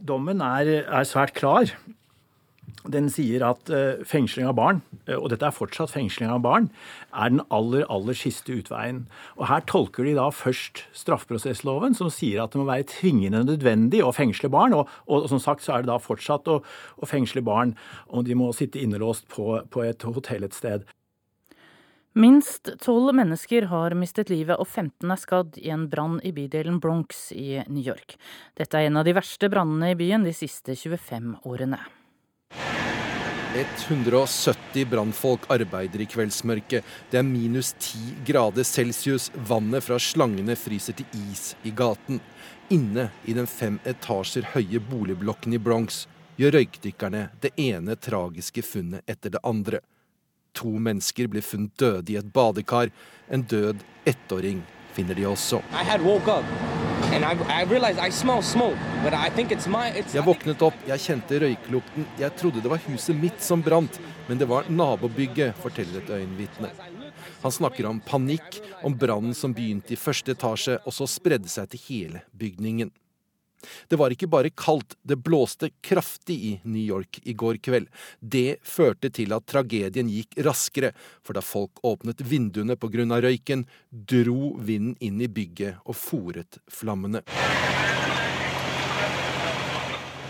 Dommen 0.00 0.40
er, 0.44 0.72
er 0.88 1.08
svært 1.08 1.36
klar. 1.36 1.68
Den 2.86 3.08
sier 3.10 3.42
at 3.42 3.70
uh, 3.72 4.02
fengsling 4.06 4.46
av 4.46 4.54
barn, 4.58 4.80
uh, 5.08 5.16
og 5.16 5.30
dette 5.32 5.46
er 5.48 5.54
fortsatt 5.54 5.90
fengsling 5.90 6.30
av 6.30 6.42
barn, 6.44 6.68
er 7.10 7.32
den 7.32 7.42
aller, 7.54 7.86
aller 7.92 8.18
siste 8.18 8.54
utveien. 8.54 9.04
Og 9.38 9.48
Her 9.50 9.64
tolker 9.66 10.06
de 10.06 10.14
da 10.18 10.28
først 10.34 10.84
straffeprosessloven, 10.96 11.96
som 11.98 12.12
sier 12.14 12.44
at 12.44 12.54
det 12.54 12.62
må 12.62 12.68
være 12.68 12.88
tvingende 12.92 13.44
nødvendig 13.46 14.04
å 14.06 14.14
fengsle 14.14 14.52
barn. 14.52 14.76
Og, 14.76 14.92
og, 15.10 15.26
som 15.32 15.42
sagt 15.42 15.66
så 15.66 15.76
er 15.76 15.86
det 15.86 15.90
da 15.90 15.98
fortsatt 16.02 16.46
å, 16.52 16.60
å 16.62 17.10
fengsle 17.10 17.42
barn 17.46 17.74
om 18.06 18.26
de 18.26 18.38
må 18.38 18.52
sitte 18.54 18.82
innelåst 18.82 19.26
på, 19.32 19.58
på 19.70 19.86
et 19.86 20.06
hotell 20.06 20.46
et 20.46 20.56
sted. 20.56 20.86
Minst 22.16 22.70
tolv 22.80 23.12
mennesker 23.12 23.66
har 23.68 23.92
mistet 23.92 24.30
livet 24.32 24.56
og 24.56 24.64
15 24.64 25.10
er 25.12 25.18
skadd 25.20 25.58
i 25.60 25.68
en 25.74 25.84
brann 25.92 26.16
i 26.24 26.32
bydelen 26.32 26.78
Bronx 26.80 27.26
i 27.36 27.60
New 27.68 27.84
York. 27.84 28.16
Dette 28.56 28.80
er 28.80 28.88
en 28.88 28.96
av 28.96 29.04
de 29.04 29.12
verste 29.18 29.50
brannene 29.52 29.92
i 29.92 29.98
byen 30.00 30.24
de 30.24 30.32
siste 30.32 30.72
25 30.72 31.34
årene. 31.44 31.82
170 33.64 34.84
brannfolk 34.90 35.46
arbeider 35.50 36.02
i 36.02 36.06
kveldsmørket. 36.10 36.84
Det 37.10 37.20
er 37.20 37.24
minus 37.24 37.72
10 37.78 38.18
grader 38.28 38.66
celsius. 38.68 39.30
Vannet 39.48 39.84
fra 39.86 39.96
slangene 40.02 40.56
fryser 40.58 40.96
til 40.98 41.08
is 41.30 41.54
i 41.64 41.72
gaten. 41.72 42.20
Inne 42.68 43.08
i 43.24 43.32
den 43.36 43.48
fem 43.48 43.78
etasjer 43.88 44.50
høye 44.52 44.82
boligblokken 44.90 45.56
i 45.56 45.62
Bronx 45.62 46.04
gjør 46.36 46.58
røykdykkerne 46.58 47.28
det 47.40 47.54
ene 47.56 47.96
tragiske 47.96 48.64
funnet 48.66 49.08
etter 49.08 49.32
det 49.32 49.44
andre. 49.46 49.80
To 50.56 50.76
mennesker 50.76 51.28
blir 51.32 51.44
funnet 51.44 51.76
døde 51.80 52.12
i 52.12 52.20
et 52.20 52.32
badekar. 52.32 52.92
En 53.32 53.44
død 53.48 53.80
ettåring 54.04 54.64
finner 54.96 55.18
de 55.18 55.26
også. 55.28 55.60
Jeg 60.16 60.24
våknet 60.26 60.64
opp, 60.66 60.78
jeg 60.88 61.04
kjente 61.04 61.40
røyklukten. 61.44 62.08
Jeg 62.20 62.34
trodde 62.40 62.62
det 62.64 62.72
var 62.72 62.82
huset 62.88 63.16
mitt 63.16 63.44
som 63.44 63.62
brant, 63.64 64.00
men 64.26 64.40
det 64.40 64.48
var 64.50 64.68
nabobygget, 64.72 65.56
forteller 65.62 66.02
et 66.02 66.12
øyenvitne. 66.18 66.72
Han 67.42 67.54
snakker 67.54 67.86
om 67.88 68.00
panikk, 68.02 68.60
om 68.82 68.96
brannen 68.98 69.36
som 69.36 69.54
begynte 69.54 69.94
i 69.94 70.00
første 70.00 70.34
etasje, 70.34 70.80
og 70.84 70.94
så 70.96 71.08
spredde 71.10 71.50
seg 71.52 71.70
til 71.72 71.84
hele 71.88 72.24
bygningen. 72.36 72.90
Det 73.88 73.98
var 73.98 74.12
ikke 74.14 74.28
bare 74.30 74.50
kaldt, 74.50 74.96
det 75.02 75.18
blåste 75.24 75.70
kraftig 75.84 76.36
i 76.36 76.52
New 76.64 76.82
York 76.82 77.20
i 77.24 77.32
går 77.32 77.58
kveld. 77.64 77.88
Det 78.20 78.58
førte 78.66 79.10
til 79.10 79.32
at 79.36 79.46
tragedien 79.48 80.10
gikk 80.12 80.38
raskere, 80.46 80.92
for 81.24 81.36
da 81.36 81.42
folk 81.44 81.82
åpnet 81.86 82.22
vinduene 82.22 82.76
på 82.76 82.90
grunn 82.92 83.14
av 83.14 83.24
røyken, 83.26 83.66
dro 83.90 84.54
vinden 84.58 84.96
inn 85.00 85.20
i 85.24 85.30
bygget 85.30 85.82
og 85.84 85.96
fòret 85.98 86.60
flammene. 86.70 87.24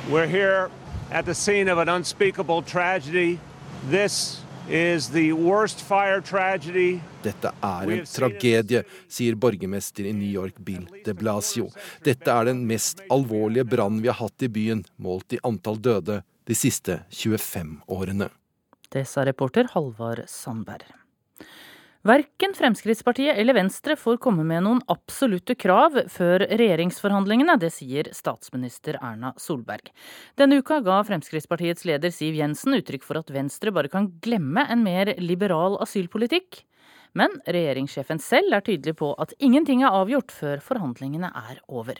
We're 0.09 0.29
here 0.29 0.71
at 1.11 1.27
the 1.27 1.35
scene 1.35 1.69
of 1.69 1.79
an 1.79 1.89
unspeakable 1.89 2.63
tragedy. 2.63 3.41
This 3.91 4.46
dette 7.23 7.51
er 7.63 7.91
en 7.95 8.07
tragedie, 8.11 8.81
sier 9.07 9.37
borgermester 9.39 10.09
i 10.11 10.13
New 10.13 10.27
York 10.27 10.59
Bill 10.59 10.89
de 11.07 11.15
Blasio. 11.15 11.69
Dette 12.03 12.27
er 12.33 12.49
den 12.49 12.65
mest 12.67 12.99
alvorlige 13.07 13.63
brannen 13.71 14.03
vi 14.03 14.11
har 14.11 14.19
hatt 14.19 14.43
i 14.43 14.51
byen, 14.51 14.83
målt 14.99 15.37
i 15.37 15.39
antall 15.47 15.79
døde 15.79 16.23
de 16.51 16.55
siste 16.59 17.05
25 17.15 17.87
årene. 17.87 18.29
Det 18.91 19.07
sa 19.07 19.23
reporter 19.27 19.71
Halvard 19.71 20.27
Sandberg. 20.27 20.91
Verken 22.07 22.53
Fremskrittspartiet 22.55 23.39
eller 23.39 23.55
Venstre 23.55 23.97
får 23.99 24.21
komme 24.23 24.45
med 24.47 24.63
noen 24.63 24.79
absolutte 24.93 25.57
krav 25.59 25.97
før 26.13 26.45
regjeringsforhandlingene, 26.47 27.57
det 27.59 27.73
sier 27.75 28.13
statsminister 28.15 29.01
Erna 29.01 29.33
Solberg. 29.43 29.91
Denne 30.39 30.61
uka 30.63 30.79
ga 30.87 31.01
Fremskrittspartiets 31.09 31.83
leder 31.89 32.15
Siv 32.15 32.39
Jensen 32.39 32.79
uttrykk 32.79 33.03
for 33.09 33.19
at 33.19 33.33
Venstre 33.35 33.75
bare 33.75 33.91
kan 33.91 34.07
glemme 34.23 34.69
en 34.71 34.87
mer 34.87 35.17
liberal 35.19 35.81
asylpolitikk. 35.83 36.63
Men 37.19 37.41
regjeringssjefen 37.43 38.23
selv 38.23 38.55
er 38.55 38.63
tydelig 38.69 39.01
på 39.03 39.11
at 39.19 39.35
ingenting 39.43 39.83
er 39.83 39.97
avgjort 40.05 40.31
før 40.37 40.63
forhandlingene 40.63 41.33
er 41.35 41.59
over. 41.67 41.99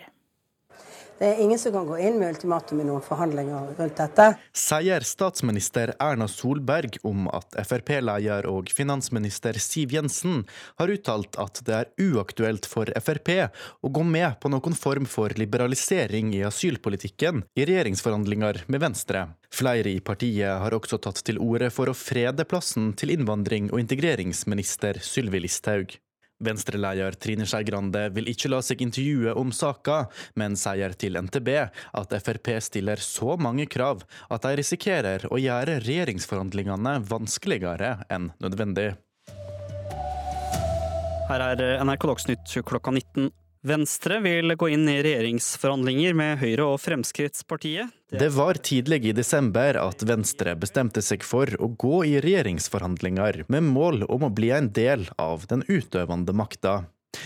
Det 1.19 1.31
er 1.31 1.39
ingen 1.41 1.59
som 1.59 1.73
kan 1.73 1.87
gå 1.89 1.97
inn 1.97 2.19
med 2.21 2.35
ultimatum 2.35 2.81
i 2.83 2.85
noen 2.85 3.05
forhandlinger 3.05 3.71
rundt 3.79 3.97
dette. 3.97 4.27
Sier 4.53 5.07
statsminister 5.07 5.95
Erna 6.03 6.29
Solberg 6.29 6.99
om 7.09 7.31
at 7.33 7.57
Frp-leder 7.65 8.45
og 8.51 8.69
finansminister 8.69 9.57
Siv 9.63 9.95
Jensen 9.97 10.45
har 10.77 10.93
uttalt 10.93 11.39
at 11.41 11.63
det 11.65 11.79
er 11.79 12.11
uaktuelt 12.11 12.69
for 12.69 12.93
Frp 13.01 13.33
å 13.81 13.93
gå 13.93 14.05
med 14.05 14.37
på 14.43 14.53
noen 14.53 14.77
form 14.77 15.09
for 15.09 15.33
liberalisering 15.41 16.35
i 16.37 16.45
asylpolitikken 16.45 17.47
i 17.57 17.65
regjeringsforhandlinger 17.65 18.67
med 18.69 18.85
Venstre. 18.85 19.27
Flere 19.49 19.89
i 19.89 20.03
partiet 20.05 20.61
har 20.61 20.77
også 20.77 21.01
tatt 21.01 21.25
til 21.25 21.41
orde 21.41 21.73
for 21.73 21.89
å 21.89 21.97
frede 21.97 22.45
plassen 22.45 22.93
til 22.93 23.17
innvandring- 23.17 23.73
og 23.73 23.81
integreringsminister 23.81 25.01
Sylvi 25.01 25.47
Listhaug. 25.47 25.97
Venstreleder 26.45 27.17
Trine 27.17 27.47
Skei 27.49 27.65
Grande 27.65 28.07
vil 28.13 28.29
ikke 28.29 28.51
la 28.53 28.61
seg 28.65 28.83
intervjue 28.85 29.33
om 29.41 29.53
saka, 29.57 30.05
men 30.37 30.57
sier 30.61 30.93
til 30.99 31.17
NTB 31.17 31.49
at 31.57 32.13
Frp 32.21 32.53
stiller 32.65 33.01
så 33.01 33.39
mange 33.41 33.65
krav 33.73 34.05
at 34.29 34.45
de 34.45 34.53
risikerer 34.61 35.25
å 35.33 35.41
gjøre 35.41 35.81
regjeringsforhandlingene 35.87 36.99
vanskeligere 37.09 37.97
enn 38.13 38.31
nødvendig. 38.45 38.93
Her 41.27 41.43
er 41.43 41.83
NRK 41.83 42.05
Dagsnytt 42.13 42.53
klokka 42.69 42.93
19. 42.93 43.33
Venstre 43.67 44.21
vil 44.23 44.55
gå 44.55 44.69
inn 44.71 44.87
i 44.87 45.01
regjeringsforhandlinger 45.03 46.15
med 46.15 46.37
Høyre 46.39 46.69
og 46.71 46.77
Fremskrittspartiet. 46.85 47.91
Det 48.15 48.29
var 48.37 48.61
tidlig 48.63 49.01
i 49.11 49.15
desember 49.17 49.75
at 49.81 50.05
Venstre 50.07 50.55
bestemte 50.55 51.03
seg 51.03 51.27
for 51.27 51.51
å 51.59 51.73
gå 51.75 52.05
i 52.07 52.13
regjeringsforhandlinger 52.23 53.43
med 53.51 53.67
mål 53.67 54.05
om 54.07 54.29
å 54.29 54.31
bli 54.31 54.53
en 54.55 54.71
del 54.77 55.09
av 55.19 55.49
den 55.51 55.67
utøvende 55.67 56.37
makta. 56.37 56.85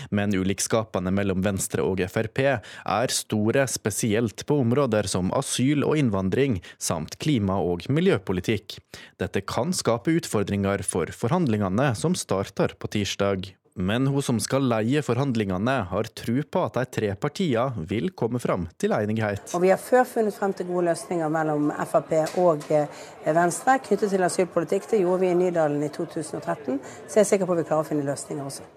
Men 0.09 0.33
ulikskapene 0.33 1.13
mellom 1.13 1.43
Venstre 1.45 1.85
og 1.85 2.01
Frp 2.09 2.41
er 2.47 3.13
store, 3.13 3.67
spesielt 3.69 4.45
på 4.47 4.61
områder 4.63 5.11
som 5.11 5.29
asyl 5.37 5.85
og 5.85 5.99
innvandring, 6.01 6.61
samt 6.81 7.19
klima- 7.21 7.61
og 7.61 7.85
miljøpolitikk. 7.91 8.79
Dette 9.21 9.45
kan 9.45 9.75
skape 9.77 10.17
utfordringer 10.17 10.81
for 10.87 11.11
forhandlingene 11.13 11.91
som 11.99 12.17
starter 12.17 12.73
på 12.79 12.95
tirsdag. 12.97 13.51
Men 13.75 14.07
hun 14.11 14.21
som 14.21 14.39
skal 14.43 14.65
leie 14.67 14.99
forhandlingene, 15.05 15.75
har 15.87 16.09
tro 16.17 16.41
på 16.43 16.63
at 16.67 16.75
de 16.75 16.83
tre 16.91 17.11
partiene 17.15 17.85
vil 17.87 18.09
komme 18.11 18.39
fram 18.43 18.65
til 18.81 18.91
enighet. 18.95 19.53
Og 19.55 19.63
vi 19.63 19.71
har 19.71 19.79
før 19.79 20.03
funnet 20.07 20.35
frem 20.35 20.53
til 20.57 20.67
gode 20.67 20.89
løsninger 20.89 21.31
mellom 21.31 21.71
Frp 21.87 22.11
og 22.41 22.67
eh, 22.73 23.01
Venstre 23.25 23.77
knyttet 23.85 24.11
til 24.11 24.27
asylpolitikk. 24.27 24.89
Det 24.91 24.99
gjorde 25.03 25.23
vi 25.23 25.31
i 25.31 25.39
Nydalen 25.39 25.83
i 25.87 25.91
2013, 25.93 26.81
så 27.07 27.21
jeg 27.21 27.23
er 27.23 27.31
sikker 27.31 27.47
på 27.47 27.55
at 27.55 27.63
vi 27.63 27.67
klarer 27.69 27.85
å 27.85 27.89
finne 27.93 28.07
løsninger 28.07 28.43
også. 28.43 28.67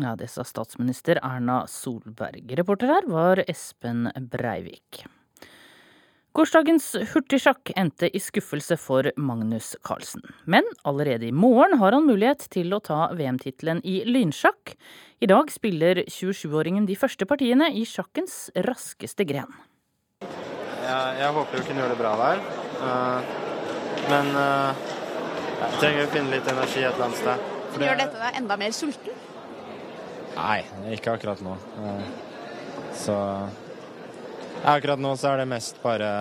Ja, 0.00 0.16
Det 0.18 0.26
sa 0.32 0.42
statsminister 0.42 1.20
Erna 1.22 1.64
Solberg. 1.70 2.48
Reporter 2.58 2.90
her 2.96 3.06
var 3.06 3.44
Espen 3.46 4.08
Breivik. 4.32 5.04
Gårsdagens 6.34 6.88
hurtigsjakk 7.12 7.70
endte 7.78 8.08
i 8.10 8.18
skuffelse 8.18 8.74
for 8.82 9.06
Magnus 9.14 9.68
Carlsen. 9.86 10.24
Men 10.50 10.66
allerede 10.82 11.28
i 11.28 11.30
morgen 11.30 11.76
har 11.78 11.94
han 11.94 12.08
mulighet 12.08 12.48
til 12.50 12.74
å 12.74 12.80
ta 12.82 13.04
VM-tittelen 13.14 13.78
i 13.86 14.00
lynsjakk. 14.08 14.72
I 15.22 15.30
dag 15.30 15.52
spiller 15.54 16.02
27-åringen 16.10 16.90
de 16.90 16.98
første 16.98 17.30
partiene 17.30 17.70
i 17.70 17.86
sjakkens 17.86 18.48
raskeste 18.66 19.28
gren. 19.30 19.54
Jeg, 20.26 21.14
jeg 21.20 21.30
håper 21.38 21.54
vi 21.60 21.68
kunne 21.70 21.84
gjøre 21.84 21.94
det 21.94 22.02
bra 22.02 22.14
der. 22.24 22.44
Uh, 22.82 23.32
men 24.10 24.34
uh, 24.34 24.84
jeg 25.62 25.82
trenger 25.84 26.02
å 26.08 26.14
finne 26.18 26.34
litt 26.34 26.54
energi 26.56 26.82
et 26.82 26.90
eller 26.96 27.12
annet 27.12 27.22
sted. 27.22 27.50
Det... 27.76 27.84
Gjør 27.86 28.06
dette 28.08 28.24
deg 28.26 28.40
enda 28.42 28.62
mer 28.64 28.74
sulten? 28.74 29.26
Nei, 30.34 30.62
ikke 30.98 31.14
akkurat 31.14 31.46
nå. 31.46 31.54
Uh, 31.78 32.08
så 33.06 33.20
Akkurat 34.62 35.00
nå 35.00 35.16
så 35.18 35.32
er 35.32 35.42
det 35.42 35.48
mest 35.50 35.80
bare 35.82 36.12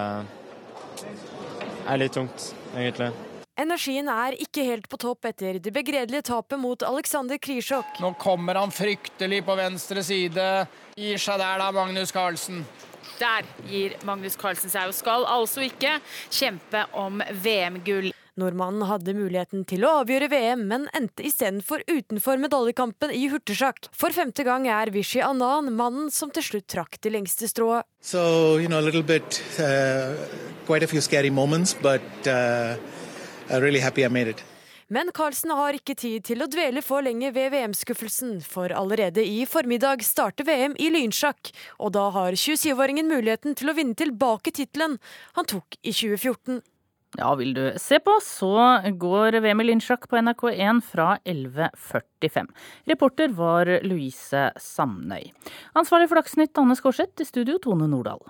er 1.87 1.99
litt 1.99 2.15
tungt, 2.15 2.49
egentlig. 2.75 3.11
Energien 3.53 4.07
er 4.09 4.33
ikke 4.41 4.63
helt 4.65 4.87
på 4.89 4.97
topp 4.97 5.27
etter 5.29 5.59
det 5.61 5.71
begredelige 5.75 6.25
tapet 6.31 6.57
mot 6.57 6.81
Alexander 6.87 7.37
Krisjok. 7.37 7.99
Nå 8.01 8.15
kommer 8.17 8.57
han 8.57 8.73
fryktelig 8.73 9.43
på 9.45 9.57
venstre 9.59 10.01
side. 10.03 10.47
Gir 10.97 11.21
seg 11.21 11.37
der 11.37 11.61
da, 11.61 11.69
Magnus 11.75 12.11
Carlsen. 12.15 12.63
Der 13.19 13.45
gir 13.69 13.93
Magnus 14.07 14.39
Carlsen 14.39 14.73
seg 14.73 14.89
og 14.89 14.97
skal 14.97 15.27
altså 15.29 15.67
ikke 15.67 15.99
kjempe 16.33 16.87
om 16.97 17.21
VM-gull. 17.43 18.09
Nordmannen 18.39 18.87
hadde 18.89 19.13
muligheten 19.13 19.61
til 19.69 19.83
å 19.85 19.91
avgjøre 19.99 20.25
VM, 20.31 20.63
men 20.71 20.87
endte 20.97 21.21
istedenfor 21.27 21.83
utenfor 21.85 22.39
medaljekampen 22.41 23.13
i 23.13 23.27
hurtigsjakk. 23.29 23.91
For 23.93 24.15
femte 24.15 24.41
gang 24.47 24.65
er 24.65 24.89
Vishy 24.95 25.21
Annan 25.21 25.69
mannen 25.77 26.09
som 26.09 26.31
til 26.33 26.45
slutt 26.47 26.65
trakk 26.73 26.97
det 27.05 27.11
lengste 27.13 27.45
strået. 27.51 27.85
So, 28.01 28.57
you 28.57 28.67
know, 28.67 28.79
a 28.79 28.81
little 28.81 29.03
bit, 29.03 29.37
uh, 29.59 30.17
quite 30.65 30.81
a 30.81 30.87
few 30.87 31.01
scary 31.01 31.29
moments, 31.29 31.75
but 31.75 32.01
uh, 32.25 32.75
I'm 33.51 33.61
really 33.61 33.79
happy 33.79 34.03
I 34.03 34.07
made 34.07 34.27
it. 34.27 34.43
Men 34.87 35.09
Carlsen 35.13 35.53
har 35.55 35.77
ikke 35.77 35.95
tid 35.97 36.25
til 36.27 36.43
å 36.43 36.49
dvele 36.51 36.81
for 36.85 37.05
lenge 37.05 37.31
ved 37.33 37.53
VM-skuffelsen, 37.53 38.35
for 38.45 38.73
allerede 38.73 39.23
i 39.25 39.45
formiddag 39.49 40.03
starter 40.05 40.45
VM 40.45 40.75
i 40.81 40.89
lynsjakk, 40.93 41.53
og 41.79 41.93
da 41.95 42.09
har 42.17 42.37
27-åringen 42.37 43.09
muligheten 43.09 43.55
til 43.57 43.71
å 43.71 43.77
vinne 43.77 43.97
tilbake 43.97 44.53
tittelen 44.53 44.99
han 45.37 45.49
tok 45.49 45.79
i 45.81 45.93
2014. 45.93 46.61
Ja, 47.17 47.29
vil 47.37 47.53
du 47.53 47.65
se 47.77 47.99
på, 48.01 48.15
så 48.25 48.81
går 48.97 49.37
VM 49.43 49.61
i 49.61 49.67
lynsjakk 49.67 50.07
på 50.09 50.17
NRK1 50.17 50.79
fra 50.87 51.11
11.45. 51.29 52.47
Reporter 52.89 53.35
var 53.37 53.69
Louise 53.85 54.47
Samnøy. 54.57 55.27
Ansvarlig 55.77 56.09
for 56.09 56.17
Dagsnytt 56.17 56.57
Anne 56.57 56.77
Skårseth, 56.79 57.21
i 57.21 57.27
studio 57.29 57.59
Tone 57.61 57.85
Nordahl. 57.91 58.23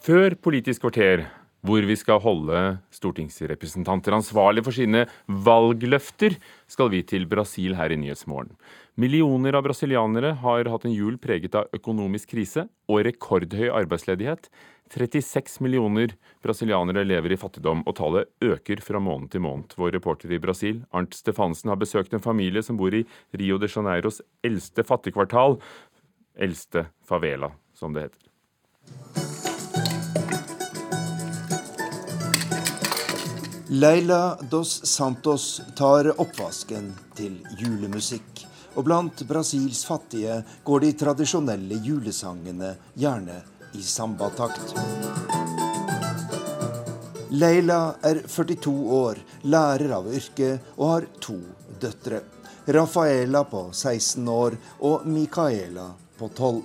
Før 0.00 0.34
Politisk 0.40 0.86
kvarter, 0.86 1.26
hvor 1.60 1.84
vi 1.84 1.94
skal 2.00 2.22
holde 2.24 2.60
stortingsrepresentanter 2.96 4.16
ansvarlig 4.16 4.64
for 4.64 4.72
sine 4.72 5.04
valgløfter, 5.28 6.38
skal 6.64 6.88
vi 6.94 7.02
til 7.04 7.26
Brasil 7.28 7.76
her 7.76 7.92
i 7.92 7.98
Nyhetsmorgen. 8.00 8.54
Millioner 9.00 9.52
av 9.52 9.62
brasilianere 9.62 10.34
har 10.42 10.68
hatt 10.68 10.82
en 10.84 10.92
jul 10.92 11.14
preget 11.18 11.54
av 11.56 11.70
økonomisk 11.72 12.34
krise 12.34 12.66
og 12.90 12.98
rekordhøy 13.06 13.70
arbeidsledighet. 13.72 14.50
36 14.92 15.54
millioner 15.64 16.12
brasilianere 16.44 17.06
lever 17.06 17.32
i 17.32 17.38
fattigdom, 17.40 17.80
og 17.88 17.96
tallet 17.96 18.28
øker 18.44 18.82
fra 18.84 19.00
måned 19.00 19.30
til 19.32 19.40
måned. 19.46 19.72
Vår 19.80 19.94
reporter 19.96 20.34
i 20.34 20.40
Brasil, 20.42 20.82
Arnt 20.92 21.16
Stefansen, 21.16 21.72
har 21.72 21.80
besøkt 21.80 22.12
en 22.12 22.20
familie 22.20 22.60
som 22.66 22.76
bor 22.76 22.92
i 22.92 23.06
Rio 23.40 23.56
de 23.62 23.70
Janeiros 23.72 24.20
eldste 24.44 24.84
fattigkvartal, 24.84 25.56
eldste 26.36 26.84
favela, 27.08 27.54
som 27.72 27.96
det 27.96 28.10
heter. 28.10 28.28
Leila 33.70 34.36
dos 34.50 34.76
Santos 34.92 35.62
tar 35.78 36.12
oppvasken 36.20 36.92
til 37.16 37.40
julemusikk. 37.62 38.50
Og 38.74 38.84
blant 38.86 39.22
Brasils 39.26 39.84
fattige 39.86 40.42
går 40.64 40.84
de 40.84 40.92
tradisjonelle 40.98 41.80
julesangene 41.84 42.74
gjerne 42.94 43.40
i 43.74 43.82
sambatakt. 43.82 44.74
Leila 47.30 47.94
er 48.02 48.22
42 48.26 48.74
år, 48.94 49.18
lærer 49.42 49.94
av 49.94 50.08
yrke 50.10 50.56
og 50.76 50.86
har 50.88 51.08
to 51.22 51.38
døtre. 51.80 52.20
Rafaela 52.66 53.44
på 53.44 53.68
16 53.72 54.28
år 54.28 54.56
og 54.86 55.06
Micaela 55.06 55.92
på 56.18 56.28
12. 56.28 56.62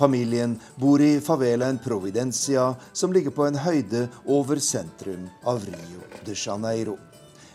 Familien 0.00 0.56
bor 0.80 1.02
i 1.02 1.20
favelaen 1.20 1.78
Providencia, 1.84 2.74
som 2.92 3.12
ligger 3.12 3.30
på 3.30 3.46
en 3.46 3.58
høyde 3.60 4.06
over 4.24 4.58
sentrum 4.64 5.28
av 5.44 5.64
Rio 5.66 6.06
de 6.24 6.34
Janeiro. 6.34 6.96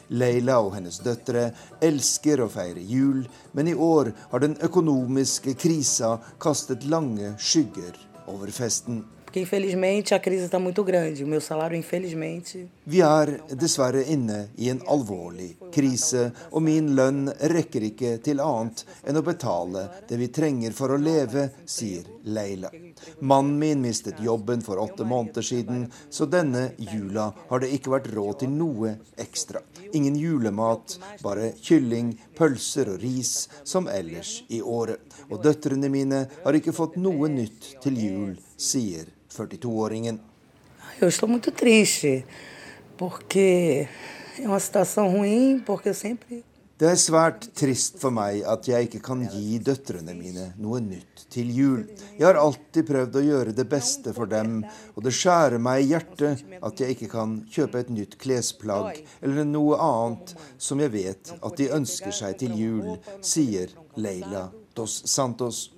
Leila 0.10 0.60
og 0.62 0.76
hennes 0.76 1.00
døtre 1.04 1.50
elsker 1.84 2.44
å 2.44 2.50
feire 2.52 2.84
jul, 2.84 3.24
men 3.58 3.70
i 3.72 3.74
år 3.74 4.12
har 4.32 4.44
den 4.44 4.58
økonomiske 4.66 5.56
krisa 5.60 6.16
kastet 6.42 6.86
lange 6.90 7.34
skygger 7.42 7.98
over 8.32 8.52
festen. 8.54 9.04
Porque 9.36 9.42
infelizmente 9.42 10.16
a 10.16 10.20
crise 10.22 10.46
está 10.46 10.60
muito 10.60 10.82
grande. 10.82 11.22
O 11.22 11.28
meu 11.28 11.42
salário, 11.42 11.76
infelizmente. 11.76 12.70
Vi 12.86 13.02
er 13.02 13.44
dessverre 13.52 14.06
inne 14.08 14.48
i 14.56 14.70
en 14.70 14.80
alvorlig 14.88 15.58
krise, 15.76 16.30
og 16.56 16.64
min 16.64 16.94
lønn 16.96 17.28
rekker 17.52 17.84
ikke 17.84 18.14
til 18.24 18.40
annet 18.40 18.86
enn 19.04 19.20
å 19.20 19.24
betale 19.28 19.82
det 20.08 20.16
vi 20.22 20.30
trenger 20.32 20.72
for 20.78 20.96
å 20.96 21.00
leve, 21.02 21.50
sier 21.68 22.08
Leila. 22.24 22.72
Mannen 23.20 23.58
min 23.60 23.82
mistet 23.84 24.22
jobben 24.24 24.64
for 24.64 24.80
åtte 24.80 25.04
måneder 25.04 25.44
siden, 25.44 25.84
så 26.10 26.30
denne 26.32 26.70
jula 26.80 27.28
har 27.50 27.60
det 27.60 27.74
ikke 27.76 27.92
vært 27.92 28.08
råd 28.16 28.40
til 28.46 28.56
noe 28.56 28.94
ekstra. 29.20 29.60
Ingen 29.92 30.16
julemat, 30.16 30.96
bare 31.20 31.52
kylling, 31.60 32.16
pølser 32.40 32.94
og 32.94 33.04
ris 33.04 33.50
som 33.68 33.92
ellers 33.92 34.46
i 34.48 34.64
året. 34.64 35.04
Og 35.28 35.44
døtrene 35.44 35.92
mine 35.92 36.24
har 36.46 36.56
ikke 36.56 36.78
fått 36.80 36.96
noe 36.96 37.28
nytt 37.28 37.74
til 37.84 38.00
jul, 38.00 38.34
sier 38.56 39.12
42-åringen. 39.36 40.20
Eu 41.02 41.08
estou 41.08 41.28
muito 41.28 41.52
triste, 41.52 42.26
porque 42.98 43.88
é 44.40 44.48
uma 44.48 44.60
situação 44.60 45.12
ruim, 45.12 45.62
porque 45.66 45.90
eu 45.90 45.94
sempre 45.94 46.44
Det 46.76 46.90
er 46.92 46.98
svært 47.00 47.46
trist 47.56 48.02
for 48.02 48.12
meg 48.12 48.42
at 48.52 48.66
jeg 48.68 48.90
ikke 48.90 49.00
kan 49.06 49.22
gi 49.32 49.62
døtrene 49.64 50.12
mine 50.12 50.50
noe 50.60 50.82
nytt 50.84 51.22
til 51.32 51.54
jul. 51.56 51.86
Jeg 52.18 52.26
har 52.28 52.36
alltid 52.36 52.84
prøvd 52.90 53.16
å 53.16 53.24
gjøre 53.24 53.54
det 53.56 53.64
beste 53.72 54.12
for 54.18 54.28
dem, 54.28 54.58
og 54.92 55.06
det 55.08 55.14
skjærer 55.16 55.56
meg 55.56 55.86
i 55.86 55.88
hjertet 55.94 56.44
at 56.60 56.84
jeg 56.84 56.98
ikke 56.98 57.10
kan 57.14 57.38
kjøpe 57.48 57.80
et 57.80 57.96
nytt 57.96 58.20
klesplagg 58.20 59.00
eller 59.22 59.48
noe 59.48 59.80
annet 59.80 60.36
som 60.60 60.84
jeg 60.84 60.92
vet 60.98 61.32
at 61.40 61.56
de 61.56 61.72
ønsker 61.80 62.20
seg 62.20 62.44
til 62.44 62.60
jul, 62.60 62.98
sier 63.24 63.72
Leila 63.96 64.50
dos 64.76 65.00
Santos. 65.08 65.70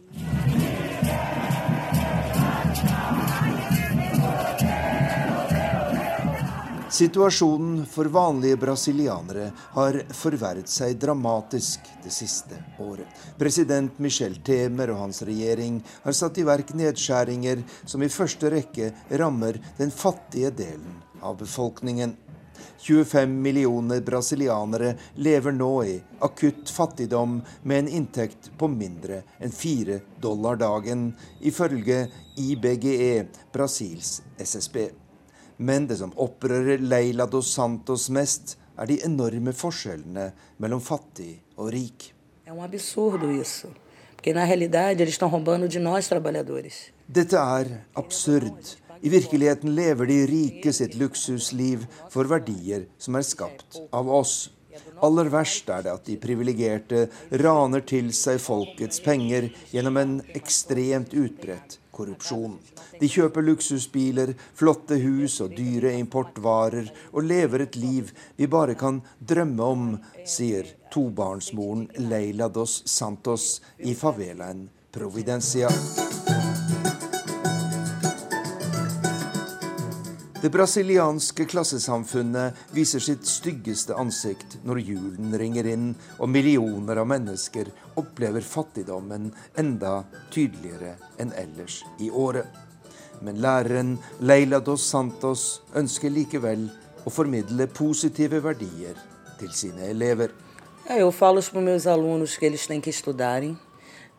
Situasjonen 6.97 7.85
for 7.85 8.05
vanlige 8.05 8.57
brasilianere 8.57 9.51
har 9.75 9.99
forverret 10.17 10.71
seg 10.71 10.95
dramatisk 10.97 11.85
det 12.01 12.09
siste 12.09 12.57
året. 12.81 13.05
President 13.37 13.99
Michel 14.01 14.39
Temer 14.41 14.89
og 14.95 15.03
hans 15.03 15.21
regjering 15.27 15.77
har 16.07 16.17
satt 16.17 16.41
i 16.41 16.47
verk 16.47 16.73
nedskjæringer 16.73 17.61
som 17.83 18.01
i 18.01 18.09
første 18.09 18.49
rekke 18.49 18.89
rammer 19.21 19.61
den 19.77 19.93
fattige 19.93 20.49
delen 20.57 20.97
av 21.21 21.37
befolkningen. 21.37 22.17
25 22.81 23.39
millioner 23.45 24.01
brasilianere 24.01 24.95
lever 25.21 25.53
nå 25.53 25.73
i 25.85 25.97
akutt 26.25 26.73
fattigdom 26.73 27.43
med 27.61 27.83
en 27.83 27.95
inntekt 28.01 28.55
på 28.57 28.73
mindre 28.73 29.21
enn 29.37 29.53
4 29.53 30.01
dollar 30.17 30.57
dagen, 30.57 31.11
ifølge 31.45 32.07
IBGE, 32.41 33.27
Brasils 33.53 34.23
SSB. 34.41 34.87
Men 35.57 35.87
det 35.89 35.97
som 35.97 36.13
opprører 36.13 36.81
Leila 36.81 37.25
dos 37.25 37.49
Santos 37.53 38.09
mest, 38.13 38.57
er 38.77 38.85
de 38.89 38.99
enorme 39.05 39.53
forskjellene 39.57 40.31
mellom 40.61 40.81
fattig 40.83 41.39
og 41.57 41.71
rik. 41.73 42.13
Um. 42.47 42.59
Dette 47.07 47.37
er 47.59 47.71
absurd. 47.97 48.75
I 49.01 49.09
virkeligheten 49.13 49.75
lever 49.77 50.09
de 50.09 50.19
rike 50.29 50.73
sitt 50.73 50.95
luksusliv 50.97 51.85
for 52.09 52.29
verdier 52.29 52.87
som 52.97 53.17
er 53.17 53.25
skapt 53.25 53.81
av 53.93 54.09
oss. 54.09 54.49
Aller 55.01 55.29
verst 55.33 55.69
er 55.73 55.85
det 55.85 55.93
at 55.93 56.05
de 56.05 56.17
privilegerte 56.21 57.07
raner 57.41 57.81
til 57.85 58.09
seg 58.13 58.39
folkets 58.41 59.01
penger 59.05 59.49
gjennom 59.73 59.97
en 60.01 60.15
ekstremt 60.37 61.13
utbredt 61.17 61.79
korrupsjon. 61.97 62.57
De 63.01 63.09
kjøper 63.09 63.45
luksusbiler, 63.45 64.33
flotte 64.57 64.99
hus 65.01 65.39
og 65.43 65.55
dyre 65.57 65.95
importvarer, 65.97 66.91
og 67.13 67.27
lever 67.27 67.67
et 67.67 67.77
liv 67.79 68.13
vi 68.37 68.47
bare 68.47 68.77
kan 68.79 69.01
drømme 69.19 69.71
om, 69.75 69.87
sier 70.25 70.75
tobarnsmoren 70.93 71.87
Leila 72.09 72.49
dos 72.53 72.81
Santos 72.85 73.57
i 73.83 73.97
favelaen 73.97 74.67
Providencia. 74.97 75.71
Det 80.47 80.51
brasilianske 80.51 81.43
klassesamfunnet 81.51 82.55
viser 82.71 83.03
sitt 83.03 83.25
styggeste 83.27 83.97
ansikt 83.99 84.53
når 84.63 84.79
julen 84.79 85.33
ringer 85.35 85.67
inn 85.67 85.89
og 86.23 86.29
millioner 86.31 87.01
av 87.01 87.09
mennesker 87.11 87.67
opplever 87.99 88.47
fattigdommen 88.47 89.25
enda 89.59 90.05
tydeligere 90.31 90.93
enn 91.19 91.35
ellers 91.35 91.81
i 91.99 92.07
året. 92.07 92.47
Men 93.19 93.43
læreren 93.43 93.97
Leila 94.23 94.61
dos 94.63 94.87
Santos 94.87 95.43
ønsker 95.75 96.15
likevel 96.15 96.69
å 97.03 97.11
formidle 97.11 97.67
positive 97.67 98.39
verdier 98.47 98.95
til 99.41 99.51
sine 99.51 99.91
elever. 99.91 100.31
Jeg 100.87 101.01
Eu 101.03 101.11
mine 101.11 101.19
para 101.19 101.43
at 101.43 101.51
de 101.51 102.79
må 102.79 102.93
studere, 102.93 103.57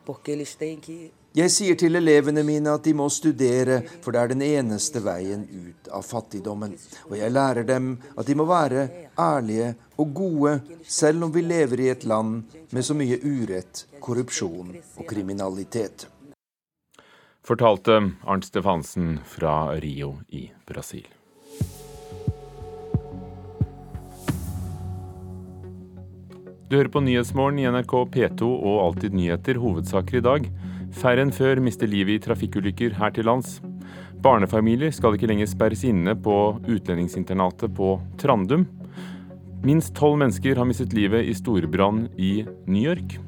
fordi 0.05 0.45
de 0.59 0.75
que 0.77 1.18
Jeg 1.37 1.51
sier 1.53 1.75
til 1.77 1.93
elevene 1.93 2.41
mine 2.41 2.71
at 2.73 2.87
de 2.87 2.95
må 2.97 3.05
studere, 3.13 3.83
for 4.01 4.15
det 4.15 4.21
er 4.21 4.31
den 4.31 4.41
eneste 4.41 4.97
veien 5.05 5.43
ut 5.45 5.89
av 5.93 6.01
fattigdommen. 6.01 6.71
Og 7.05 7.19
jeg 7.19 7.29
lærer 7.29 7.67
dem 7.69 7.91
at 8.17 8.25
de 8.25 8.33
må 8.33 8.47
være 8.49 8.87
ærlige 9.13 9.75
og 10.01 10.15
gode, 10.17 10.55
selv 10.81 11.27
om 11.27 11.33
vi 11.35 11.43
lever 11.45 11.83
i 11.85 11.91
et 11.93 12.07
land 12.09 12.47
med 12.73 12.85
så 12.85 12.97
mye 12.97 13.19
urett, 13.21 13.85
korrupsjon 14.01 14.73
og 14.73 15.05
kriminalitet. 15.05 16.07
Fortalte 17.45 17.99
Arnt 18.25 18.49
Stefansen 18.49 19.19
fra 19.21 19.75
Rio 19.77 20.15
i 20.33 20.47
Brasil. 20.65 21.05
Du 26.69 26.75
hører 26.77 26.89
på 26.93 27.01
Nyhetsmorgen 27.05 27.61
i 27.61 27.69
NRK 27.69 27.93
P2 28.17 28.49
og 28.49 28.81
Alltid 28.87 29.13
nyheter, 29.17 29.61
hovedsaker 29.61 30.19
i 30.19 30.25
dag. 30.25 30.49
Færre 30.95 31.21
enn 31.21 31.33
før 31.33 31.61
mister 31.61 31.89
livet 31.89 32.17
i 32.17 32.23
trafikkulykker 32.23 32.95
her 32.97 33.13
til 33.13 33.27
lands. 33.29 33.59
Barnefamilier 34.23 34.91
skal 34.95 35.15
ikke 35.15 35.29
lenger 35.29 35.47
sperres 35.47 35.85
inne 35.87 36.15
på 36.17 36.35
utlendingsinternatet 36.65 37.71
på 37.77 37.93
Trandum. 38.19 38.65
Minst 39.63 39.93
tolv 39.95 40.17
mennesker 40.19 40.59
har 40.59 40.67
mistet 40.67 40.95
livet 40.95 41.27
i 41.29 41.35
storbrann 41.37 42.07
i 42.17 42.43
New 42.65 42.83
York. 42.83 43.19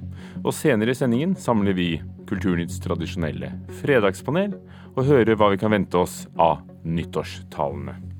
Og 0.41 0.55
senere 0.55 0.95
i 0.95 0.97
sendingen 0.97 1.35
samler 1.37 1.77
vi 1.77 1.89
Kulturnytts 2.31 2.79
tradisjonelle 2.83 3.51
fredagspanel 3.81 4.55
og 4.95 5.03
hører 5.07 5.35
hva 5.35 5.51
vi 5.51 5.59
kan 5.59 5.73
vente 5.75 5.99
oss 5.99 6.23
av 6.39 6.63
nyttårstalene. 6.87 8.10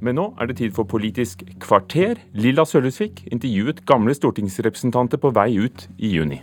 Men 0.00 0.18
nå 0.18 0.28
er 0.38 0.50
det 0.50 0.60
tid 0.60 0.76
for 0.76 0.86
Politisk 0.86 1.42
kvarter. 1.62 2.20
Lilla 2.34 2.66
Sølhusvik 2.66 3.24
intervjuet 3.32 3.82
gamle 3.86 4.14
stortingsrepresentanter 4.14 5.18
på 5.18 5.32
vei 5.34 5.50
ut 5.58 5.88
i 5.98 6.14
juni. 6.14 6.42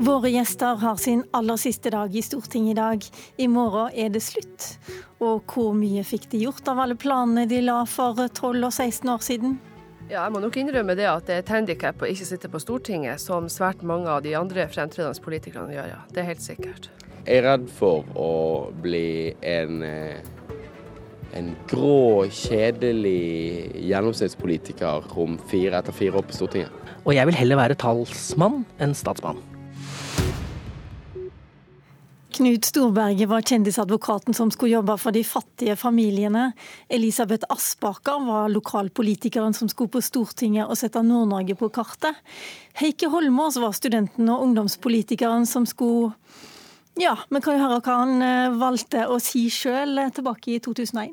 Våre 0.00 0.30
gjester 0.32 0.78
har 0.80 0.96
sin 0.96 1.26
aller 1.36 1.58
siste 1.60 1.90
dag 1.92 2.14
i 2.16 2.22
Stortinget 2.24 2.72
i 2.72 2.78
dag. 2.78 3.04
I 3.36 3.48
morgen 3.52 3.92
er 3.92 4.08
det 4.08 4.22
slutt. 4.24 4.78
Og 5.20 5.44
hvor 5.44 5.74
mye 5.76 6.00
fikk 6.08 6.30
de 6.32 6.46
gjort 6.46 6.72
av 6.72 6.80
alle 6.80 6.96
planene 6.96 7.44
de 7.44 7.60
la 7.60 7.82
for 7.84 8.16
12 8.16 8.64
og 8.64 8.72
16 8.72 9.12
år 9.12 9.26
siden? 9.26 9.58
Ja, 10.10 10.24
jeg 10.24 10.32
må 10.34 10.40
nok 10.42 10.56
innrømme 10.58 10.96
det 10.98 11.04
at 11.06 11.28
det 11.28 11.36
er 11.36 11.42
et 11.44 11.50
handikap 11.54 12.00
å 12.02 12.08
ikke 12.10 12.26
sitte 12.26 12.48
på 12.50 12.58
Stortinget, 12.58 13.22
som 13.22 13.44
svært 13.46 13.84
mange 13.86 14.10
av 14.10 14.24
de 14.24 14.32
andre 14.34 14.64
fremtredende 14.66 15.22
politikerne 15.22 15.76
gjør, 15.76 15.86
ja. 15.86 16.00
Det 16.10 16.24
er 16.24 16.26
helt 16.32 16.42
sikkert. 16.42 16.88
Jeg 17.20 17.38
er 17.38 17.46
redd 17.46 17.68
for 17.76 18.08
å 18.18 18.32
bli 18.82 19.30
en, 19.46 19.84
en 21.38 21.52
grå, 21.70 22.26
kjedelig 22.26 23.76
gjennomsnittspolitiker 23.86 25.06
om 25.14 25.38
fire 25.52 25.78
etter 25.78 25.94
fire 25.94 26.18
år 26.18 26.26
på 26.26 26.40
Stortinget. 26.40 26.90
Og 27.04 27.14
jeg 27.14 27.30
vil 27.30 27.38
heller 27.44 27.62
være 27.62 27.78
talsmann 27.78 28.64
enn 28.82 28.98
statsmann. 28.98 29.38
Knut 32.40 32.64
Storberget 32.64 33.28
var 33.28 33.42
kjendisadvokaten 33.44 34.34
som 34.34 34.48
skulle 34.50 34.72
jobbe 34.72 34.94
for 34.96 35.12
de 35.12 35.20
fattige 35.28 35.74
familiene. 35.76 36.46
Elisabeth 36.88 37.44
Aspaker 37.52 38.22
var 38.24 38.48
lokalpolitikeren 38.48 39.52
som 39.52 39.68
skulle 39.68 39.92
på 39.92 40.00
Stortinget 40.00 40.64
og 40.64 40.78
sette 40.80 41.02
Nord-Norge 41.04 41.52
på 41.60 41.68
kartet. 41.68 42.16
Heikki 42.80 43.10
Holmås 43.12 43.58
var 43.60 43.76
studenten 43.76 44.30
og 44.32 44.46
ungdomspolitikeren 44.46 45.44
som 45.44 45.66
skulle 45.68 46.14
Ja, 46.96 47.18
vi 47.28 47.42
kan 47.44 47.58
jo 47.58 47.66
høre 47.66 47.82
hva 47.84 47.98
han 48.06 48.24
eh, 48.24 48.56
valgte 48.56 49.04
å 49.04 49.20
si 49.20 49.44
sjøl 49.52 50.00
tilbake 50.08 50.56
i 50.56 50.58
2001. 50.64 51.12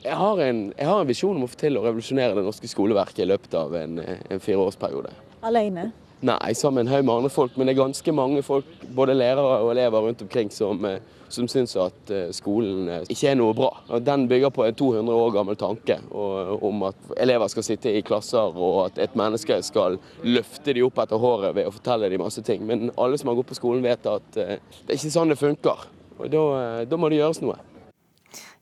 Jeg 0.00 0.16
har, 0.16 0.42
en, 0.48 0.64
jeg 0.78 0.92
har 0.94 1.04
en 1.04 1.12
visjon 1.12 1.36
om 1.36 1.44
å 1.44 1.52
få 1.52 1.60
til 1.66 1.76
å 1.76 1.84
revolusjonere 1.84 2.40
det 2.40 2.48
norske 2.48 2.72
skoleverket 2.72 3.20
i 3.26 3.28
løpet 3.28 3.60
av 3.60 3.76
en, 3.84 4.00
en 4.00 4.40
fireårsperiode. 4.40 5.12
Alene? 5.44 5.90
Nei, 6.24 6.54
sammen 6.54 6.74
med 6.74 6.86
en 6.86 6.94
haug 6.94 7.04
med 7.04 7.14
andre 7.14 7.30
folk. 7.30 7.56
Men 7.56 7.68
det 7.68 7.74
er 7.74 7.82
ganske 7.82 8.12
mange 8.12 8.42
folk, 8.42 8.68
både 8.96 9.14
lærere 9.14 9.60
og 9.60 9.70
elever 9.74 10.00
rundt 10.00 10.22
omkring, 10.24 10.50
som, 10.52 10.84
eh, 10.84 10.98
som 11.28 11.48
syns 11.48 11.76
at 11.76 12.10
eh, 12.10 12.30
skolen 12.32 12.88
eh, 12.88 13.04
ikke 13.12 13.28
er 13.28 13.36
noe 13.36 13.52
bra. 13.54 13.68
Og 13.90 14.06
den 14.06 14.24
bygger 14.28 14.48
på 14.48 14.64
en 14.64 14.74
200 14.74 15.12
år 15.12 15.34
gammel 15.34 15.60
tanke 15.60 15.98
om 16.10 16.86
at 16.88 17.12
elever 17.20 17.52
skal 17.52 17.66
sitte 17.68 17.92
i 17.92 18.00
klasser, 18.00 18.56
og 18.56 18.86
at 18.86 18.98
et 19.04 19.16
menneske 19.16 19.60
skal 19.62 19.98
løfte 20.24 20.72
de 20.72 20.86
opp 20.86 21.04
etter 21.04 21.20
håret 21.20 21.54
ved 21.54 21.68
å 21.68 21.76
fortelle 21.76 22.08
dem 22.08 22.24
masse 22.24 22.42
ting. 22.42 22.64
Men 22.64 22.90
alle 22.96 23.20
som 23.20 23.28
har 23.28 23.36
gått 23.36 23.52
på 23.52 23.60
skolen 23.60 23.84
vet 23.84 24.08
at 24.08 24.32
det 24.32 24.48
er 24.56 24.96
ikke 24.96 25.12
sånn 25.12 25.34
det 25.34 25.40
funker. 25.40 25.88
Og 26.16 26.30
da, 26.32 26.44
da 26.88 26.96
må 26.96 27.12
det 27.12 27.20
gjøres 27.20 27.44
noe. 27.44 27.60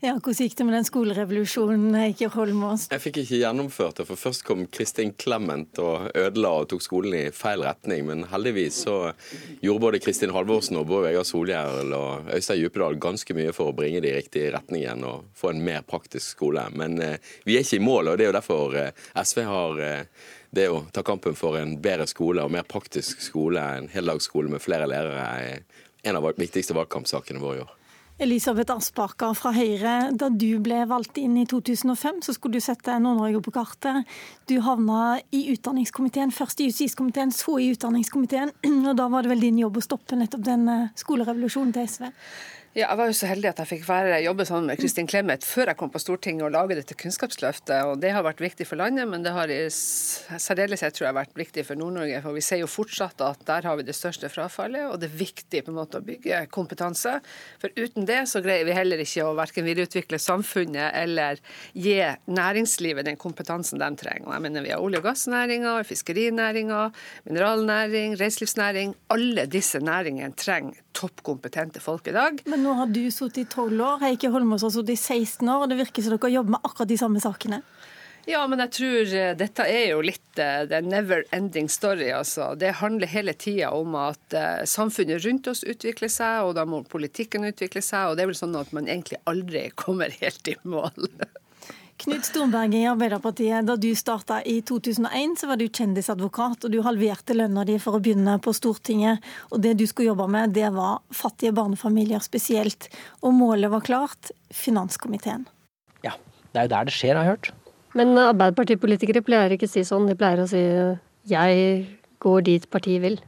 Ja, 0.03 0.16
Hvordan 0.18 0.34
gikk 0.42 0.57
det 0.59 0.64
med 0.66 0.74
den 0.74 0.84
skolerevolusjonen, 0.84 1.95
Heikki 1.97 2.26
Holmås? 2.34 2.88
Jeg 2.90 3.01
fikk 3.01 3.20
ikke 3.22 3.38
gjennomført 3.38 4.01
det, 4.01 4.07
for 4.09 4.20
først 4.20 4.42
kom 4.45 4.64
Kristin 4.74 5.14
Clement 5.20 5.78
og 5.80 6.09
ødela 6.18 6.51
og 6.61 6.66
tok 6.72 6.82
skolen 6.84 7.14
i 7.16 7.22
feil 7.32 7.62
retning. 7.64 8.03
Men 8.11 8.24
heldigvis 8.28 8.82
så 8.84 8.97
gjorde 9.62 9.84
både 9.86 10.01
Kristin 10.05 10.34
Halvorsen 10.34 10.80
og 10.80 10.88
Bård 10.90 11.07
Vegar 11.07 11.24
Solhjell 11.28 11.95
og 11.97 12.28
Øystein 12.34 12.61
Djupedal 12.61 12.99
ganske 13.01 13.36
mye 13.38 13.55
for 13.57 13.70
å 13.70 13.76
bringe 13.78 14.03
det 14.05 14.11
i 14.11 14.16
riktig 14.18 14.42
retning 14.53 14.82
igjen 14.82 15.07
og 15.09 15.30
få 15.38 15.53
en 15.55 15.62
mer 15.64 15.86
praktisk 15.86 16.34
skole. 16.34 16.66
Men 16.74 16.99
eh, 17.01 17.30
vi 17.47 17.57
er 17.57 17.64
ikke 17.64 17.78
i 17.78 17.86
mål, 17.86 18.11
og 18.11 18.18
det 18.18 18.26
er 18.26 18.32
jo 18.32 18.38
derfor 18.40 18.76
eh, 18.80 19.07
SV 19.22 19.40
har 19.49 19.80
eh, 19.86 20.26
det 20.55 20.66
å 20.74 20.82
ta 20.92 21.07
kampen 21.07 21.38
for 21.38 21.57
en 21.61 21.78
bedre 21.82 22.09
skole 22.11 22.45
og 22.45 22.53
mer 22.53 22.66
praktisk 22.68 23.22
skole, 23.24 23.62
en 23.78 23.88
heldagsskole 23.95 24.53
med 24.53 24.62
flere 24.62 24.90
lærere, 24.90 25.24
er 25.24 26.11
en 26.11 26.20
av 26.20 26.28
de 26.28 26.45
viktigste 26.45 26.76
valgkampsakene 26.76 27.40
våre 27.40 27.62
i 27.62 27.64
år. 27.64 27.72
Elisabeth 28.23 28.71
Aspaker 28.71 29.33
fra 29.35 29.51
Høyre, 29.57 29.95
da 30.15 30.29
du 30.31 30.61
ble 30.62 30.85
valgt 30.87 31.19
inn 31.19 31.35
i 31.41 31.47
2005, 31.51 32.21
så 32.23 32.35
skulle 32.37 32.61
du 32.61 32.62
sette 32.62 32.95
Nord-Norge 33.03 33.41
på 33.43 33.51
kartet. 33.57 34.07
Du 34.47 34.61
havna 34.62 35.17
i 35.35 35.49
utdanningskomiteen, 35.51 36.31
først 36.31 36.62
i 36.62 36.69
justiskomiteen, 36.69 37.35
så 37.35 37.57
i 37.59 37.73
utdanningskomiteen. 37.75 38.55
Og 38.93 38.95
da 39.01 39.09
var 39.11 39.27
det 39.27 39.33
vel 39.35 39.43
din 39.43 39.59
jobb 39.65 39.81
å 39.81 39.83
stoppe 39.83 40.19
nettopp 40.21 40.47
den 40.47 40.71
eh, 40.71 40.93
skolerevolusjonen 41.03 41.75
til 41.75 41.91
SV? 41.91 42.07
Ja, 42.75 42.89
jeg 42.89 42.99
var 42.99 43.07
jo 43.07 43.14
så 43.14 43.29
heldig 43.31 43.47
at 43.53 43.61
jeg 43.62 43.68
fikk 43.70 43.85
være, 43.87 44.16
jobbe 44.25 44.45
sammen 44.49 44.66
med 44.66 44.81
Kristin 44.81 45.07
Clemet 45.07 45.45
før 45.47 45.70
jeg 45.70 45.79
kom 45.79 45.93
på 45.95 46.01
Stortinget 46.03 46.43
og 46.43 46.57
lage 46.57 46.75
dette 46.75 46.97
Kunnskapsløftet. 46.99 47.85
og 47.87 48.01
Det 48.03 48.11
har 48.11 48.25
vært 48.27 48.41
viktig 48.43 48.66
for 48.66 48.81
landet, 48.81 49.07
men 49.07 49.22
det 49.22 49.31
har 49.31 49.47
i 49.47 49.68
særdeleshet 49.70 50.99
vært 50.99 51.39
viktig 51.39 51.62
for 51.68 51.79
Nord-Norge. 51.79 52.18
For 52.25 52.35
vi 52.35 52.43
ser 52.43 52.59
jo 52.59 52.66
fortsatt 52.66 53.22
at 53.22 53.45
der 53.47 53.68
har 53.70 53.79
vi 53.79 53.87
det 53.87 53.95
største 53.95 54.27
frafallet, 54.27 54.89
og 54.91 54.99
det 54.99 55.07
er 55.07 55.20
viktig 55.20 55.61
på 55.62 55.70
en 55.70 55.79
måte 55.79 56.01
å 56.01 56.07
bygge 56.09 56.41
kompetanse. 56.51 57.12
For 57.62 57.70
uten 57.79 58.09
det 58.11 58.25
så 58.33 58.43
greier 58.43 58.66
vi 58.66 58.75
heller 58.75 59.05
ikke 59.07 59.29
å 59.29 59.37
verken 59.39 59.70
videreutvikle 59.70 60.18
samfunnet 60.18 60.99
eller 60.99 61.39
gi 61.79 62.01
næringslivet 62.27 63.07
den 63.07 63.20
kompetansen 63.22 63.79
de 63.79 63.93
trenger. 64.03 64.27
Og 64.27 64.35
jeg 64.35 64.47
mener 64.49 64.66
Vi 64.66 64.75
har 64.75 64.83
olje- 64.83 64.99
og 64.99 65.07
gassnæringa, 65.07 65.77
fiskerinæringa, 65.87 66.89
mineralnæring, 67.31 68.18
reiselivsnæring. 68.18 68.97
Alle 69.14 69.47
disse 69.47 69.79
næringene 69.79 70.35
trenger 70.35 70.84
toppkompetente 70.95 71.82
folk 71.82 72.09
i 72.11 72.14
dag. 72.16 72.38
Men 72.51 72.64
nå 72.64 72.74
har 72.78 72.92
du 72.92 73.03
sittet 73.11 73.45
i 73.45 73.49
tolv 73.51 73.82
år, 73.82 74.01
Heikki 74.05 74.30
Holmås 74.32 74.64
har 74.66 74.72
sittet 74.74 74.97
i 74.97 75.01
16 75.01 75.49
år, 75.49 75.64
og 75.64 75.72
det 75.72 75.80
virker 75.82 76.07
som 76.07 76.16
dere 76.16 76.32
jobber 76.36 76.57
med 76.57 76.70
akkurat 76.70 76.90
de 76.90 77.01
samme 77.01 77.22
sakene? 77.22 77.61
Ja, 78.24 78.40
men 78.49 78.62
jeg 78.62 78.72
tror 78.72 79.11
eh, 79.18 79.32
dette 79.36 79.66
er 79.68 79.90
jo 79.90 80.01
litt 80.05 80.40
uh, 80.40 80.64
the 80.68 80.80
never 80.80 81.26
ending 81.36 81.68
story. 81.68 82.09
altså. 82.09 82.55
Det 82.57 82.78
handler 82.80 83.11
hele 83.12 83.34
tida 83.36 83.68
om 83.76 83.97
at 84.01 84.36
uh, 84.36 84.64
samfunnet 84.64 85.20
rundt 85.26 85.51
oss 85.53 85.61
utvikler 85.61 86.09
seg, 86.09 86.49
og 86.49 86.55
da 86.57 86.64
må 86.64 86.80
politikken 86.88 87.45
utvikle 87.45 87.84
seg. 87.84 88.09
Og 88.09 88.16
det 88.16 88.24
er 88.24 88.32
vel 88.32 88.40
sånn 88.40 88.57
at 88.57 88.72
man 88.72 88.88
egentlig 88.88 89.20
aldri 89.28 89.66
kommer 89.76 90.14
helt 90.22 90.49
i 90.49 90.57
mål. 90.64 91.11
Knut 91.97 92.26
Storberget 92.26 92.74
i 92.74 92.86
Arbeiderpartiet, 92.90 93.66
da 93.68 93.76
du 93.78 93.92
starta 93.95 94.40
i 94.42 94.57
2001, 94.66 95.36
så 95.38 95.47
var 95.47 95.61
du 95.61 95.68
kjendisadvokat, 95.68 96.66
og 96.66 96.72
du 96.72 96.80
halverte 96.82 97.36
lønna 97.36 97.62
di 97.68 97.76
for 97.78 97.97
å 97.97 98.01
begynne 98.03 98.34
på 98.42 98.55
Stortinget. 98.57 99.22
Og 99.55 99.62
det 99.62 99.76
du 99.78 99.86
skulle 99.86 100.11
jobbe 100.11 100.26
med, 100.34 100.57
det 100.57 100.72
var 100.74 101.05
fattige 101.14 101.55
barnefamilier 101.55 102.24
spesielt. 102.24 102.88
Og 103.22 103.36
målet 103.38 103.70
var 103.70 103.86
klart 103.86 104.34
finanskomiteen. 104.51 105.47
Ja, 106.03 106.16
det 106.51 106.64
er 106.64 106.68
jo 106.68 106.74
der 106.74 106.90
det 106.90 106.97
skjer, 106.99 107.14
har 107.14 107.28
jeg 107.28 107.36
hørt. 107.36 107.53
Men 107.95 108.18
Arbeiderpartipolitikere 108.18 109.22
pleier 109.22 109.55
ikke 109.55 109.70
å 109.70 109.74
si 109.76 109.86
sånn. 109.86 110.11
De 110.11 110.18
pleier 110.18 110.42
å 110.42 110.51
si 110.51 110.64
'jeg 111.30 111.86
går 112.18 112.40
dit 112.42 112.70
partiet 112.70 113.03
vil'. 113.03 113.22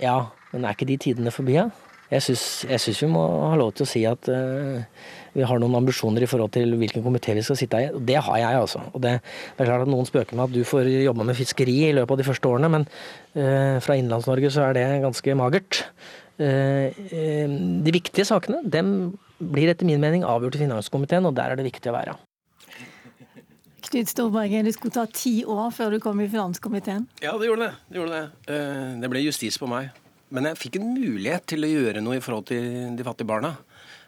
Ja, 0.00 0.32
men 0.52 0.64
er 0.64 0.72
ikke 0.72 0.88
de 0.88 0.96
tidene 0.96 1.30
forbi, 1.30 1.60
da? 1.60 1.68
Ja? 1.68 1.70
Jeg 2.12 2.22
syns 2.28 3.00
vi 3.00 3.08
må 3.08 3.22
ha 3.48 3.56
lov 3.56 3.72
til 3.72 3.86
å 3.86 3.88
si 3.88 4.02
at 4.04 4.28
uh, 4.28 4.84
vi 5.32 5.44
har 5.48 5.60
noen 5.60 5.78
ambisjoner 5.78 6.24
i 6.24 6.28
forhold 6.28 6.52
til 6.52 6.74
hvilken 6.76 7.04
komité 7.04 7.34
vi 7.36 7.44
skal 7.44 7.56
sitte 7.56 7.80
i. 7.80 7.88
Det 8.04 8.18
har 8.20 8.40
jeg, 8.40 8.58
altså. 8.64 8.82
Og 8.92 9.00
det, 9.00 9.14
det, 9.22 9.64
er 9.64 9.70
klart 9.70 9.86
at 9.86 9.92
Noen 9.92 10.08
spøker 10.08 10.36
med 10.36 10.50
at 10.50 10.56
du 10.56 10.60
får 10.68 10.90
jobba 10.90 11.26
med 11.28 11.38
fiskeri 11.38 11.76
i 11.88 11.94
løpet 11.96 12.14
av 12.14 12.20
de 12.20 12.26
første 12.26 12.50
årene, 12.50 12.70
men 12.72 12.84
uh, 12.88 13.78
fra 13.84 13.96
Innlands-Norge 13.96 14.52
så 14.52 14.66
er 14.68 14.76
det 14.76 14.84
ganske 15.06 15.38
magert. 15.40 15.84
Uh, 16.36 16.92
de 16.92 17.94
viktige 17.94 18.28
sakene 18.28 18.60
dem 18.64 19.14
blir 19.42 19.72
etter 19.72 19.88
min 19.88 20.02
mening 20.02 20.26
avgjort 20.28 20.60
i 20.60 20.62
finanskomiteen, 20.66 21.26
og 21.28 21.34
der 21.38 21.54
er 21.54 21.60
det 21.60 21.66
viktig 21.70 21.90
å 21.90 21.96
være. 21.96 22.18
Knut 23.88 24.08
Storberget, 24.08 24.68
det 24.68 24.76
skulle 24.76 24.94
ta 24.94 25.08
ti 25.10 25.40
år 25.48 25.72
før 25.74 25.96
du 25.96 26.00
kom 26.00 26.20
i 26.22 26.28
finanskomiteen? 26.30 27.08
Ja, 27.24 27.34
det 27.40 27.48
gjorde 27.48 27.66
det. 27.66 27.74
Det, 27.88 27.98
gjorde 27.98 28.20
det. 28.20 28.60
det 29.02 29.10
ble 29.12 29.24
justis 29.24 29.58
på 29.60 29.68
meg. 29.68 29.90
Men 30.32 30.48
jeg 30.48 30.60
fikk 30.60 30.78
en 30.78 30.94
mulighet 30.94 31.44
til 31.52 31.66
å 31.66 31.68
gjøre 31.68 32.00
noe 32.04 32.16
i 32.16 32.22
forhold 32.24 32.46
til 32.48 32.94
de 32.96 33.04
fattige 33.04 33.28
barna. 33.28 33.56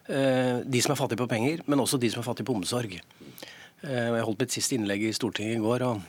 Eh, 0.05 0.61
de 0.65 0.83
som 0.85 0.93
er 0.93 1.01
fattige 1.01 1.23
på 1.23 1.31
penger, 1.31 1.63
men 1.67 1.81
også 1.81 2.01
de 2.01 2.11
som 2.13 2.21
er 2.21 2.27
fattige 2.27 2.49
på 2.49 2.57
omsorg. 2.59 2.99
Eh, 2.99 4.11
jeg 4.13 4.27
holdt 4.27 4.45
mitt 4.45 4.53
siste 4.53 4.77
innlegg 4.77 5.07
i 5.07 5.15
Stortinget 5.17 5.59
i 5.59 5.65
går. 5.65 5.89
og 5.89 6.03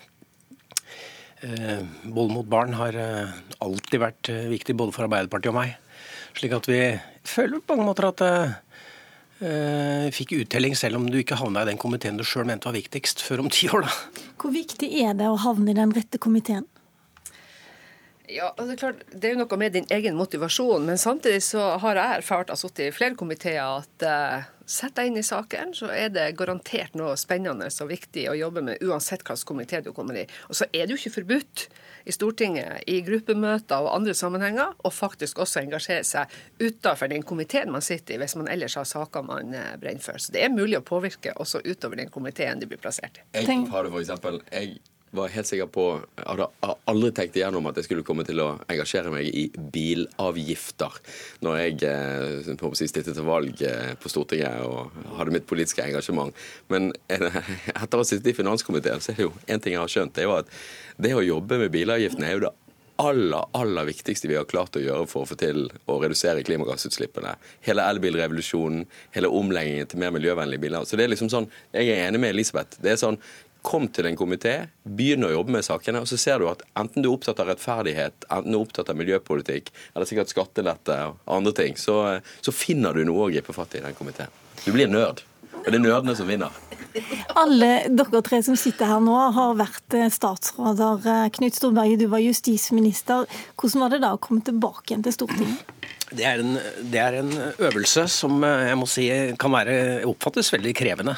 Vold 1.46 2.32
mot 2.32 2.48
barn 2.50 2.74
har 2.74 2.96
alltid 3.62 4.00
vært 4.02 4.30
viktig, 4.50 4.74
både 4.74 4.96
for 4.96 5.06
Arbeiderpartiet 5.06 5.52
og 5.52 5.60
meg. 5.60 5.76
Slik 6.34 6.56
at 6.58 6.66
vi 6.66 6.80
føler 7.28 7.62
på 7.62 7.76
mange 7.76 7.86
måter 7.86 8.08
at 8.08 8.24
vi 9.38 10.10
fikk 10.16 10.34
uttelling, 10.39 10.74
selv 10.80 10.98
om 10.98 11.06
du 11.12 11.20
ikke 11.20 11.38
havna 11.38 11.62
i 11.62 11.70
den 11.70 11.78
komiteen 11.78 12.18
du 12.18 12.24
sjøl 12.26 12.48
mente 12.50 12.66
var 12.66 12.74
viktigst, 12.80 13.22
før 13.22 13.43
om 13.43 13.52
ti 13.54 13.70
år. 13.70 13.86
da. 13.86 14.24
Hvor 14.41 14.56
viktig 14.56 14.89
er 15.04 15.14
det 15.20 15.28
å 15.30 15.38
havne 15.43 15.76
i 15.76 15.78
den 15.78 15.93
rette 15.93 16.18
komiteen? 16.18 16.66
Ja, 18.30 18.49
altså, 18.57 18.65
det 18.65 18.76
er 18.76 18.82
klart, 18.82 19.05
det 19.11 19.30
er 19.30 19.36
jo 19.36 19.43
noe 19.43 19.59
med 19.59 19.76
din 19.76 19.88
egen 19.93 20.17
motivasjon, 20.17 20.86
men 20.88 20.97
samtidig 21.01 21.43
så 21.45 21.76
har 21.82 21.99
jeg 21.99 22.19
erfart, 22.21 22.49
jeg 22.49 22.55
har 22.55 22.61
sittet 22.61 22.86
i 22.88 22.93
flere 22.95 23.17
komiteer, 23.19 23.84
at 23.84 24.05
uh, 24.05 24.47
sett 24.65 24.95
deg 24.97 25.11
inn 25.11 25.19
i 25.19 25.26
saken, 25.26 25.73
så 25.78 25.89
er 25.93 26.09
det 26.13 26.32
garantert 26.39 26.95
noe 26.97 27.13
spennende 27.19 27.67
og 27.69 27.91
viktig 27.91 28.26
å 28.32 28.38
jobbe 28.38 28.63
med, 28.65 28.82
uansett 28.86 29.21
hvilken 29.26 29.49
komité 29.51 29.82
du 29.86 29.91
kommer 29.93 30.17
i. 30.23 30.26
Og 30.49 30.57
så 30.57 30.67
er 30.71 30.86
det 30.86 30.95
jo 30.95 30.99
ikke 31.01 31.19
forbudt 31.19 31.67
i 32.05 32.13
Stortinget, 32.13 32.82
i 32.89 32.99
gruppemøter 33.05 33.86
og 33.86 33.93
andre 33.93 34.15
sammenhenger, 34.17 34.73
å 34.86 34.93
faktisk 34.93 35.41
også 35.45 35.61
engasjere 35.63 36.05
seg 36.05 36.34
utenfor 36.61 37.11
den 37.11 37.26
komiteen 37.26 37.73
man 37.73 37.86
sitter 37.86 38.15
i, 38.17 38.19
hvis 38.23 38.38
man 38.39 38.49
ellers 38.51 38.78
har 38.80 38.89
saker 38.89 39.26
man 39.26 39.53
eh, 39.57 39.71
brenner 39.82 40.03
for. 40.05 40.21
Så 40.21 40.34
det 40.34 40.45
er 40.45 40.53
mulig 40.53 40.80
å 40.80 40.86
påvirke 40.86 41.34
også 41.41 41.63
utover 41.65 42.01
den 42.01 42.13
komiteen 42.13 42.61
du 42.61 42.69
blir 42.69 42.82
plassert 42.82 43.21
i. 43.21 43.26
Jeg 43.38 43.65
har 43.69 43.86
det 43.86 43.93
for 43.93 44.01
eksempel, 44.01 44.41
jeg 44.53 44.78
var 45.18 45.32
helt 45.34 45.47
sikker 45.49 45.70
på 45.72 45.86
Jeg 46.18 46.26
hadde 46.28 46.47
aldri 46.91 47.11
tenkt 47.16 47.38
igjennom 47.39 47.70
at 47.70 47.80
jeg 47.80 47.88
skulle 47.88 48.05
komme 48.07 48.26
til 48.28 48.41
å 48.43 48.47
engasjere 48.72 49.13
meg 49.13 49.30
i 49.30 49.45
bilavgifter 49.55 50.99
når 51.45 51.59
jeg 51.61 51.78
eh, 51.89 52.51
på 52.59 52.72
si, 52.78 52.89
stilte 52.91 53.16
til 53.16 53.28
valg 53.28 53.63
eh, 53.66 53.93
på 53.99 54.11
Stortinget 54.11 54.66
og 54.66 54.95
hadde 55.20 55.36
mitt 55.36 55.47
politiske 55.49 55.86
engasjement. 55.86 56.36
Men 56.72 56.91
etter 57.09 57.97
å 57.97 58.03
ha 58.03 58.07
sittet 58.07 58.34
i 58.34 58.38
finanskomiteen, 58.38 59.03
så 59.03 59.13
er 59.13 59.22
det 59.22 59.28
jo 59.28 59.34
én 59.47 59.63
ting 59.63 59.78
jeg 59.78 59.84
har 59.84 59.91
skjønt, 59.91 60.16
det 60.16 60.26
er 60.26 60.30
jo 60.30 60.38
at 60.39 60.53
det 61.01 61.16
å 61.16 61.26
jobbe 61.26 61.59
med 61.59 61.74
bilavgiftene 61.74 62.30
er 62.30 62.38
jo 62.38 62.45
det 62.45 62.53
aller, 62.95 63.45
aller 63.51 63.86
viktigste 63.86 64.28
vi 64.28 64.38
har 64.38 64.47
klart 64.47 64.78
å 64.78 64.84
gjøre 64.84 65.07
for 65.09 65.26
å 65.26 65.30
få 65.30 65.38
til 65.39 65.66
å 65.91 65.97
redusere 66.01 66.43
klimagassutslippene. 66.47 67.36
Hele 67.66 67.86
elbilrevolusjonen, 67.91 68.86
hele 69.16 69.32
omleggingen 69.32 69.89
til 69.91 70.01
mer 70.03 70.13
miljøvennlige 70.16 70.63
biler. 70.63 70.88
Så 70.88 70.99
det 70.99 71.07
er 71.07 71.11
liksom 71.13 71.32
sånn, 71.32 71.49
Jeg 71.74 71.89
er 71.91 72.07
enig 72.07 72.22
med 72.24 72.32
Elisabeth. 72.32 72.80
Det 72.82 72.93
er 72.93 73.01
sånn, 73.01 73.18
Kom 73.66 73.88
til 73.89 74.05
en 74.05 74.18
komité, 74.20 74.55
begynn 74.86 75.26
å 75.26 75.32
jobbe 75.34 75.55
med 75.55 75.66
sakene, 75.66 76.03
og 76.03 76.09
så 76.09 76.20
ser 76.22 76.41
du 76.41 76.49
at 76.51 76.61
enten 76.78 77.01
du 77.01 77.09
er 77.09 77.16
opptatt 77.16 77.41
av 77.41 77.49
rettferdighet, 77.49 78.28
enten 78.30 78.53
du 78.53 78.59
er 78.59 78.61
opptatt 78.61 78.91
av 78.93 78.99
miljøpolitikk, 78.99 79.72
eller 79.95 80.09
sikkert 80.09 80.34
skattelette 80.34 80.99
og 81.09 81.24
andre 81.39 81.55
ting, 81.57 81.80
så, 81.82 82.20
så 82.45 82.53
finner 82.53 82.93
du 82.93 83.07
noe 83.09 83.26
å 83.26 83.32
gripe 83.34 83.55
fatt 83.57 83.74
i 83.74 83.82
i 83.82 83.88
den 83.88 83.97
komiteen. 83.97 84.30
Du 84.63 84.72
blir 84.74 84.89
nerd. 84.89 85.26
Og 85.66 85.72
det 85.74 85.80
er 85.80 85.82
nerdene 85.82 86.13
som 86.18 86.30
vinner. 86.30 86.53
Alle 87.36 87.70
dere 87.89 88.22
tre 88.24 88.39
som 88.45 88.55
sitter 88.59 88.88
her 88.88 89.01
nå, 89.03 89.16
har 89.36 89.57
vært 89.57 89.95
eh, 89.97 90.11
statsråder. 90.13 91.07
Eh, 91.09 91.26
Knut 91.36 91.57
Storberget, 91.57 92.03
du 92.03 92.11
var 92.11 92.22
justisminister. 92.22 93.26
Hvordan 93.57 93.84
var 93.84 93.95
det 93.95 94.01
da 94.05 94.13
å 94.16 94.22
komme 94.22 94.45
tilbake 94.45 94.91
igjen 94.91 95.05
til 95.07 95.16
Stortinget? 95.16 95.66
Det 96.16 96.24
er, 96.24 96.43
en, 96.43 96.59
det 96.93 97.01
er 97.01 97.18
en 97.20 97.34
øvelse 97.66 98.05
som 98.13 98.38
eh, 98.45 98.68
jeg 98.70 98.80
må 98.80 98.88
si 98.89 99.07
kan 99.41 99.55
være, 99.57 99.80
oppfattes 100.07 100.53
veldig 100.53 100.76
krevende. 100.78 101.18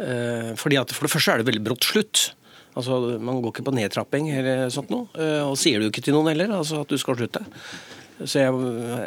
Eh, 0.00 0.52
fordi 0.58 0.78
at 0.80 0.92
For 0.94 1.06
det 1.06 1.14
første 1.14 1.34
er 1.34 1.42
det 1.42 1.48
veldig 1.50 1.64
brått 1.64 1.88
slutt. 1.88 2.28
Altså, 2.76 3.18
Man 3.20 3.42
går 3.42 3.52
ikke 3.52 3.66
på 3.68 3.74
nedtrapping 3.76 4.30
eller 4.32 4.68
sånt 4.72 4.92
noe. 4.92 5.08
Eh, 5.16 5.42
og 5.44 5.58
sier 5.60 5.80
du 5.80 5.90
ikke 5.90 6.04
til 6.04 6.16
noen 6.16 6.32
heller 6.32 6.54
altså 6.60 6.82
at 6.82 6.92
du 6.92 6.98
skal 7.00 7.18
slutte. 7.20 7.44
Så 8.22 8.38
jeg, 8.38 8.54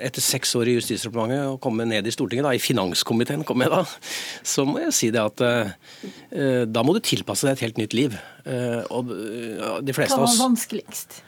etter 0.04 0.20
seks 0.20 0.50
år 0.60 0.68
i 0.68 0.74
Justisdepartementet 0.76 1.48
og 1.48 1.62
komme 1.64 1.86
ned 1.88 2.04
i 2.04 2.12
Stortinget, 2.12 2.44
da, 2.44 2.52
i 2.52 2.60
finanskomiteen 2.60 3.46
kom 3.48 3.62
jeg 3.64 3.72
da, 3.72 3.86
så 4.44 4.66
må 4.68 4.82
jeg 4.82 4.96
si 4.98 5.10
det 5.14 5.22
at 5.22 5.44
uh, 5.46 6.66
da 6.68 6.84
må 6.84 6.98
du 6.98 7.00
tilpasse 7.06 7.48
deg 7.48 7.56
et 7.56 7.64
helt 7.64 7.80
nytt 7.80 7.96
liv. 7.96 8.18
Og 8.92 9.14
de 9.86 9.96
fleste 9.96 10.18
av 10.18 10.26
oss 10.26 10.36
Hva 10.36 10.42
var 10.42 10.50
vanskeligst? 10.50 11.22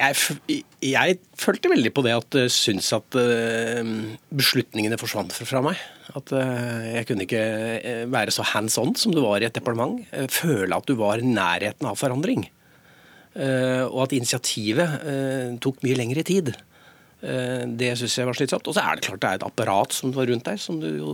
Jeg, 0.00 0.62
jeg, 0.80 1.16
følte 1.36 1.70
veldig 1.72 1.90
på 1.92 2.04
det 2.06 2.14
at 2.16 2.36
jeg 2.38 2.52
syns 2.54 2.88
at 2.96 3.16
uh, 3.20 3.90
beslutningene 4.32 4.98
forsvant 5.00 5.34
fra 5.36 5.60
meg. 5.64 5.82
At 6.16 6.32
uh, 6.32 6.86
jeg 6.88 7.06
kunne 7.10 7.26
ikke 7.26 7.42
eh, 7.76 8.06
være 8.10 8.32
så 8.34 8.46
hands 8.54 8.78
on 8.80 8.96
som 8.98 9.12
du 9.14 9.20
var 9.22 9.42
i 9.42 9.48
et 9.50 9.56
departement. 9.56 10.00
Føle 10.32 10.78
at 10.78 10.88
du 10.88 10.96
var 10.98 11.20
i 11.20 11.28
nærheten 11.28 11.90
av 11.90 12.00
forandring. 12.00 12.48
Og 13.30 13.98
at 14.02 14.12
initiativet 14.16 15.60
tok 15.62 15.76
mye 15.86 15.94
lengre 15.94 16.24
tid. 16.26 16.48
Det 17.22 17.90
syns 18.00 18.16
jeg 18.18 18.26
var 18.26 18.34
slitsomt. 18.34 18.66
Og 18.66 18.74
så 18.74 18.82
er 18.82 18.98
det 18.98 19.04
klart 19.06 19.22
det 19.22 19.28
er 19.28 19.38
et 19.38 19.44
apparat 19.46 19.94
som 19.94 20.10
var 20.16 20.26
rundt 20.26 20.48
deg. 20.48 20.58
som 20.58 20.80
du 20.82 20.88
jo, 20.88 21.12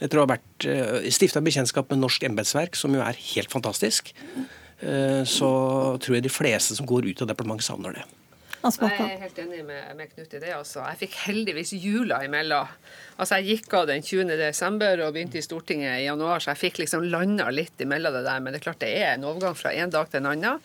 Jeg 0.00 0.08
tror 0.08 0.24
har 0.24 0.30
vært 0.32 1.12
stifta 1.12 1.42
bekjentskap 1.44 1.92
med 1.92 2.00
norsk 2.00 2.24
embetsverk, 2.24 2.78
som 2.78 2.96
jo 2.96 3.04
er 3.04 3.20
helt 3.34 3.52
fantastisk. 3.52 4.14
Eh, 4.82 5.22
så 5.28 5.52
tror 6.02 6.18
jeg 6.18 6.26
de 6.26 6.32
fleste 6.32 6.76
som 6.78 6.88
går 6.88 7.06
ut 7.10 7.22
av 7.22 7.30
departementet, 7.30 7.68
savner 7.68 8.00
det. 8.00 8.08
Jeg 8.62 8.94
er 8.94 9.16
helt 9.18 9.38
enig 9.42 9.64
med, 9.66 9.86
med, 9.98 10.10
Knut 10.12 10.34
i 10.36 10.38
det. 10.38 10.52
altså. 10.54 10.84
Jeg 10.86 11.00
fikk 11.00 11.16
heldigvis 11.24 11.72
jula 11.82 12.20
imellom. 12.22 12.68
Altså, 13.16 13.40
Jeg 13.40 13.56
gikk 13.58 13.74
av 13.74 13.88
den 13.90 14.04
20. 14.06 14.36
desember 14.38 15.02
og 15.02 15.16
begynte 15.16 15.40
i 15.40 15.42
Stortinget 15.42 15.98
i 15.98 16.04
januar, 16.06 16.38
så 16.38 16.52
jeg 16.52 16.60
fikk 16.60 16.78
liksom 16.84 17.08
landa 17.10 17.48
litt 17.50 17.82
imellom 17.82 18.14
det 18.14 18.22
der. 18.28 18.38
Men 18.38 18.54
det 18.54 18.60
er 18.60 18.66
klart 18.68 18.84
det 18.84 18.92
er 19.00 19.16
en 19.16 19.26
overgang 19.26 19.58
fra 19.58 19.74
en 19.74 19.90
dag 19.90 20.06
til 20.10 20.22
en 20.22 20.30
annen. 20.30 20.62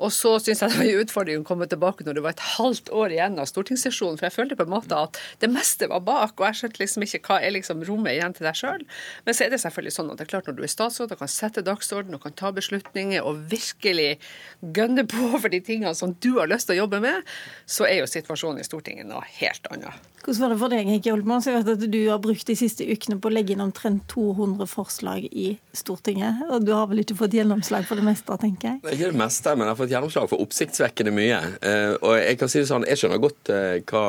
Og 0.00 0.12
så 0.14 0.32
syns 0.40 0.62
jeg 0.62 0.72
det 0.72 0.78
var 0.78 0.88
en 0.88 1.02
utfordring 1.04 1.42
å 1.42 1.46
komme 1.46 1.68
tilbake 1.70 2.06
når 2.06 2.16
det 2.16 2.24
var 2.24 2.36
et 2.36 2.44
halvt 2.56 2.90
år 2.96 3.14
igjen 3.14 3.38
av 3.40 3.48
stortingssesjonen. 3.50 4.18
For 4.20 4.28
jeg 4.28 4.36
følte 4.36 4.56
på 4.56 4.66
en 4.66 4.72
måte 4.72 4.96
at 4.96 5.20
det 5.42 5.50
meste 5.52 5.90
var 5.90 6.04
bak, 6.06 6.34
og 6.38 6.46
jeg 6.48 6.60
skjønte 6.60 6.82
liksom 6.82 7.06
ikke 7.06 7.22
hva 7.26 7.40
er 7.44 7.54
liksom 7.56 7.84
rommet 7.88 8.16
igjen 8.16 8.36
til 8.36 8.48
deg 8.48 8.60
sjøl. 8.60 8.84
Men 9.26 9.36
så 9.36 9.46
er 9.46 9.52
det 9.52 9.60
selvfølgelig 9.64 9.96
sånn 9.96 10.12
at 10.12 10.20
det 10.20 10.26
er 10.26 10.32
klart 10.32 10.48
når 10.48 10.58
du 10.58 10.64
er 10.64 10.72
statsråd 10.72 11.14
og 11.14 11.22
kan 11.22 11.32
sette 11.32 11.64
dagsorden 11.66 12.16
og 12.16 12.24
kan 12.24 12.36
ta 12.38 12.52
beslutninger 12.56 13.26
og 13.26 13.44
virkelig 13.52 14.12
gønne 14.60 15.06
på 15.10 15.32
for 15.42 15.52
de 15.52 15.60
tingene 15.64 15.94
som 15.98 16.16
du 16.24 16.32
har 16.38 16.50
lyst 16.50 16.70
til 16.70 16.78
å 16.78 16.84
jobbe 16.84 17.02
med, 17.04 17.28
så 17.68 17.88
er 17.88 18.00
jo 18.00 18.10
situasjonen 18.10 18.62
i 18.62 18.66
Stortinget 18.66 19.08
noe 19.08 19.24
helt 19.40 19.68
annet. 19.72 20.08
Hvordan 20.20 20.42
var 20.42 20.52
det 20.52 20.58
for 20.60 20.72
deg, 20.72 20.88
Henki 20.90 21.10
Holmås? 21.10 21.46
Jeg 21.48 21.62
vet 21.62 21.68
at 21.72 21.84
du 21.92 22.00
har 22.04 22.18
brukt 22.20 22.44
de 22.46 22.56
siste 22.58 22.84
ukene 22.84 23.16
på 23.20 23.30
å 23.30 23.32
legge 23.32 23.54
inn 23.54 23.62
omtrent 23.64 24.04
200 24.12 24.68
forslag 24.68 25.24
i 25.30 25.54
Stortinget. 25.76 26.42
Og 26.52 26.66
du 26.66 26.74
har 26.76 26.90
vel 26.90 27.00
ikke 27.02 27.16
fått 27.16 27.36
gjennomslag 27.38 27.86
for 27.88 27.96
det 27.96 28.04
meste, 28.04 28.36
tenker 28.42 28.74
jeg? 28.74 28.82
Det 28.82 28.90
er 28.90 28.98
ikke 28.98 29.14
det 29.14 29.20
meste, 29.22 29.54
men 29.56 29.64
jeg 29.64 29.72
har 29.72 29.80
fått 29.80 29.89
gjennomslag 29.90 30.28
for 30.30 30.42
oppsiktsvekkende 30.44 31.12
mye. 31.14 31.38
Eh, 31.66 31.94
og 31.98 32.16
jeg 32.18 32.40
kan 32.40 32.50
si 32.50 32.62
det 32.62 32.70
sånn, 32.70 32.86
jeg 32.88 33.00
skjønner 33.00 33.22
godt 33.22 33.52
eh, 33.54 33.78
hva 33.90 34.04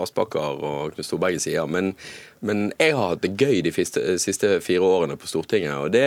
Aspaker 0.00 0.60
og 0.66 0.96
Knut 0.96 1.08
Storberget 1.08 1.44
sier, 1.44 1.68
men, 1.70 1.94
men, 2.46 2.68
jeg 2.80 2.96
har 2.96 3.14
hatt 3.14 3.24
det 3.24 3.34
gøy 3.36 3.62
de 3.66 3.72
siste 3.74 4.58
fire 4.64 4.86
årene 4.86 5.18
på 5.20 5.30
Stortinget. 5.30 5.76
og 5.78 5.96
det 5.96 6.06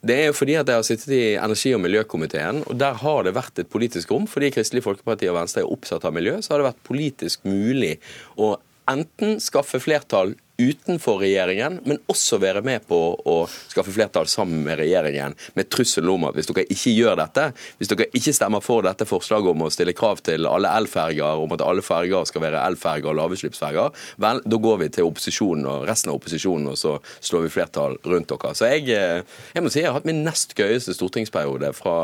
det 0.00 0.14
er 0.16 0.30
fordi 0.32 0.54
at 0.56 0.68
jeg 0.68 0.80
har 0.80 0.84
sittet 0.86 1.10
i 1.12 1.24
energi- 1.36 1.74
og 1.76 1.82
miljøkomiteen, 1.84 2.62
og 2.64 2.78
der 2.80 2.96
har 3.02 3.26
det 3.26 3.34
vært 3.36 3.58
et 3.60 3.68
politisk 3.68 4.14
rom. 4.14 4.24
Fordi 4.30 4.48
Kristelig 4.54 4.80
Folkeparti 4.86 5.28
og 5.28 5.36
Venstre 5.36 5.60
er 5.60 5.68
opptatt 5.68 6.06
av 6.08 6.14
miljø, 6.16 6.38
så 6.40 6.54
har 6.54 6.62
det 6.62 6.70
vært 6.70 6.86
politisk 6.88 7.44
mulig 7.44 7.98
å 8.40 8.54
enten 8.88 9.36
skaffe 9.44 9.80
flertall 9.82 10.32
utenfor 10.60 11.20
regjeringen, 11.24 11.80
men 11.88 12.00
også 12.10 12.38
være 12.42 12.62
med 12.66 12.84
på 12.88 12.98
å 13.28 13.36
skaffe 13.50 13.92
flertall 13.94 14.28
sammen 14.30 14.62
med 14.66 14.80
regjeringen, 14.80 15.36
med 15.56 15.70
trussel 15.72 16.08
om 16.12 16.28
at 16.28 16.36
hvis 16.36 16.50
dere 16.50 16.66
ikke 16.70 16.94
gjør 16.94 17.18
dette, 17.20 17.46
hvis 17.78 17.90
dere 17.92 18.08
ikke 18.16 18.34
stemmer 18.36 18.64
for 18.64 18.84
dette 18.86 19.06
forslaget 19.08 19.52
om 19.52 19.66
å 19.66 19.70
stille 19.72 19.94
krav 19.96 20.22
til 20.26 20.48
alle 20.48 20.72
elferger, 20.80 21.40
om 21.42 21.56
at 21.56 21.64
alle 21.64 21.84
ferger 21.84 22.28
skal 22.28 22.44
være 22.44 22.64
elferger 22.68 23.10
og 23.10 23.18
lavutslippsferger, 23.20 23.96
vel, 24.22 24.42
da 24.44 24.60
går 24.66 24.82
vi 24.84 24.90
til 24.96 25.08
opposisjonen 25.08 25.68
og 25.70 25.86
resten 25.88 26.12
av 26.12 26.20
opposisjonen, 26.20 26.70
og 26.72 26.78
så 26.80 26.96
slår 27.18 27.46
vi 27.46 27.54
flertall 27.56 27.96
rundt 28.10 28.30
dere. 28.30 28.54
Så 28.56 28.70
jeg, 28.70 28.88
eh, 28.94 29.22
jeg 29.54 29.64
må 29.64 29.72
si 29.72 29.82
jeg 29.82 29.90
har 29.90 29.98
hatt 29.98 30.08
min 30.08 30.22
nest 30.26 30.54
gøyeste 30.58 30.94
stortingsperiode 30.96 31.72
fra, 31.76 31.96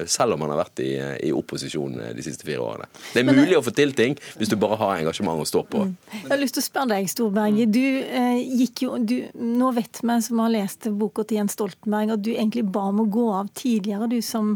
eh, 0.00 0.04
selv 0.10 0.34
om 0.34 0.44
man 0.44 0.54
har 0.54 0.64
vært 0.64 0.82
i, 0.84 0.92
i 1.28 1.32
opposisjon 1.34 1.98
eh, 2.00 2.12
de 2.16 2.24
siste 2.26 2.46
fire 2.46 2.64
årene. 2.64 2.88
Det 3.14 3.22
er 3.22 3.28
mulig 3.30 3.58
å 3.58 3.64
få 3.64 3.74
til 3.76 3.94
ting 3.96 4.16
hvis 4.38 4.50
du 4.50 4.56
bare 4.60 4.78
har 4.80 4.96
engasjement 4.98 5.40
å 5.40 5.48
stå 5.48 5.64
på. 5.70 5.84
Mm. 5.88 5.96
Jeg 6.12 6.30
har 6.30 6.40
lyst 6.40 6.56
til 6.58 6.64
å 6.64 6.66
spørre 6.66 6.92
deg, 6.94 7.10
Storberget. 7.10 7.72
Du 7.74 7.84
Eh, 8.00 8.40
gikk 8.60 8.82
jo 8.84 8.96
du, 8.98 9.16
Nå 9.34 9.70
vet 9.76 10.00
vi 10.02 10.16
som 10.22 10.40
har 10.42 10.52
lest 10.52 10.86
boka 10.98 11.24
til 11.24 11.40
Jens 11.40 11.56
Stoltenberg, 11.56 12.14
at 12.14 12.22
du 12.24 12.30
egentlig 12.32 12.64
ba 12.72 12.86
om 12.90 13.02
å 13.02 13.08
gå 13.10 13.26
av 13.36 13.50
tidligere, 13.56 14.08
du 14.10 14.20
som 14.24 14.54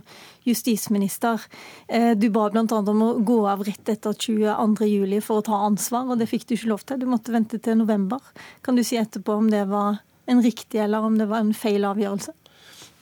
justisminister. 0.49 1.43
Eh, 1.89 2.13
du 2.19 2.29
ba 2.35 2.49
bl.a. 2.53 2.65
om 2.65 3.05
å 3.05 3.11
gå 3.21 3.39
av 3.51 3.65
rett 3.67 3.93
etter 3.93 4.17
22.07. 4.17 5.21
for 5.25 5.41
å 5.43 5.47
ta 5.51 5.61
ansvar, 5.67 6.09
og 6.09 6.21
det 6.21 6.31
fikk 6.31 6.49
du 6.49 6.57
ikke 6.57 6.73
lov 6.73 6.87
til. 6.87 7.03
Du 7.03 7.11
måtte 7.11 7.35
vente 7.35 7.61
til 7.61 7.79
november. 7.81 8.23
Kan 8.65 8.79
du 8.79 8.85
si 8.87 8.99
etterpå 9.01 9.39
om 9.43 9.51
det 9.53 9.67
var 9.73 10.01
en 10.31 10.43
riktig 10.45 10.81
eller 10.81 11.05
om 11.05 11.19
det 11.21 11.29
var 11.29 11.45
en 11.45 11.55
feil 11.57 11.85
avgjørelse? 11.85 12.33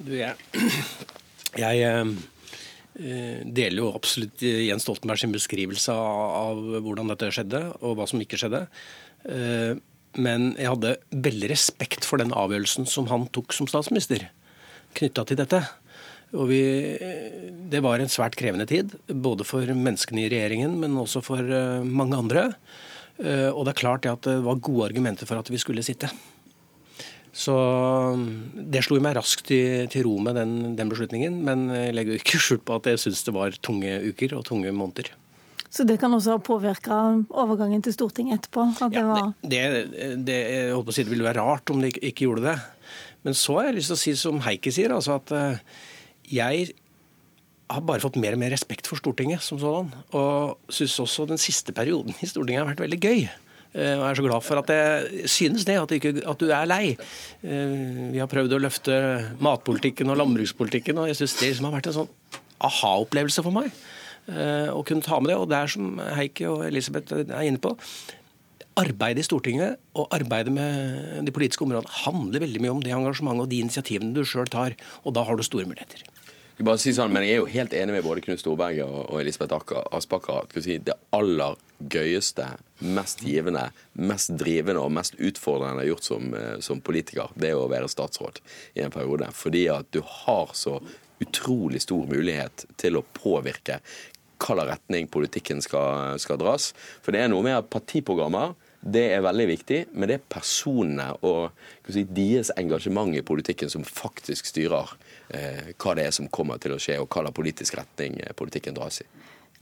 Du, 0.03 0.17
jeg, 0.19 0.35
jeg 1.61 1.85
eh, 1.87 3.41
deler 3.47 3.79
jo 3.79 3.93
absolutt 3.95 4.43
Jens 4.43 4.89
Stoltenberg 4.89 5.23
sin 5.23 5.35
beskrivelse 5.35 5.95
av, 5.95 6.61
hvordan 6.83 7.15
dette 7.15 7.31
skjedde, 7.35 7.65
og 7.83 7.97
hva 8.01 8.11
som 8.11 8.23
ikke 8.25 8.41
skjedde. 8.41 8.67
Men 10.21 10.53
jeg 10.61 10.73
hadde 10.73 10.97
veldig 11.25 11.53
respekt 11.53 12.07
for 12.09 12.21
den 12.21 12.35
avgjørelsen 12.37 12.89
som 12.91 13.09
han 13.13 13.29
tok 13.33 13.55
som 13.57 13.69
statsminister 13.71 14.27
knytta 14.99 15.25
til 15.29 15.41
dette. 15.41 15.63
Og 16.33 16.49
vi, 16.49 16.63
det 17.73 17.81
var 17.85 18.01
en 18.01 18.13
svært 18.13 18.37
krevende 18.41 18.67
tid, 18.69 18.95
både 19.09 19.45
for 19.45 19.69
menneskene 19.69 20.25
i 20.25 20.31
regjeringen, 20.33 20.79
men 20.81 20.97
også 21.01 21.21
for 21.25 21.49
mange 21.85 22.17
andre. 22.17 22.47
Og 23.21 23.65
det 23.65 23.75
er 23.75 23.81
klart 23.81 24.09
at 24.09 24.25
det 24.25 24.39
var 24.45 24.61
gode 24.65 24.89
argumenter 24.89 25.29
for 25.29 25.41
at 25.41 25.51
vi 25.53 25.61
skulle 25.61 25.85
sitte. 25.85 26.09
Så 27.33 27.55
det 28.53 28.83
slo 28.85 28.99
meg 29.01 29.17
raskt 29.17 29.47
til, 29.49 29.89
til 29.93 30.05
ro 30.05 30.19
med 30.21 30.37
den, 30.37 30.77
den, 30.77 30.93
beslutningen. 30.93 31.41
Men 31.47 31.65
jeg 31.73 31.97
legger 31.97 32.21
ikke 32.21 32.41
skjul 32.41 32.61
på 32.61 32.77
at 32.77 32.91
jeg 32.93 33.01
syns 33.01 33.25
det 33.25 33.37
var 33.37 33.57
tunge 33.65 33.97
uker 34.13 34.37
og 34.37 34.45
tunge 34.49 34.73
måneder. 34.77 35.09
Så 35.73 35.87
det 35.89 35.97
kan 36.03 36.13
også 36.13 36.35
ha 36.35 36.43
påvirka 36.45 36.99
overgangen 37.31 37.81
til 37.85 37.95
Stortinget 37.97 38.43
etterpå? 38.43 38.67
At 38.77 38.93
det, 38.93 39.05
var... 39.09 39.31
det, 39.41 39.63
det, 39.73 40.11
det, 40.29 40.39
jeg 40.53 40.77
å 40.77 40.93
si 40.93 41.05
det 41.07 41.13
ville 41.15 41.25
være 41.25 41.41
rart 41.41 41.73
om 41.73 41.81
de 41.81 41.89
ikke, 41.89 42.03
ikke 42.11 42.27
gjorde 42.27 42.45
det. 42.51 42.57
Men 43.25 43.39
så 43.39 43.57
har 43.57 43.71
jeg 43.71 43.79
lyst 43.79 43.93
til 43.93 43.97
å 43.97 44.03
si 44.03 44.15
som 44.21 44.43
Heikki 44.45 44.73
sier, 44.75 44.93
altså 44.93 45.17
at 45.17 45.33
eh, 45.33 45.63
jeg 46.33 46.75
har 47.73 47.87
bare 47.89 48.03
fått 48.03 48.19
mer 48.21 48.37
og 48.37 48.43
mer 48.43 48.53
respekt 48.53 48.91
for 48.91 49.01
Stortinget 49.01 49.41
som 49.47 49.61
sådan. 49.63 49.89
Og 50.19 50.75
syns 50.77 50.99
også 51.01 51.25
den 51.31 51.41
siste 51.41 51.73
perioden 51.73 52.13
i 52.21 52.29
Stortinget 52.29 52.67
har 52.67 52.71
vært 52.75 52.85
veldig 52.85 53.01
gøy. 53.01 53.25
Og 53.73 53.81
jeg 53.81 54.05
er 54.11 54.19
så 54.19 54.27
glad 54.27 54.45
for 54.45 54.61
at 54.61 54.71
jeg 54.75 55.29
synes 55.33 55.65
det, 55.65 55.79
at, 55.81 55.93
ikke, 55.97 56.13
at, 56.21 56.43
du 56.43 56.53
er 56.53 56.69
lei. 56.69 56.83
Eh, 57.41 57.79
vi 58.13 58.21
har 58.21 58.29
prøvd 58.29 58.59
å 58.59 58.61
løfte 58.61 58.99
matpolitikken 59.41 60.13
og 60.13 60.21
landbrukspolitikken, 60.21 61.01
og 61.01 61.09
jeg 61.09 61.23
syns 61.23 61.39
det 61.41 61.49
liksom 61.55 61.71
har 61.71 61.79
vært 61.79 61.89
en 61.89 61.99
sånn 62.03 62.13
aha-opplevelse 62.69 63.45
for 63.49 63.57
meg. 63.57 63.73
Eh, 64.31 64.69
å 64.71 64.85
kunne 64.87 65.03
ta 65.03 65.19
med 65.21 65.33
det. 65.33 65.39
Og 65.41 65.49
det 65.51 65.59
er 65.59 65.73
som 65.73 65.99
Heikki 66.17 66.47
og 66.51 66.67
Elisabeth 66.69 67.23
er 67.23 67.47
inne 67.47 67.63
på. 67.63 67.75
Arbeidet 68.79 69.21
i 69.21 69.27
Stortinget 69.27 69.81
og 69.99 70.15
arbeidet 70.17 70.53
med 70.55 71.27
de 71.27 71.35
politiske 71.35 71.67
områdene 71.67 71.93
handler 72.07 72.47
veldig 72.47 72.63
mye 72.63 72.73
om 72.73 72.81
det 72.81 72.95
engasjementet 72.97 73.45
og 73.45 73.51
de 73.51 73.61
initiativene 73.61 74.15
du 74.17 74.25
sjøl 74.25 74.49
tar. 74.49 74.79
Og 75.05 75.17
da 75.17 75.27
har 75.27 75.37
du 75.37 75.45
store 75.45 75.69
muligheter. 75.69 76.07
Jeg, 76.53 76.67
bare 76.69 76.81
si 76.81 76.93
sånn, 76.95 77.13
men 77.13 77.25
jeg 77.25 77.35
er 77.35 77.41
jo 77.41 77.51
helt 77.51 77.75
enig 77.75 77.95
med 77.97 78.05
både 78.07 78.23
Knut 78.25 78.41
Storberget 78.41 78.87
og 78.87 79.19
Elisabeth 79.19 79.75
Aspaker. 79.97 80.49
Si, 80.63 80.77
det 80.85 80.95
aller 81.17 81.57
gøyeste, 81.93 82.47
mest 82.87 83.25
givende, 83.25 83.67
mest 83.99 84.35
drivende 84.39 84.85
og 84.85 84.93
mest 84.95 85.17
utfordrende 85.19 85.83
jeg 85.83 85.89
har 85.89 85.91
gjort 85.91 86.09
som, 86.09 86.35
eh, 86.39 86.59
som, 86.63 86.83
politiker, 86.85 87.33
det 87.35 87.51
er 87.51 87.61
å 87.61 87.71
være 87.73 87.91
statsråd 87.91 88.43
i 88.79 88.85
en 88.85 88.95
periode. 88.95 89.33
Fordi 89.35 89.65
at 89.75 89.89
du 89.97 90.03
har 90.07 90.53
så 90.55 90.79
utrolig 91.23 91.83
stor 91.83 92.07
mulighet 92.11 92.67
til 92.81 92.99
å 92.99 93.05
påvirke 93.17 93.81
hvilken 94.43 94.69
retning 94.69 95.09
politikken 95.09 95.63
skal, 95.63 96.19
skal 96.19 96.41
dras. 96.41 96.73
For 97.03 97.15
det 97.15 97.23
er 97.23 97.33
noe 97.33 97.45
med 97.47 97.61
at 97.61 97.73
partiprogrammer 97.73 98.55
det 98.83 99.05
er 99.15 99.23
veldig 99.23 99.45
viktig, 99.47 99.77
men 99.95 100.11
det 100.11 100.17
er 100.17 100.25
personene 100.27 101.13
og 101.23 101.53
si, 101.87 102.03
deres 102.03 102.51
engasjement 102.59 103.15
i 103.15 103.23
politikken 103.23 103.71
som 103.71 103.85
faktisk 103.87 104.49
styrer 104.51 104.91
eh, 105.31 105.71
hva 105.79 105.95
det 105.95 106.09
er 106.09 106.17
som 106.17 106.27
kommer 106.27 106.59
til 106.59 106.75
å 106.75 106.81
skje, 106.83 106.99
og 106.99 107.07
slags 107.07 107.37
politisk 107.37 107.79
retning 107.79 108.19
eh, 108.19 108.35
politikken 108.35 108.75
dras 108.75 108.99
i. 109.05 109.07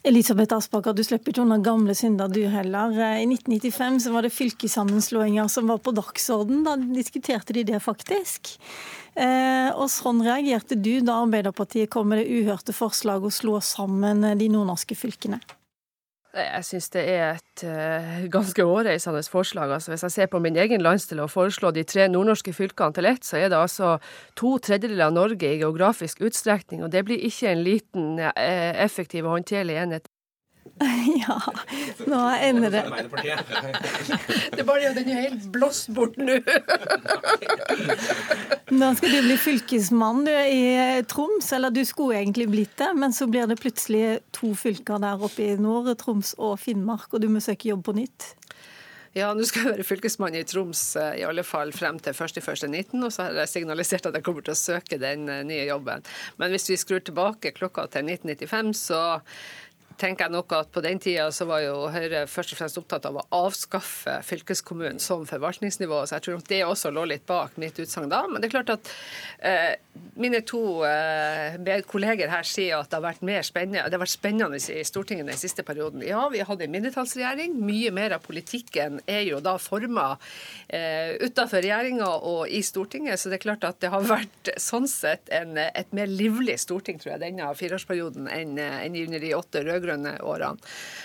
Elisabeth 0.03 0.55
Aspaker, 0.57 0.95
du 0.97 1.03
slipper 1.05 1.29
ikke 1.29 1.43
unna 1.43 1.59
gamle 1.61 1.93
synder 1.97 2.31
du 2.33 2.41
heller. 2.49 2.95
Eh, 2.97 3.19
I 3.21 3.27
1995 3.29 3.99
så 4.07 4.13
var 4.15 4.25
det 4.25 4.33
fylkessammenslåinger 4.33 5.49
som 5.53 5.69
var 5.69 5.83
på 5.85 5.93
dagsorden. 5.93 6.63
Da 6.65 6.79
diskuterte 6.81 7.53
de 7.53 7.67
det 7.69 7.83
faktisk. 7.85 8.55
Eh, 9.13 9.69
og 9.75 9.91
sånn 9.93 10.25
reagerte 10.25 10.79
du 10.81 11.03
da 11.05 11.19
Arbeiderpartiet 11.21 11.93
kom 11.93 12.09
med 12.09 12.23
det 12.23 12.33
uhørte 12.33 12.73
forslaget 12.73 13.29
å 13.29 13.39
slå 13.43 13.61
sammen 13.61 14.25
de 14.41 14.49
nordnorske 14.49 14.97
fylkene? 14.97 15.43
Jeg 16.31 16.63
syns 16.63 16.87
det 16.95 17.03
er 17.11 17.39
et 17.41 17.63
uh, 17.67 18.21
ganske 18.31 18.63
hårreisende 18.63 19.23
forslag. 19.27 19.73
Altså, 19.75 19.91
hvis 19.91 20.05
jeg 20.07 20.13
ser 20.15 20.29
på 20.31 20.39
min 20.39 20.57
egen 20.57 20.81
landsdel 20.81 21.25
og 21.25 21.33
foreslår 21.33 21.75
de 21.75 21.83
tre 21.83 22.07
nordnorske 22.09 22.55
fylkene 22.55 22.95
til 22.95 23.09
ett, 23.11 23.27
så 23.27 23.41
er 23.41 23.49
det 23.51 23.59
altså 23.59 23.97
to 24.39 24.53
tredjedeler 24.63 25.09
av 25.09 25.17
Norge 25.17 25.51
i 25.51 25.59
geografisk 25.59 26.23
utstrekning. 26.23 26.85
Og 26.87 26.93
det 26.93 27.03
blir 27.09 27.19
ikke 27.27 27.51
en 27.51 27.65
liten, 27.67 28.07
uh, 28.23 28.31
effektiv 28.87 29.27
og 29.27 29.41
håndterlig 29.41 29.81
enhet. 29.83 30.07
Ja, 31.21 31.37
nå 32.09 32.21
ender 32.41 32.73
det 32.73 32.85
Det 34.55 34.63
er 34.63 34.67
bare 34.67 34.91
at 34.91 34.97
den 34.97 35.11
er 35.13 35.21
helt 35.27 35.45
blåst 35.53 35.91
bort 35.97 36.17
nå. 36.21 36.39
Nå 38.71 38.95
skal 38.97 39.13
du 39.13 39.21
bli 39.27 39.37
fylkesmann 39.41 40.25
du, 40.25 40.33
i 40.33 41.03
Troms, 41.11 41.53
eller 41.57 41.71
du 41.75 41.83
skulle 41.85 42.21
egentlig 42.21 42.49
blitt 42.53 42.77
det, 42.81 42.93
men 42.97 43.13
så 43.13 43.27
blir 43.31 43.47
det 43.51 43.61
plutselig 43.61 44.21
to 44.37 44.55
fylker 44.59 44.99
der 45.03 45.25
oppe 45.27 45.43
i 45.51 45.57
nord, 45.61 45.91
Troms 46.01 46.35
og 46.39 46.61
Finnmark, 46.63 47.09
og 47.13 47.19
du 47.25 47.29
må 47.33 47.41
søke 47.45 47.69
jobb 47.73 47.85
på 47.89 47.97
nytt. 47.99 48.21
Ja, 49.11 49.33
nå 49.35 49.43
skal 49.43 49.65
jeg 49.65 49.75
være 49.75 49.85
fylkesmann 49.89 50.37
i 50.39 50.45
Troms 50.47 50.81
eh, 50.95 51.17
i 51.19 51.25
alle 51.27 51.43
fall 51.43 51.73
frem 51.75 51.99
til 51.99 52.15
1.1.19, 52.15 52.95
og 53.03 53.11
så 53.11 53.27
har 53.27 53.41
jeg 53.43 53.51
signalisert 53.51 54.07
at 54.07 54.15
jeg 54.15 54.23
kommer 54.27 54.45
til 54.47 54.55
å 54.55 54.61
søke 54.61 55.01
den 55.03 55.27
eh, 55.27 55.43
nye 55.49 55.65
jobben. 55.67 56.07
Men 56.39 56.55
hvis 56.55 56.71
vi 56.71 56.79
skrur 56.79 57.03
tilbake 57.03 57.51
klokka 57.57 57.89
til 57.91 58.07
1995, 58.07 58.71
så 58.79 59.01
tenker 60.01 60.27
jeg 60.27 60.35
nok 60.35 60.55
at 60.57 60.71
på 60.73 60.83
den 60.85 61.01
tida 61.03 61.29
så 61.35 61.47
var 61.49 61.63
jo 61.65 61.75
Høyre 61.93 62.25
først 62.31 62.55
og 62.55 62.61
fremst 62.61 62.81
opptatt 62.81 63.07
av 63.09 63.19
å 63.21 63.27
avskaffe 63.43 64.17
fylkeskommunen 64.27 65.01
som 65.03 65.27
forvaltningsnivå, 65.29 66.03
så 66.07 66.17
jeg 66.17 66.27
tror 66.27 66.39
nok 66.39 66.49
det 66.51 66.61
også 66.67 66.93
lå 66.95 67.07
litt 67.11 67.27
bak 67.29 67.57
mitt 67.61 67.79
utsagn 67.83 68.11
da. 68.13 68.23
Men 68.29 68.41
det 68.41 68.49
er 68.51 68.55
klart 68.57 68.73
at 68.75 68.91
eh, 69.45 69.75
mine 70.21 70.41
to 70.47 70.83
eh, 70.87 71.59
kolleger 71.89 72.33
her 72.33 72.47
sier 72.47 72.79
at 72.79 72.91
det 72.91 72.99
har 72.99 73.05
vært 73.05 73.25
mer 73.27 73.45
spennende, 73.47 73.85
det 73.87 73.99
har 73.99 74.05
vært 74.05 74.15
spennende 74.15 74.61
i 74.61 74.85
Stortinget 74.87 75.29
den 75.29 75.41
siste 75.41 75.65
perioden. 75.67 76.05
Ja, 76.07 76.23
vi 76.33 76.43
hadde 76.47 76.67
en 76.67 76.75
mindretallsregjering. 76.75 77.57
Mye 77.61 77.93
mer 77.95 78.17
av 78.17 78.25
politikken 78.25 79.01
er 79.11 79.25
jo 79.29 79.41
da 79.45 79.57
forma 79.61 80.15
eh, 80.69 81.17
utenfor 81.21 81.61
regjeringa 81.61 82.09
og 82.31 82.49
i 82.49 82.63
Stortinget, 82.65 83.21
så 83.21 83.33
det 83.33 83.41
er 83.41 83.47
klart 83.49 83.69
at 83.69 83.81
det 83.83 83.93
har 83.93 84.07
vært 84.09 84.53
sånn 84.61 84.89
sett 84.91 85.31
en, 85.35 85.57
et 85.61 85.97
mer 85.97 86.11
livlig 86.11 86.57
storting, 86.63 87.01
tror 87.01 87.15
jeg, 87.15 87.25
denne 87.25 87.51
fireårsperioden 87.57 88.31
enn, 88.33 88.57
enn 88.59 88.99
under 89.05 89.23
de 89.23 89.35
åtte 89.37 89.65
rød-grønne 89.67 89.90
rød-grønne 89.91 90.21
årene. 90.23 90.59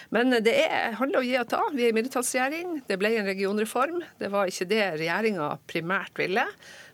Men 0.10 0.32
det 0.44 0.54
er, 0.66 0.96
handler 1.00 1.20
om 1.20 1.26
å 1.26 1.28
gi 1.28 1.38
og 1.40 1.50
ta. 1.50 1.62
Vi 1.74 1.86
er 1.86 1.92
en 1.92 1.98
mindretallsregjering. 2.00 2.76
Det 2.88 2.98
ble 3.02 3.14
en 3.18 3.30
regionreform. 3.30 4.04
Det 4.20 4.30
var 4.34 4.50
ikke 4.50 4.70
det 4.70 4.84
regjeringa 5.00 5.58
primært 5.68 6.18
ville. 6.20 6.46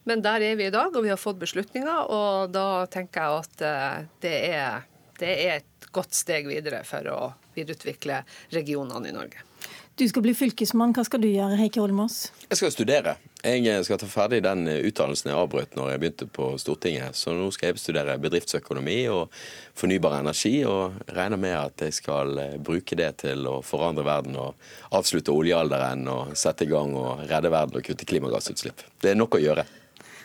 Men 0.03 0.23
der 0.25 0.41
er 0.41 0.57
vi 0.57 0.69
i 0.69 0.73
dag, 0.73 0.95
og 0.95 1.03
vi 1.03 1.11
har 1.11 1.19
fått 1.19 1.41
beslutninger. 1.41 2.09
Og 2.09 2.51
da 2.53 2.85
tenker 2.91 3.21
jeg 3.21 3.43
at 3.43 3.65
eh, 3.67 4.09
det 4.23 4.35
er, 4.55 4.89
det 5.19 5.35
er 5.35 5.55
et 5.59 5.91
godt 5.91 6.15
steg 6.17 6.49
videre 6.49 6.83
for 6.87 7.07
å 7.11 7.21
videreutvikle 7.55 8.23
regionene 8.55 9.11
i 9.11 9.15
Norge. 9.15 9.47
Du 9.99 10.07
skal 10.07 10.23
bli 10.23 10.31
fylkesmann. 10.33 10.93
Hva 10.95 11.03
skal 11.05 11.21
du 11.21 11.27
gjøre, 11.27 11.57
Heikki 11.59 11.81
Holmås? 11.81 12.29
Jeg 12.47 12.59
skal 12.59 12.71
studere. 12.73 13.15
Jeg 13.43 13.83
skal 13.83 13.99
ta 13.99 14.07
ferdig 14.07 14.39
den 14.45 14.63
utdannelsen 14.69 15.31
jeg 15.31 15.37
avbrøt 15.37 15.75
når 15.75 15.89
jeg 15.91 16.01
begynte 16.01 16.27
på 16.31 16.47
Stortinget. 16.61 17.17
Så 17.17 17.33
nå 17.35 17.49
skal 17.51 17.71
jeg 17.71 17.81
studere 17.81 18.15
bedriftsøkonomi 18.21 18.99
og 19.11 19.33
fornybar 19.77 20.19
energi, 20.21 20.53
og 20.69 21.01
regner 21.11 21.41
med 21.41 21.57
at 21.57 21.83
jeg 21.87 21.97
skal 21.97 22.39
eh, 22.39 22.55
bruke 22.61 22.95
det 22.97 23.09
til 23.25 23.45
å 23.49 23.57
forandre 23.65 24.05
verden 24.07 24.39
og 24.39 24.71
avslutte 24.95 25.33
oljealderen 25.33 26.07
og 26.11 26.33
sette 26.39 26.67
i 26.67 26.71
gang 26.71 26.95
og 26.95 27.25
redde 27.27 27.51
verden 27.51 27.81
og 27.81 27.85
kutte 27.85 28.07
klimagassutslipp. 28.07 28.85
Det 29.01 29.11
er 29.11 29.19
nok 29.19 29.39
å 29.39 29.43
gjøre. 29.43 29.67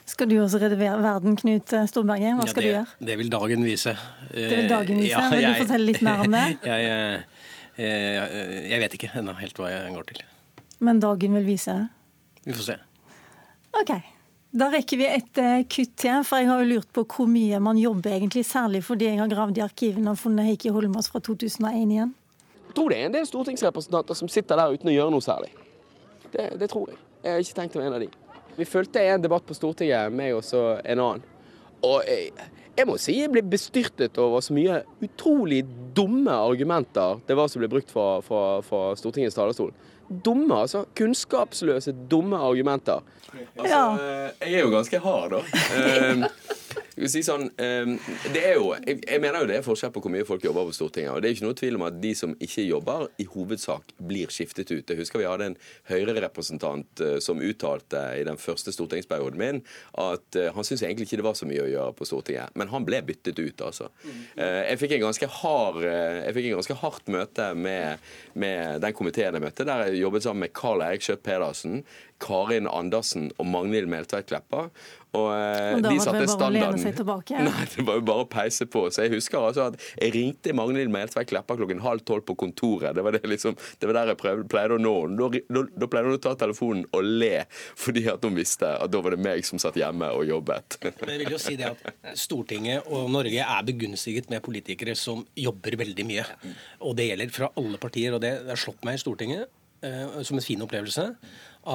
Skal 0.06 0.30
du 0.30 0.36
også 0.38 0.60
redde 0.62 0.78
verden, 0.78 1.34
Knut 1.40 1.72
Storberget? 1.90 2.36
Hva 2.38 2.46
skal 2.46 2.62
ja, 2.62 2.66
det, 2.68 2.68
du 2.68 2.76
gjøre? 2.76 3.06
Det 3.08 3.18
vil 3.18 3.32
dagen 3.32 3.64
vise. 3.66 3.96
Det 4.30 4.50
vil 4.52 4.68
dagen 4.70 5.00
vise? 5.02 5.16
Ja, 5.16 5.24
vil 5.32 5.48
du 5.48 5.64
fortelle 5.64 5.88
litt 5.88 6.04
mer 6.06 6.22
om 6.22 6.36
det? 6.36 6.44
jeg, 6.62 6.84
jeg 6.92 7.16
Eh, 7.16 7.35
jeg 7.76 8.80
vet 8.82 8.94
ikke 8.96 9.12
ennå 9.20 9.34
helt 9.36 9.58
hva 9.60 9.70
jeg 9.72 9.94
går 9.94 10.10
til. 10.10 10.20
Men 10.78 11.00
dagen 11.00 11.36
vil 11.38 11.46
vise? 11.46 11.74
Vi 12.44 12.54
får 12.56 12.68
se. 12.70 12.76
OK. 13.76 13.92
Da 14.56 14.68
rekker 14.72 15.00
vi 15.00 15.06
et 15.08 15.38
eh, 15.42 15.64
kutt 15.68 15.96
til, 16.00 16.22
for 16.24 16.40
jeg 16.40 16.48
har 16.48 16.62
jo 16.62 16.68
lurt 16.70 16.88
på 16.94 17.02
hvor 17.10 17.26
mye 17.28 17.58
man 17.60 17.76
jobber 17.76 18.14
egentlig, 18.14 18.46
særlig 18.48 18.80
fordi 18.86 19.10
jeg 19.10 19.20
har 19.20 19.28
gravd 19.28 19.58
i 19.58 19.64
arkivene 19.66 20.14
og 20.14 20.20
funnet 20.20 20.48
Heikki 20.48 20.72
Holmås 20.72 21.10
fra 21.12 21.20
2001 21.20 21.92
igjen. 21.92 22.14
Jeg 22.68 22.76
tror 22.78 22.92
det 22.92 23.00
er 23.00 23.10
en 23.10 23.16
del 23.16 23.26
stortingsrepresentanter 23.28 24.16
som 24.16 24.30
sitter 24.32 24.60
der 24.60 24.72
uten 24.72 24.92
å 24.92 24.94
gjøre 24.94 25.12
noe 25.12 25.24
særlig. 25.24 25.50
Det, 26.32 26.46
det 26.60 26.70
tror 26.72 26.88
jeg. 26.92 27.00
Jeg 27.24 27.34
har 27.34 27.44
ikke 27.44 27.58
tenkt 27.58 27.76
å 27.76 27.82
være 27.82 27.90
en 27.90 27.98
av 27.98 28.04
de. 28.04 28.10
Vi 28.56 28.68
fulgte 28.68 29.02
en 29.04 29.24
debatt 29.24 29.44
på 29.44 29.56
Stortinget, 29.56 30.12
meg 30.16 30.32
og 30.36 30.44
så 30.44 30.62
en 30.78 31.02
annen. 31.04 31.24
Og 31.84 32.06
jeg, 32.08 32.30
jeg 32.76 32.88
må 32.88 32.96
si 33.00 33.18
jeg 33.20 33.32
ble 33.32 33.42
bestyrtet 33.44 34.18
over 34.20 34.44
så 34.44 34.54
mye 34.56 34.80
utrolig 35.04 35.62
dumme 35.96 36.32
argumenter 36.32 37.20
det 37.28 37.36
var 37.38 37.48
som 37.48 37.62
ble 37.62 37.70
brukt 37.72 37.92
fra, 37.92 38.20
fra, 38.24 38.60
fra 38.64 38.88
Stortingets 38.98 39.36
talerstol. 39.36 39.72
Dumme, 40.06 40.54
altså. 40.62 40.84
Kunnskapsløse, 40.94 41.90
dumme 42.10 42.38
argumenter. 42.38 43.02
Altså, 43.58 43.66
ja. 43.66 43.80
Jeg 44.38 44.52
er 44.52 44.62
jo 44.62 44.70
ganske 44.70 45.00
hard, 45.02 45.34
da. 45.34 46.28
Si 46.96 47.20
sånn, 47.20 47.50
ehm, 47.60 47.98
det 48.32 48.40
er 48.40 48.54
jo, 48.56 48.70
jeg, 48.72 49.20
mener 49.20 49.42
jo 49.42 49.48
det 49.50 49.58
er 49.58 49.64
forskjell 49.66 49.90
på 49.92 50.00
hvor 50.00 50.12
mye 50.14 50.24
folk 50.24 50.44
jobber 50.46 50.64
på 50.70 50.76
Stortinget. 50.78 51.12
og 51.12 51.20
Det 51.20 51.28
er 51.28 51.34
ikke 51.36 51.44
noe 51.44 51.58
tvil 51.60 51.76
om 51.76 51.84
at 51.84 51.98
de 52.00 52.12
som 52.16 52.32
ikke 52.40 52.64
jobber, 52.64 53.04
i 53.20 53.26
hovedsak 53.28 53.92
blir 54.08 54.32
skiftet 54.32 54.72
ut. 54.72 54.88
Jeg 54.88 54.96
husker 54.96 55.20
vi 55.20 55.28
hadde 55.28 55.50
en 55.50 55.58
Høyre-representant 55.90 57.02
eh, 57.04 57.18
som 57.20 57.42
uttalte 57.44 58.00
i 58.16 58.24
den 58.24 58.40
første 58.40 58.72
stortingsperioden 58.72 59.36
min 59.36 59.60
at 60.00 60.38
uh, 60.38 60.48
han 60.54 60.64
syntes 60.64 60.86
egentlig 60.86 61.08
ikke 61.08 61.18
det 61.20 61.26
var 61.26 61.36
så 61.36 61.48
mye 61.48 61.66
å 61.66 61.68
gjøre 61.68 61.94
på 61.98 62.08
Stortinget. 62.08 62.56
Men 62.56 62.72
han 62.72 62.86
ble 62.88 63.02
byttet 63.04 63.36
ut, 63.38 63.60
altså. 63.66 63.90
Uh, 64.38 64.62
jeg 64.64 64.80
fikk 64.80 64.96
en 64.96 65.04
ganske 65.06 65.30
hard, 65.40 65.80
fikk 66.36 66.48
en 66.48 66.56
ganske 66.56 66.78
hardt 66.80 67.12
møte 67.12 67.50
med, 67.58 68.08
med 68.32 68.80
den 68.84 68.96
komiteen 68.96 69.36
jeg 69.36 69.44
møtte, 69.44 69.68
der 69.68 69.90
jeg 69.90 70.00
jobbet 70.00 70.24
sammen 70.24 70.46
med 70.46 70.56
Carl 70.56 70.84
Eirik 70.86 71.04
Schjøtt 71.04 71.24
Pedersen, 71.26 71.82
Karin 72.22 72.68
Andersen 72.70 73.28
og 73.36 73.48
Magnhild 73.52 73.90
Meltveit 73.92 74.30
Kleppa. 74.30 74.70
Og, 75.16 75.28
eh, 75.32 75.74
Og 75.76 75.82
da 75.84 75.90
de 75.90 75.98
var 75.98 76.18
det 76.20 76.26
satte 76.26 76.38
bare 76.40 76.48
å 76.48 76.54
lene 76.54 76.80
seg 76.82 76.96
tilbake? 76.98 77.40
Nei, 77.48 77.66
det 77.72 77.84
var 77.88 77.98
jo 78.00 78.04
bare 78.10 78.24
å 78.26 78.28
peise 78.30 78.66
på. 78.70 78.84
Så 78.92 79.06
jeg 79.06 79.14
husker 79.16 79.40
altså 79.40 79.68
at 79.70 79.78
jeg 79.94 80.14
ringte 80.16 80.54
Magnhild 80.56 80.92
Meltveit 80.92 81.30
Kleppa 81.30 81.56
klokken 81.58 81.82
halv 81.84 82.04
tolv 82.08 82.26
på 82.28 82.36
kontoret. 82.44 82.96
Det 82.96 83.04
var, 83.06 83.16
det 83.16 83.32
liksom, 83.32 83.56
det 83.80 83.90
var 83.90 84.00
der 84.00 84.12
jeg 84.12 84.20
prøvde, 84.22 84.48
pleide 84.52 84.78
å 84.78 84.82
nå 84.82 84.94
henne. 85.02 85.18
Da, 85.20 85.42
da, 85.58 85.64
da 85.84 85.90
pleide 85.92 86.12
hun 86.12 86.18
å 86.18 86.22
ta 86.26 86.34
telefonen 86.38 86.86
og 86.96 87.10
le, 87.24 87.34
fordi 87.78 88.06
at 88.12 88.24
hun 88.26 88.36
visste 88.38 88.72
at 88.76 88.92
da 88.92 89.02
var 89.04 89.16
det 89.16 89.22
meg 89.24 89.46
som 89.48 89.60
satt 89.62 89.78
hjemme 89.80 90.10
og 90.16 90.26
jobbet. 90.28 90.78
Men 91.02 91.14
jeg 91.14 91.22
vil 91.24 91.36
jo 91.36 91.42
si 91.42 91.56
det 91.58 91.72
at 91.72 92.16
Stortinget 92.18 92.88
og 92.92 93.10
Norge 93.14 93.46
er 93.46 93.66
begunstiget 93.66 94.30
med 94.32 94.44
politikere 94.46 94.96
som 94.98 95.24
jobber 95.36 95.78
veldig 95.80 96.06
mye. 96.08 96.26
Og 96.86 96.96
det 96.98 97.10
gjelder 97.10 97.32
fra 97.34 97.52
alle 97.58 97.80
partier. 97.82 98.16
Og 98.16 98.22
det, 98.22 98.32
det 98.44 98.54
har 98.54 98.60
slått 98.60 98.84
meg 98.86 98.98
i 98.98 99.02
Stortinget 99.02 99.48
eh, 99.86 100.22
som 100.26 100.38
en 100.38 100.44
fin 100.44 100.62
opplevelse 100.64 101.08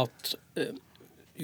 at 0.01 0.33
eh, 0.59 0.73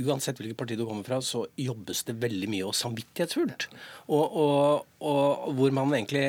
uansett 0.05 0.37
hvilket 0.41 0.57
parti 0.59 0.77
du 0.77 0.85
kommer 0.85 1.05
fra, 1.07 1.19
så 1.23 1.45
jobbes 1.57 2.03
det 2.07 2.17
veldig 2.21 2.49
mye 2.53 2.65
og 2.69 2.75
samvittighetsfullt. 2.77 3.67
Og, 4.07 4.37
og, 4.41 4.89
og 5.01 5.53
hvor 5.57 5.73
man 5.75 5.93
egentlig 5.97 6.25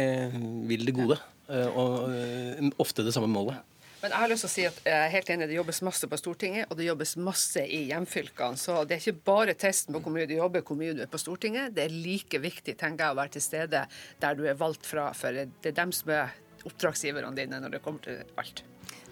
vil 0.70 0.86
det 0.88 0.94
gode. 0.96 1.18
eh, 1.48 1.66
Og 1.68 2.08
eh, 2.12 2.70
ofte 2.78 3.04
det 3.06 3.14
samme 3.16 3.30
målet. 3.32 3.58
Men 3.98 4.12
jeg 4.14 4.22
har 4.22 4.30
lyst 4.30 4.44
til 4.44 4.48
å 4.48 4.52
si 4.52 4.64
at 4.68 4.76
jeg 4.86 4.94
er 4.94 5.08
helt 5.10 5.30
enig, 5.34 5.46
det 5.50 5.56
jobbes 5.56 5.80
masse 5.82 6.06
på 6.06 6.18
Stortinget, 6.20 6.68
og 6.70 6.76
det 6.78 6.84
jobbes 6.86 7.16
masse 7.18 7.64
i 7.66 7.80
hjemfylkene. 7.88 8.54
Så 8.60 8.76
det 8.86 8.94
er 8.94 9.02
ikke 9.02 9.24
bare 9.26 9.56
testen 9.58 9.96
på 9.96 10.02
hvor 10.04 10.14
mye 10.14 10.28
du 10.30 10.36
jobber, 10.36 10.62
hvor 10.62 10.78
mye 10.78 10.94
du 10.94 11.02
er 11.02 11.10
på 11.10 11.18
Stortinget. 11.18 11.74
Det 11.74 11.88
er 11.88 11.96
like 11.96 12.38
viktig, 12.38 12.76
tenker 12.78 13.08
jeg, 13.08 13.16
å 13.16 13.18
være 13.18 13.34
til 13.34 13.42
stede 13.42 13.80
der 14.22 14.38
du 14.38 14.44
er 14.46 14.60
valgt 14.60 14.86
fra. 14.86 15.08
For 15.18 15.34
det 15.34 15.72
er 15.72 15.74
dem 15.80 15.90
som 15.96 16.14
er 16.14 16.30
oppdragsgiverne 16.68 17.34
dine 17.34 17.58
når 17.64 17.74
det 17.74 17.82
kommer 17.82 18.06
til 18.06 18.22
alt. 18.38 18.62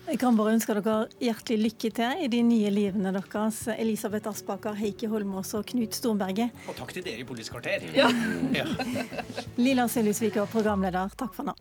Jeg 0.06 0.20
kan 0.22 0.36
bare 0.38 0.52
ønske 0.54 0.74
dere 0.76 0.96
hjertelig 1.18 1.56
lykke 1.64 1.88
til 1.96 2.20
i 2.22 2.28
de 2.30 2.38
nye 2.46 2.70
livene 2.70 3.10
deres, 3.10 3.56
Elisabeth 3.74 4.30
Aspaker, 4.30 4.76
Heikki 4.78 5.08
Holmås 5.10 5.50
og 5.58 5.66
Knut 5.72 5.96
Storberget. 5.98 6.54
Og 6.70 6.78
takk 6.78 6.92
til 6.94 7.02
dere 7.06 7.24
i 7.24 7.26
Politisk 7.26 7.56
kvarter. 7.56 7.82
Ja. 7.96 8.06
Ja. 8.54 8.68
Lilla 9.58 9.88
Siljusvik 9.90 10.38
og 10.44 10.52
programleder. 10.54 11.10
Takk 11.18 11.34
for 11.34 11.50
nå. 11.50 11.56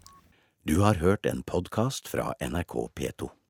Du 0.66 0.78
har 0.86 1.02
hørt 1.02 1.26
en 1.26 1.42
podkast 1.46 2.08
fra 2.10 2.32
NRK 2.42 2.78
P2. 2.94 3.32